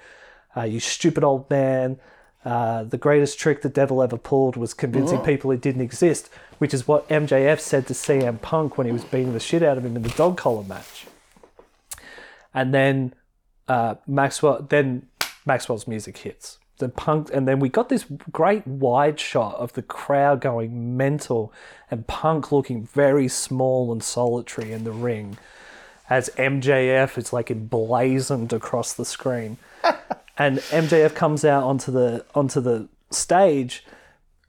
uh, 0.57 0.63
You 0.63 0.79
stupid 0.79 1.23
old 1.23 1.47
man. 1.51 1.99
Uh, 2.43 2.83
the 2.85 2.97
greatest 2.97 3.37
trick 3.37 3.61
the 3.61 3.69
devil 3.69 4.01
ever 4.01 4.17
pulled 4.17 4.55
was 4.55 4.73
convincing 4.73 5.19
people 5.19 5.51
it 5.51 5.61
didn't 5.61 5.81
exist, 5.81 6.29
which 6.57 6.73
is 6.73 6.87
what 6.87 7.07
MJF 7.09 7.59
said 7.59 7.85
to 7.85 7.93
CM 7.93 8.41
Punk 8.41 8.77
when 8.77 8.87
he 8.87 8.93
was 8.93 9.03
beating 9.03 9.33
the 9.33 9.41
shit 9.41 9.61
out 9.61 9.77
of 9.77 9.85
him 9.85 9.95
in 9.97 10.03
the 10.03 10.09
dog 10.09 10.37
collar 10.37 10.63
match 10.63 11.05
and 12.53 12.73
then 12.73 13.13
uh, 13.69 13.95
Maxwell, 14.07 14.65
then 14.69 15.07
Maxwell's 15.45 15.87
music 15.87 16.17
hits. 16.17 16.59
The 16.79 16.89
punk, 16.89 17.29
and 17.33 17.47
then 17.47 17.59
we 17.59 17.69
got 17.69 17.89
this 17.89 18.05
great 18.31 18.65
wide 18.65 19.19
shot 19.19 19.55
of 19.55 19.73
the 19.73 19.81
crowd 19.81 20.41
going 20.41 20.95
mental, 20.95 21.53
and 21.91 22.07
Punk 22.07 22.53
looking 22.53 22.85
very 22.85 23.27
small 23.27 23.91
and 23.91 24.01
solitary 24.01 24.71
in 24.71 24.85
the 24.85 24.91
ring, 24.91 25.37
as 26.09 26.29
MJF 26.37 27.17
is 27.17 27.33
like 27.33 27.51
emblazoned 27.51 28.53
across 28.53 28.93
the 28.93 29.03
screen, 29.03 29.57
and 30.37 30.59
MJF 30.59 31.13
comes 31.15 31.43
out 31.43 31.63
onto 31.63 31.91
the 31.91 32.25
onto 32.33 32.61
the 32.61 32.87
stage, 33.11 33.85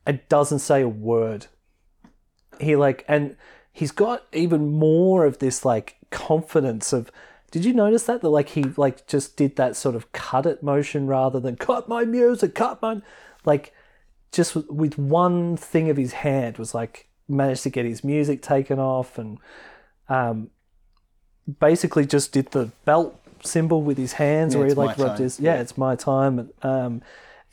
and 0.06 0.20
doesn't 0.28 0.60
say 0.60 0.82
a 0.82 0.88
word 0.88 1.46
he 2.60 2.76
like 2.76 3.04
and 3.08 3.36
he's 3.72 3.90
got 3.90 4.24
even 4.32 4.70
more 4.72 5.24
of 5.24 5.38
this 5.38 5.64
like 5.64 5.96
confidence 6.10 6.92
of 6.92 7.10
did 7.50 7.64
you 7.64 7.72
notice 7.72 8.04
that? 8.04 8.20
That 8.22 8.28
like 8.30 8.50
he 8.50 8.64
like 8.76 9.06
just 9.06 9.36
did 9.36 9.56
that 9.56 9.76
sort 9.76 9.94
of 9.94 10.12
cut 10.12 10.46
it 10.46 10.62
motion 10.62 11.06
rather 11.06 11.40
than 11.40 11.56
cut 11.56 11.88
my 11.88 12.04
music 12.04 12.54
cut 12.54 12.80
my 12.82 13.00
like 13.44 13.72
just 14.32 14.54
with- 14.54 14.98
one 14.98 15.56
thing 15.56 15.90
of 15.90 15.96
his 15.96 16.12
hand 16.12 16.58
was 16.58 16.74
like 16.74 17.08
managed 17.28 17.62
to 17.64 17.70
get 17.70 17.84
his 17.84 18.04
music 18.04 18.42
taken 18.42 18.78
off 18.78 19.18
and 19.18 19.38
um 20.08 20.50
basically 21.58 22.06
just 22.06 22.32
did 22.32 22.50
the 22.52 22.70
belt 22.84 23.18
symbol 23.42 23.82
with 23.82 23.98
his 23.98 24.14
hands 24.14 24.54
Yeah, 24.54 24.60
where 24.60 24.68
he 24.68 24.74
like 24.74 24.98
rubbed 24.98 25.16
time. 25.16 25.22
his 25.22 25.40
yeah, 25.40 25.60
it's 25.60 25.76
my 25.78 25.96
time. 25.96 26.38
And 26.38 26.50
um 26.62 27.02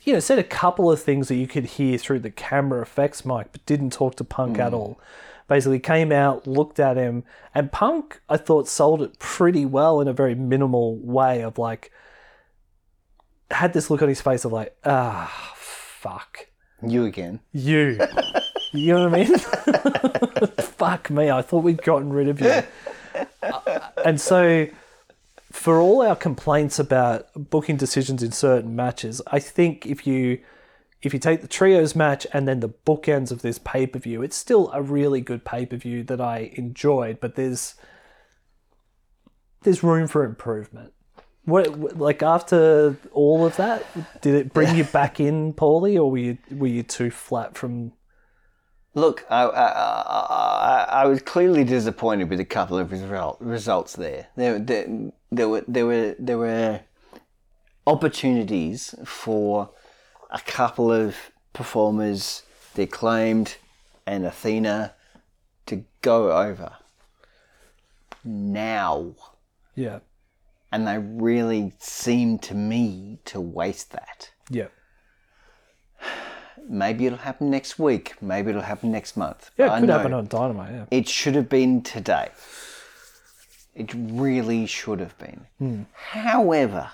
you 0.02 0.12
know 0.12 0.20
said 0.20 0.38
a 0.38 0.44
couple 0.44 0.90
of 0.92 1.02
things 1.02 1.28
that 1.28 1.34
you 1.36 1.46
could 1.48 1.64
hear 1.64 1.98
through 1.98 2.20
the 2.20 2.30
camera 2.30 2.80
effects 2.82 3.24
mic 3.24 3.48
but 3.50 3.64
didn't 3.66 3.92
talk 3.92 4.14
to 4.16 4.24
punk 4.24 4.58
at 4.58 4.72
all 4.72 4.98
basically 5.48 5.80
came 5.80 6.12
out 6.12 6.46
looked 6.46 6.78
at 6.78 6.96
him 6.96 7.24
and 7.54 7.72
punk 7.72 8.20
i 8.28 8.36
thought 8.36 8.68
sold 8.68 9.02
it 9.02 9.18
pretty 9.18 9.64
well 9.66 10.00
in 10.00 10.06
a 10.06 10.12
very 10.12 10.34
minimal 10.34 10.96
way 10.98 11.42
of 11.42 11.58
like 11.58 11.90
had 13.50 13.72
this 13.72 13.90
look 13.90 14.02
on 14.02 14.08
his 14.08 14.20
face 14.20 14.44
of 14.44 14.52
like 14.52 14.76
ah 14.84 15.52
fuck 15.56 16.46
You 16.86 17.04
again. 17.04 17.40
you. 17.52 17.98
You 18.70 18.94
know 18.94 19.08
what 19.08 19.18
I 19.18 19.24
mean? 19.24 19.38
Fuck 20.60 21.08
me, 21.08 21.30
I 21.30 21.40
thought 21.40 21.64
we'd 21.64 21.82
gotten 21.82 22.12
rid 22.12 22.28
of 22.28 22.38
you. 22.38 22.62
And 24.04 24.20
so, 24.20 24.66
for 25.50 25.80
all 25.80 26.02
our 26.02 26.14
complaints 26.14 26.78
about 26.78 27.28
booking 27.34 27.76
decisions 27.78 28.22
in 28.22 28.30
certain 28.30 28.76
matches, 28.76 29.22
I 29.28 29.38
think 29.40 29.86
if 29.86 30.06
you 30.06 30.40
if 31.02 31.12
you 31.12 31.20
take 31.20 31.42
the 31.42 31.48
trios 31.48 31.94
match 31.94 32.26
and 32.32 32.48
then 32.48 32.60
the 32.60 32.68
bookends 32.68 33.30
of 33.30 33.42
this 33.42 33.58
pay 33.58 33.86
per 33.86 33.98
view, 33.98 34.22
it's 34.22 34.36
still 34.36 34.70
a 34.72 34.82
really 34.82 35.20
good 35.20 35.44
pay 35.44 35.64
per 35.66 35.76
view 35.76 36.02
that 36.04 36.20
I 36.20 36.52
enjoyed. 36.54 37.20
But 37.20 37.36
there's 37.36 37.74
there's 39.62 39.82
room 39.82 40.08
for 40.08 40.24
improvement. 40.24 40.92
What 41.44 41.96
like 41.96 42.22
after 42.22 42.96
all 43.12 43.46
of 43.46 43.56
that, 43.56 43.84
did 44.20 44.34
it 44.34 44.52
bring 44.52 44.76
you 44.76 44.84
back 44.84 45.20
in, 45.20 45.54
Paulie, 45.54 45.96
or 45.96 46.10
were 46.10 46.18
you 46.18 46.38
were 46.50 46.66
you 46.66 46.82
too 46.82 47.10
flat 47.10 47.56
from? 47.56 47.92
Look, 48.94 49.24
I, 49.30 49.42
I, 49.42 49.66
I, 49.66 50.86
I 51.02 51.06
was 51.06 51.22
clearly 51.22 51.62
disappointed 51.62 52.28
with 52.30 52.40
a 52.40 52.44
couple 52.44 52.78
of 52.78 52.90
result, 52.90 53.36
results 53.40 53.94
there. 53.94 54.26
There, 54.34 54.58
there, 54.58 55.12
there 55.30 55.48
were 55.48 55.64
there 55.68 55.86
were 55.86 56.16
there 56.18 56.38
were 56.38 56.80
opportunities 57.86 58.94
for 59.04 59.70
a 60.30 60.40
couple 60.40 60.92
of 60.92 61.16
performers, 61.52 62.42
the 62.74 62.82
acclaimed 62.84 63.56
and 64.06 64.24
Athena, 64.24 64.94
to 65.66 65.84
go 66.02 66.32
over. 66.36 66.72
Now, 68.24 69.14
Yeah, 69.74 70.00
and 70.72 70.86
they 70.86 70.98
really 70.98 71.72
seem 71.78 72.38
to 72.40 72.54
me 72.54 73.18
to 73.26 73.40
waste 73.40 73.92
that. 73.92 74.30
yeah, 74.50 74.68
Maybe 76.68 77.06
it'll 77.06 77.18
happen 77.18 77.50
next 77.50 77.78
week. 77.78 78.20
Maybe 78.20 78.50
it'll 78.50 78.60
happen 78.62 78.90
next 78.92 79.16
month. 79.16 79.50
yeah. 79.56 79.68
But 79.68 79.72
I 79.72 79.76
It 79.78 79.80
could 79.80 79.88
happen 79.90 80.12
on 80.12 80.26
Dynamite. 80.26 80.70
Yeah, 80.72 80.84
It 80.90 81.08
should 81.08 81.34
have 81.34 81.48
been 81.48 81.82
today. 81.82 82.28
It 83.74 83.90
really 83.94 84.66
should 84.66 85.00
have 85.00 85.16
been. 85.18 85.46
Hmm. 85.58 85.82
However, 85.94 86.90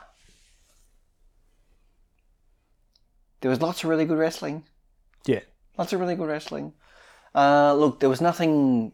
there 3.44 3.50
was 3.50 3.60
lots 3.60 3.84
of 3.84 3.90
really 3.90 4.06
good 4.06 4.16
wrestling. 4.16 4.64
yeah, 5.26 5.40
Lots 5.76 5.92
of 5.92 6.00
really 6.00 6.14
good 6.14 6.28
wrestling. 6.28 6.72
Uh, 7.34 7.74
look, 7.74 8.00
there 8.00 8.08
was 8.08 8.22
nothing. 8.22 8.92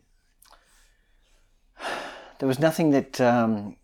There 2.41 2.49
was 2.49 2.59
nothing 2.59 2.91
that 2.91 3.21
um, 3.21 3.77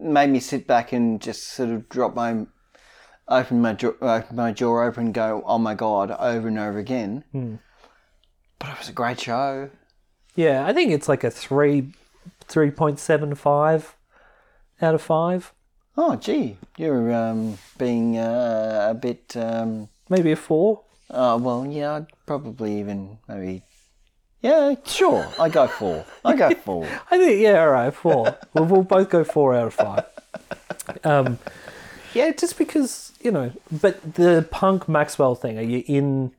made 0.00 0.30
me 0.30 0.40
sit 0.40 0.66
back 0.66 0.92
and 0.94 1.20
just 1.20 1.48
sort 1.48 1.68
of 1.68 1.90
drop 1.90 2.14
my, 2.14 2.46
open 3.28 3.60
my 3.60 3.74
jaw, 3.74 3.92
open 4.00 4.36
my 4.36 4.52
jaw 4.52 4.84
open, 4.86 5.06
and 5.06 5.14
go, 5.14 5.42
"Oh 5.44 5.58
my 5.58 5.74
god!" 5.74 6.10
over 6.10 6.48
and 6.48 6.58
over 6.58 6.78
again. 6.78 7.58
But 8.58 8.70
it 8.70 8.78
was 8.78 8.88
a 8.88 8.92
great 8.92 9.20
show. 9.20 9.68
yeah. 10.34 10.64
I 10.66 10.72
think 10.72 10.92
it's 10.92 11.10
like 11.10 11.24
a 11.24 11.30
three, 11.30 11.92
three 12.46 12.70
point 12.70 12.98
seven 12.98 13.34
five 13.34 13.96
out 14.80 14.94
of 14.94 15.02
five. 15.02 15.52
Oh, 15.96 16.16
gee, 16.16 16.56
you're 16.76 17.12
um, 17.14 17.56
being 17.78 18.18
uh, 18.18 18.88
a 18.90 18.94
bit. 18.94 19.36
Um, 19.36 19.88
Maybe 20.08 20.32
a 20.32 20.36
four. 20.36 20.82
oh, 21.10 21.36
well, 21.36 21.66
yeah, 21.66 21.94
I'd 21.94 22.06
probably 22.26 22.80
even 22.80 23.18
maybe. 23.28 23.62
Yeah, 24.42 24.74
sure. 24.84 25.26
I 25.38 25.48
go 25.48 25.66
four. 25.68 26.04
I 26.24 26.36
go 26.36 26.50
four. 26.64 26.86
I 27.10 27.16
think 27.18 27.40
yeah, 27.40 27.60
all 27.60 27.70
right, 27.70 27.94
four. 27.94 28.36
we'll, 28.54 28.64
we'll 28.64 28.82
both 28.82 29.08
go 29.08 29.24
four 29.24 29.54
out 29.54 29.68
of 29.68 29.74
five. 29.74 30.04
Um, 31.04 31.38
yeah, 32.12 32.32
just 32.32 32.58
because 32.58 33.12
you 33.20 33.30
know. 33.30 33.52
But 33.70 34.14
the 34.14 34.46
Punk 34.50 34.88
Maxwell 34.88 35.34
thing, 35.36 35.58
are 35.58 35.62
you 35.62 35.84
in? 35.86 36.32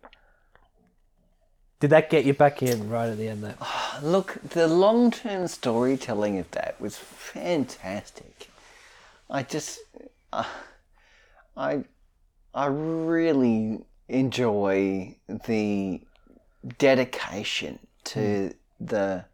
Did 1.79 1.89
that 1.91 2.09
get 2.09 2.25
you 2.25 2.33
back 2.33 2.61
in 2.61 2.89
right 2.89 3.09
at 3.09 3.17
the 3.17 3.29
end 3.29 3.43
there? 3.43 3.55
Look, 4.03 4.37
the 4.49 4.67
long 4.67 5.11
term 5.11 5.47
storytelling 5.47 6.39
of 6.39 6.51
that 6.51 6.79
was 6.79 6.97
fantastic. 6.97 8.49
I 9.29 9.43
just, 9.43 9.79
uh, 10.31 10.43
I, 11.57 11.83
I 12.53 12.65
really 12.67 13.83
enjoy 14.07 15.17
the 15.47 16.01
dedication 16.77 17.79
to 18.05 18.53
the 18.79 19.25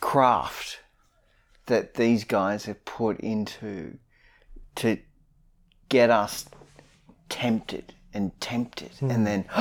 craft 0.00 0.80
that 1.66 1.94
these 1.94 2.24
guys 2.24 2.66
have 2.66 2.84
put 2.84 3.18
into 3.20 3.98
to 4.76 4.98
get 5.88 6.10
us 6.10 6.46
tempted 7.28 7.94
and 8.14 8.38
tempted 8.40 8.92
and 9.00 9.26
then 9.26 9.44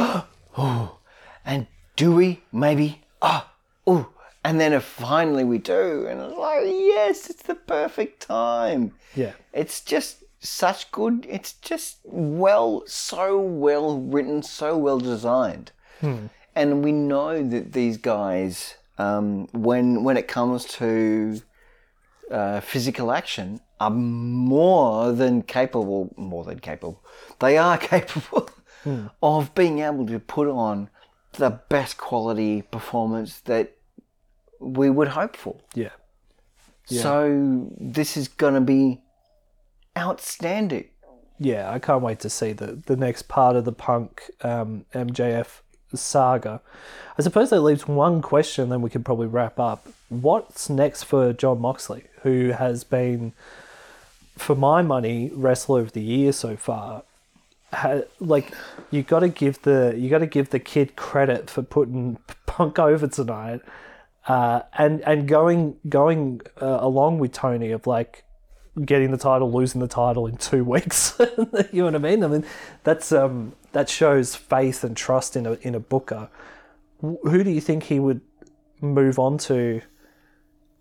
oh 0.57 0.99
and 1.43 1.67
do 1.95 2.13
we 2.13 2.43
maybe 2.51 3.01
ah 3.21 3.51
oh 3.87 4.09
and 4.45 4.61
then 4.61 4.73
if 4.73 4.83
finally 4.83 5.43
we 5.43 5.57
do 5.57 6.05
and 6.07 6.21
it's 6.21 6.37
like 6.37 6.61
yes 6.65 7.29
it's 7.31 7.41
the 7.43 7.55
perfect 7.55 8.21
time. 8.21 8.93
Yeah. 9.15 9.33
it's 9.53 9.81
just 9.81 10.23
such 10.39 10.91
good 10.91 11.25
it's 11.27 11.53
just 11.53 11.97
well 12.03 12.83
so 12.85 13.39
well 13.39 13.99
written 13.99 14.43
so 14.43 14.77
well 14.77 14.99
designed. 14.99 15.71
And 16.53 16.83
we 16.83 16.91
know 16.91 17.41
that 17.41 17.73
these 17.73 17.97
guys 17.97 18.75
um, 18.99 19.47
when 19.51 20.03
when 20.03 20.17
it 20.17 20.27
comes 20.27 20.65
to 20.79 21.41
uh, 22.29 22.59
physical 22.59 23.11
action 23.11 23.59
are 23.79 23.89
more 23.89 25.11
than 25.11 25.41
capable 25.41 26.13
more 26.17 26.43
than 26.43 26.59
capable. 26.59 27.03
They 27.39 27.57
are 27.57 27.77
capable 27.95 28.49
of 29.23 29.55
being 29.55 29.79
able 29.79 30.05
to 30.05 30.19
put 30.19 30.47
on 30.47 30.89
the 31.33 31.49
best 31.49 31.97
quality 31.97 32.61
performance 32.61 33.39
that 33.41 33.75
we 34.65 34.89
would 34.89 35.09
hope 35.09 35.35
for 35.35 35.55
Yeah. 35.73 37.01
so 37.01 37.67
this 37.79 38.17
is 38.17 38.27
going 38.27 38.53
to 38.55 38.61
be 38.61 39.01
outstanding 39.97 40.89
Yeah, 41.39 41.71
I 41.71 41.79
can't 41.79 42.01
wait 42.01 42.19
to 42.21 42.29
see 42.29 42.53
the, 42.53 42.67
the 42.85 42.95
next 42.95 43.27
part 43.27 43.55
of 43.55 43.65
the 43.65 43.71
Punk 43.71 44.23
um, 44.41 44.85
MJF 44.93 45.61
saga. 45.93 46.61
I 47.17 47.21
suppose 47.21 47.49
that 47.49 47.61
leaves 47.61 47.87
one 47.87 48.21
question, 48.21 48.69
then 48.69 48.81
we 48.81 48.89
can 48.89 49.03
probably 49.03 49.27
wrap 49.27 49.59
up. 49.59 49.87
What's 50.09 50.69
next 50.69 51.03
for 51.03 51.33
Jon 51.33 51.59
Moxley, 51.61 52.03
who 52.23 52.49
has 52.51 52.83
been, 52.83 53.33
for 54.37 54.55
my 54.55 54.81
money, 54.81 55.29
wrestler 55.33 55.81
of 55.81 55.91
the 55.93 56.01
year 56.01 56.31
so 56.31 56.55
far? 56.55 57.03
Ha, 57.73 58.01
like 58.19 58.53
you 58.91 59.03
got 59.03 59.19
to 59.19 59.27
give 59.29 59.61
the 59.63 59.93
you 59.97 60.09
got 60.09 60.19
to 60.19 60.27
give 60.27 60.49
the 60.51 60.59
kid 60.59 60.95
credit 60.95 61.49
for 61.49 61.61
putting 61.63 62.17
Punk 62.45 62.79
over 62.79 63.07
tonight, 63.07 63.59
uh, 64.27 64.61
and 64.77 65.01
and 65.01 65.27
going 65.27 65.77
going 65.87 66.41
uh, 66.61 66.79
along 66.81 67.19
with 67.19 67.31
Tony 67.31 67.71
of 67.71 67.85
like 67.85 68.23
getting 68.83 69.11
the 69.11 69.17
title, 69.17 69.51
losing 69.51 69.81
the 69.81 69.87
title 69.87 70.27
in 70.27 70.37
two 70.37 70.63
weeks. 70.75 71.15
you 71.71 71.79
know 71.81 71.85
what 71.85 71.95
I 71.95 71.99
mean? 71.99 72.23
I 72.23 72.27
mean, 72.27 72.45
that's 72.83 73.11
um, 73.11 73.53
that 73.71 73.89
shows 73.89 74.35
faith 74.35 74.83
and 74.83 74.97
trust 74.97 75.35
in 75.35 75.45
a 75.45 75.53
in 75.61 75.75
a 75.75 75.79
booker. 75.79 76.29
Who 77.01 77.43
do 77.43 77.51
you 77.51 77.61
think 77.61 77.83
he 77.83 77.99
would 77.99 78.21
move 78.81 79.19
on 79.19 79.37
to 79.37 79.81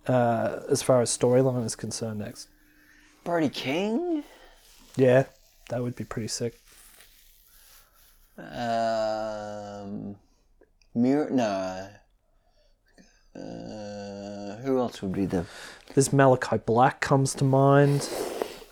uh, 0.07 0.61
as 0.71 0.83
far 0.83 1.03
as 1.03 1.17
storyline 1.17 1.65
is 1.65 1.77
concerned 1.77 2.21
next? 2.21 2.49
Brody 3.25 3.49
King 3.49 4.23
Yeah, 4.97 5.25
that 5.71 5.83
would 5.83 5.97
be 5.97 6.05
pretty 6.05 6.29
sick. 6.29 6.61
Um, 8.37 10.17
Mir 10.95 11.31
no. 11.31 11.89
Who 14.65 14.79
else 14.79 15.03
would 15.03 15.13
be 15.13 15.27
the? 15.27 15.45
There's 15.95 16.13
Malachi 16.13 16.57
Black 16.59 17.01
comes 17.01 17.35
to 17.35 17.45
mind 17.45 18.09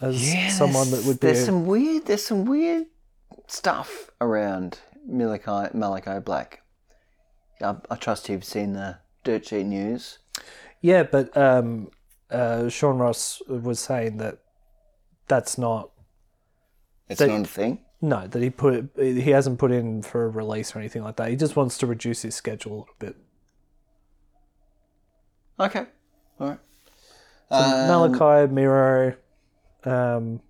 as 0.01 0.57
someone 0.57 0.91
that 0.91 1.05
would 1.07 1.21
be. 1.21 1.27
There's 1.29 1.45
some 1.45 1.67
weird. 1.67 2.07
There's 2.07 2.25
some 2.25 2.45
weird 2.45 2.87
stuff 3.47 4.11
around 4.21 4.81
Malachi 5.07 5.77
Malachi 5.77 6.19
Black. 6.21 6.63
I, 7.61 7.77
I 7.91 7.97
trust 7.97 8.29
you've 8.29 8.45
seen 8.45 8.73
the 8.73 8.99
dirt 9.25 9.47
sheet 9.47 9.65
news. 9.67 10.19
Yeah, 10.81 11.03
but 11.05 11.37
um, 11.37 11.91
uh, 12.31 12.69
Sean 12.69 12.99
Ross 12.99 13.41
was 13.47 13.79
saying 13.79 14.17
that 14.17 14.39
that's 15.29 15.57
not 15.59 15.91
It's 17.09 17.21
They- 17.21 17.29
not 17.29 17.41
a 17.43 17.45
thing. 17.45 17.79
No, 18.05 18.27
that 18.27 18.43
he 18.43 18.51
put 18.51 18.91
he 18.97 19.31
hasn't 19.31 19.61
put 19.61 19.71
in 19.71 20.03
for 20.03 20.25
a 20.25 20.29
release 20.29 20.75
or 20.75 20.81
anything 20.81 21.05
like 21.05 21.15
that. 21.17 21.29
He 21.29 21.37
just 21.37 21.55
wants 21.55 21.79
to 21.79 21.87
reduce 21.87 22.23
his 22.23 22.35
schedule 22.35 22.73
a 22.73 22.79
little 22.81 22.95
bit. 22.99 23.17
Okay, 25.63 25.87
all 26.41 26.49
right. 26.49 26.59
So 27.51 27.57
Um, 27.57 28.11
Malachi, 28.11 28.53
Miro, 28.53 29.15
um, 29.85 30.41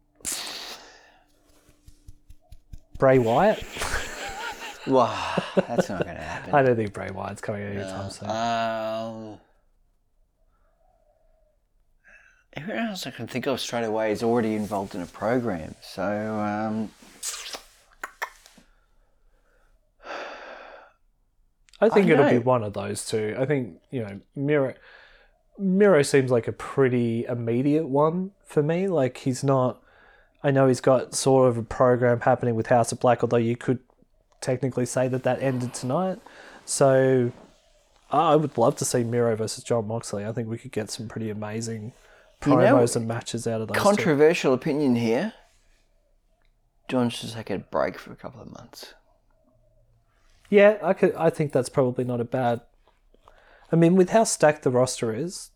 Bray 2.98 3.18
Wyatt. 3.18 3.62
Wow, 4.84 5.40
that's 5.54 5.88
not 5.88 6.02
going 6.04 6.16
to 6.16 6.22
happen. 6.22 6.52
I 6.56 6.62
don't 6.64 6.74
think 6.74 6.92
Bray 6.92 7.08
Wyatt's 7.12 7.40
coming 7.40 7.62
anytime 7.62 8.10
soon. 8.10 8.28
Um, 8.28 9.38
everyone 12.54 12.86
else 12.88 13.06
I 13.06 13.12
can 13.12 13.28
think 13.28 13.46
of 13.46 13.60
straight 13.60 13.84
away 13.84 14.10
is 14.10 14.24
already 14.24 14.56
involved 14.56 14.96
in 14.96 15.00
a 15.02 15.06
program. 15.06 15.76
So, 15.82 16.02
um, 16.02 16.90
I 21.80 21.88
think 21.88 22.08
I 22.08 22.14
it'll 22.14 22.28
be 22.30 22.38
one 22.38 22.64
of 22.64 22.72
those 22.72 23.06
two. 23.06 23.36
I 23.38 23.46
think 23.46 23.78
you 23.92 24.02
know 24.02 24.20
Miro. 24.34 24.74
Miro 25.58 26.02
seems 26.02 26.30
like 26.30 26.48
a 26.48 26.52
pretty 26.52 27.24
immediate 27.26 27.86
one 27.88 28.32
for 28.44 28.62
me. 28.62 28.88
Like 28.88 29.18
he's 29.18 29.44
not. 29.44 29.80
I 30.42 30.50
know 30.50 30.66
he's 30.66 30.80
got 30.80 31.14
sort 31.14 31.48
of 31.48 31.56
a 31.56 31.62
program 31.62 32.20
happening 32.20 32.54
with 32.56 32.66
House 32.66 32.90
of 32.90 32.98
Black, 33.00 33.22
although 33.22 33.36
you 33.36 33.56
could 33.56 33.78
technically 34.40 34.86
say 34.86 35.06
that 35.08 35.22
that 35.22 35.40
ended 35.40 35.72
tonight. 35.72 36.18
So 36.64 37.30
I 38.10 38.34
would 38.36 38.58
love 38.58 38.76
to 38.76 38.84
see 38.84 39.04
Miro 39.04 39.36
versus 39.36 39.62
Jon 39.62 39.86
Moxley. 39.86 40.24
I 40.26 40.32
think 40.32 40.48
we 40.48 40.58
could 40.58 40.72
get 40.72 40.90
some 40.90 41.06
pretty 41.06 41.30
amazing 41.30 41.92
You 42.44 42.56
know, 42.56 42.56
promos 42.56 42.96
and 42.96 43.06
matches 43.06 43.46
out 43.46 43.60
of 43.60 43.68
those. 43.68 43.76
two. 43.76 43.82
controversial 43.82 44.52
opinion 44.52 44.96
here. 44.96 45.32
Jon 46.88 47.08
should 47.08 47.32
take 47.32 47.50
a 47.50 47.58
break 47.58 47.98
for 47.98 48.12
a 48.12 48.16
couple 48.16 48.40
of 48.42 48.50
months. 48.52 48.94
Yeah, 50.50 50.78
I 50.82 50.92
could. 50.92 51.14
I 51.14 51.30
think 51.30 51.52
that's 51.52 51.68
probably 51.70 52.04
not 52.04 52.20
a 52.20 52.24
bad. 52.24 52.60
I 53.72 53.76
mean, 53.76 53.96
with 53.96 54.10
how 54.10 54.24
stacked 54.24 54.62
the 54.62 54.70
roster 54.70 55.14
is, 55.14 55.50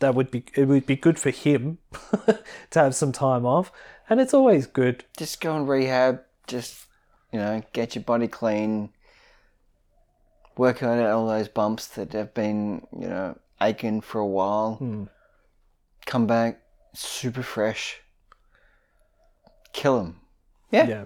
that 0.00 0.14
would 0.14 0.30
be 0.30 0.44
it 0.54 0.66
would 0.66 0.86
be 0.86 0.96
good 0.96 1.18
for 1.18 1.30
him 1.30 1.78
to 2.70 2.78
have 2.78 2.94
some 2.94 3.12
time 3.12 3.46
off, 3.46 3.70
and 4.08 4.20
it's 4.20 4.34
always 4.34 4.66
good. 4.66 5.04
Just 5.16 5.40
go 5.40 5.56
and 5.56 5.68
rehab. 5.68 6.22
Just 6.46 6.86
you 7.32 7.38
know, 7.38 7.62
get 7.72 7.94
your 7.94 8.04
body 8.04 8.26
clean. 8.26 8.90
Work 10.56 10.82
out 10.82 10.98
all 10.98 11.28
those 11.28 11.48
bumps 11.48 11.86
that 11.88 12.12
have 12.12 12.34
been 12.34 12.86
you 12.92 13.08
know 13.08 13.38
aching 13.60 14.00
for 14.00 14.18
a 14.18 14.26
while. 14.26 14.74
Hmm. 14.76 15.04
Come 16.06 16.26
back 16.26 16.60
super 16.94 17.42
fresh. 17.42 18.00
Kill 19.72 20.00
him. 20.00 20.16
Yeah. 20.72 20.86
Yeah, 20.86 21.04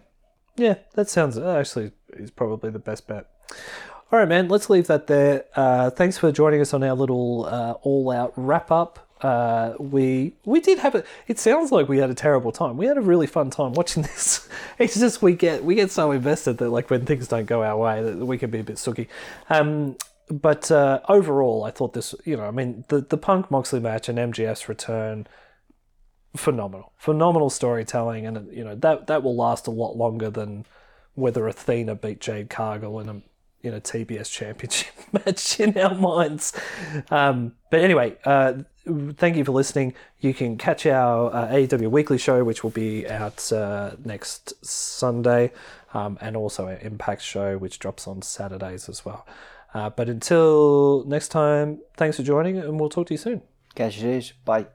yeah, 0.56 0.74
that 0.94 1.08
sounds 1.08 1.36
actually 1.38 1.92
is 2.14 2.30
probably 2.30 2.70
the 2.70 2.78
best 2.78 3.06
bet. 3.06 3.26
All 4.12 4.18
right, 4.18 4.28
man. 4.28 4.48
Let's 4.48 4.68
leave 4.70 4.86
that 4.88 5.06
there. 5.06 5.44
Uh, 5.56 5.90
thanks 5.90 6.18
for 6.18 6.30
joining 6.30 6.60
us 6.60 6.74
on 6.74 6.82
our 6.84 6.94
little 6.94 7.46
uh, 7.46 7.72
all-out 7.82 8.32
wrap-up. 8.36 9.00
Uh, 9.20 9.74
we 9.78 10.34
we 10.44 10.60
did 10.60 10.78
have 10.78 10.94
a. 10.94 11.02
It 11.26 11.38
sounds 11.38 11.72
like 11.72 11.88
we 11.88 11.98
had 11.98 12.10
a 12.10 12.14
terrible 12.14 12.52
time. 12.52 12.76
We 12.76 12.84
had 12.84 12.98
a 12.98 13.00
really 13.00 13.26
fun 13.26 13.48
time 13.48 13.72
watching 13.72 14.02
this. 14.14 14.46
It's 14.78 14.98
just 14.98 15.22
we 15.22 15.34
get 15.34 15.64
we 15.64 15.74
get 15.76 15.90
so 15.90 16.10
invested 16.10 16.58
that 16.58 16.68
like 16.68 16.90
when 16.90 17.06
things 17.06 17.28
don't 17.28 17.46
go 17.46 17.62
our 17.62 17.76
way, 17.78 18.02
that 18.02 18.26
we 18.26 18.36
can 18.36 18.50
be 18.50 18.58
a 18.58 18.64
bit 18.64 18.76
sooky. 18.76 19.08
Um, 19.48 19.96
but 20.30 20.70
uh, 20.70 21.00
overall, 21.08 21.64
I 21.64 21.70
thought 21.70 21.94
this. 21.94 22.14
You 22.26 22.36
know, 22.36 22.44
I 22.44 22.50
mean, 22.50 22.84
the 22.88 23.00
the 23.00 23.16
Punk 23.16 23.50
Moxley 23.50 23.80
match 23.80 24.10
and 24.10 24.18
MJF's 24.18 24.68
return 24.68 25.26
phenomenal, 26.36 26.92
phenomenal 26.98 27.48
storytelling, 27.48 28.26
and 28.26 28.52
you 28.52 28.64
know 28.64 28.74
that 28.74 29.06
that 29.06 29.22
will 29.22 29.36
last 29.36 29.66
a 29.66 29.70
lot 29.70 29.96
longer 29.96 30.28
than 30.28 30.66
whether 31.14 31.48
Athena 31.48 31.94
beat 31.94 32.20
Jade 32.20 32.50
Cargill 32.50 33.00
in 33.00 33.08
a 33.08 33.22
in 33.64 33.74
a 33.74 33.80
TBS 33.80 34.30
championship 34.30 34.92
match 35.12 35.60
in 35.60 35.76
our 35.78 35.94
minds. 35.94 36.52
Um, 37.10 37.54
but 37.70 37.80
anyway, 37.80 38.16
uh, 38.24 38.54
thank 39.14 39.36
you 39.36 39.44
for 39.44 39.52
listening. 39.52 39.94
You 40.20 40.34
can 40.34 40.56
catch 40.56 40.86
our 40.86 41.32
uh, 41.32 41.48
AEW 41.48 41.90
Weekly 41.90 42.18
show, 42.18 42.44
which 42.44 42.62
will 42.62 42.70
be 42.70 43.08
out 43.08 43.52
uh, 43.52 43.92
next 44.04 44.64
Sunday, 44.64 45.52
um, 45.92 46.18
and 46.20 46.36
also 46.36 46.66
our 46.66 46.78
Impact 46.78 47.22
show, 47.22 47.58
which 47.58 47.78
drops 47.78 48.06
on 48.06 48.22
Saturdays 48.22 48.88
as 48.88 49.04
well. 49.04 49.26
Uh, 49.72 49.90
but 49.90 50.08
until 50.08 51.04
next 51.06 51.28
time, 51.28 51.80
thanks 51.96 52.16
for 52.16 52.22
joining, 52.22 52.58
and 52.58 52.78
we'll 52.78 52.88
talk 52.88 53.08
to 53.08 53.14
you 53.14 53.18
soon. 53.18 53.42
Catch 53.74 53.98
you. 53.98 54.22
Bye. 54.44 54.66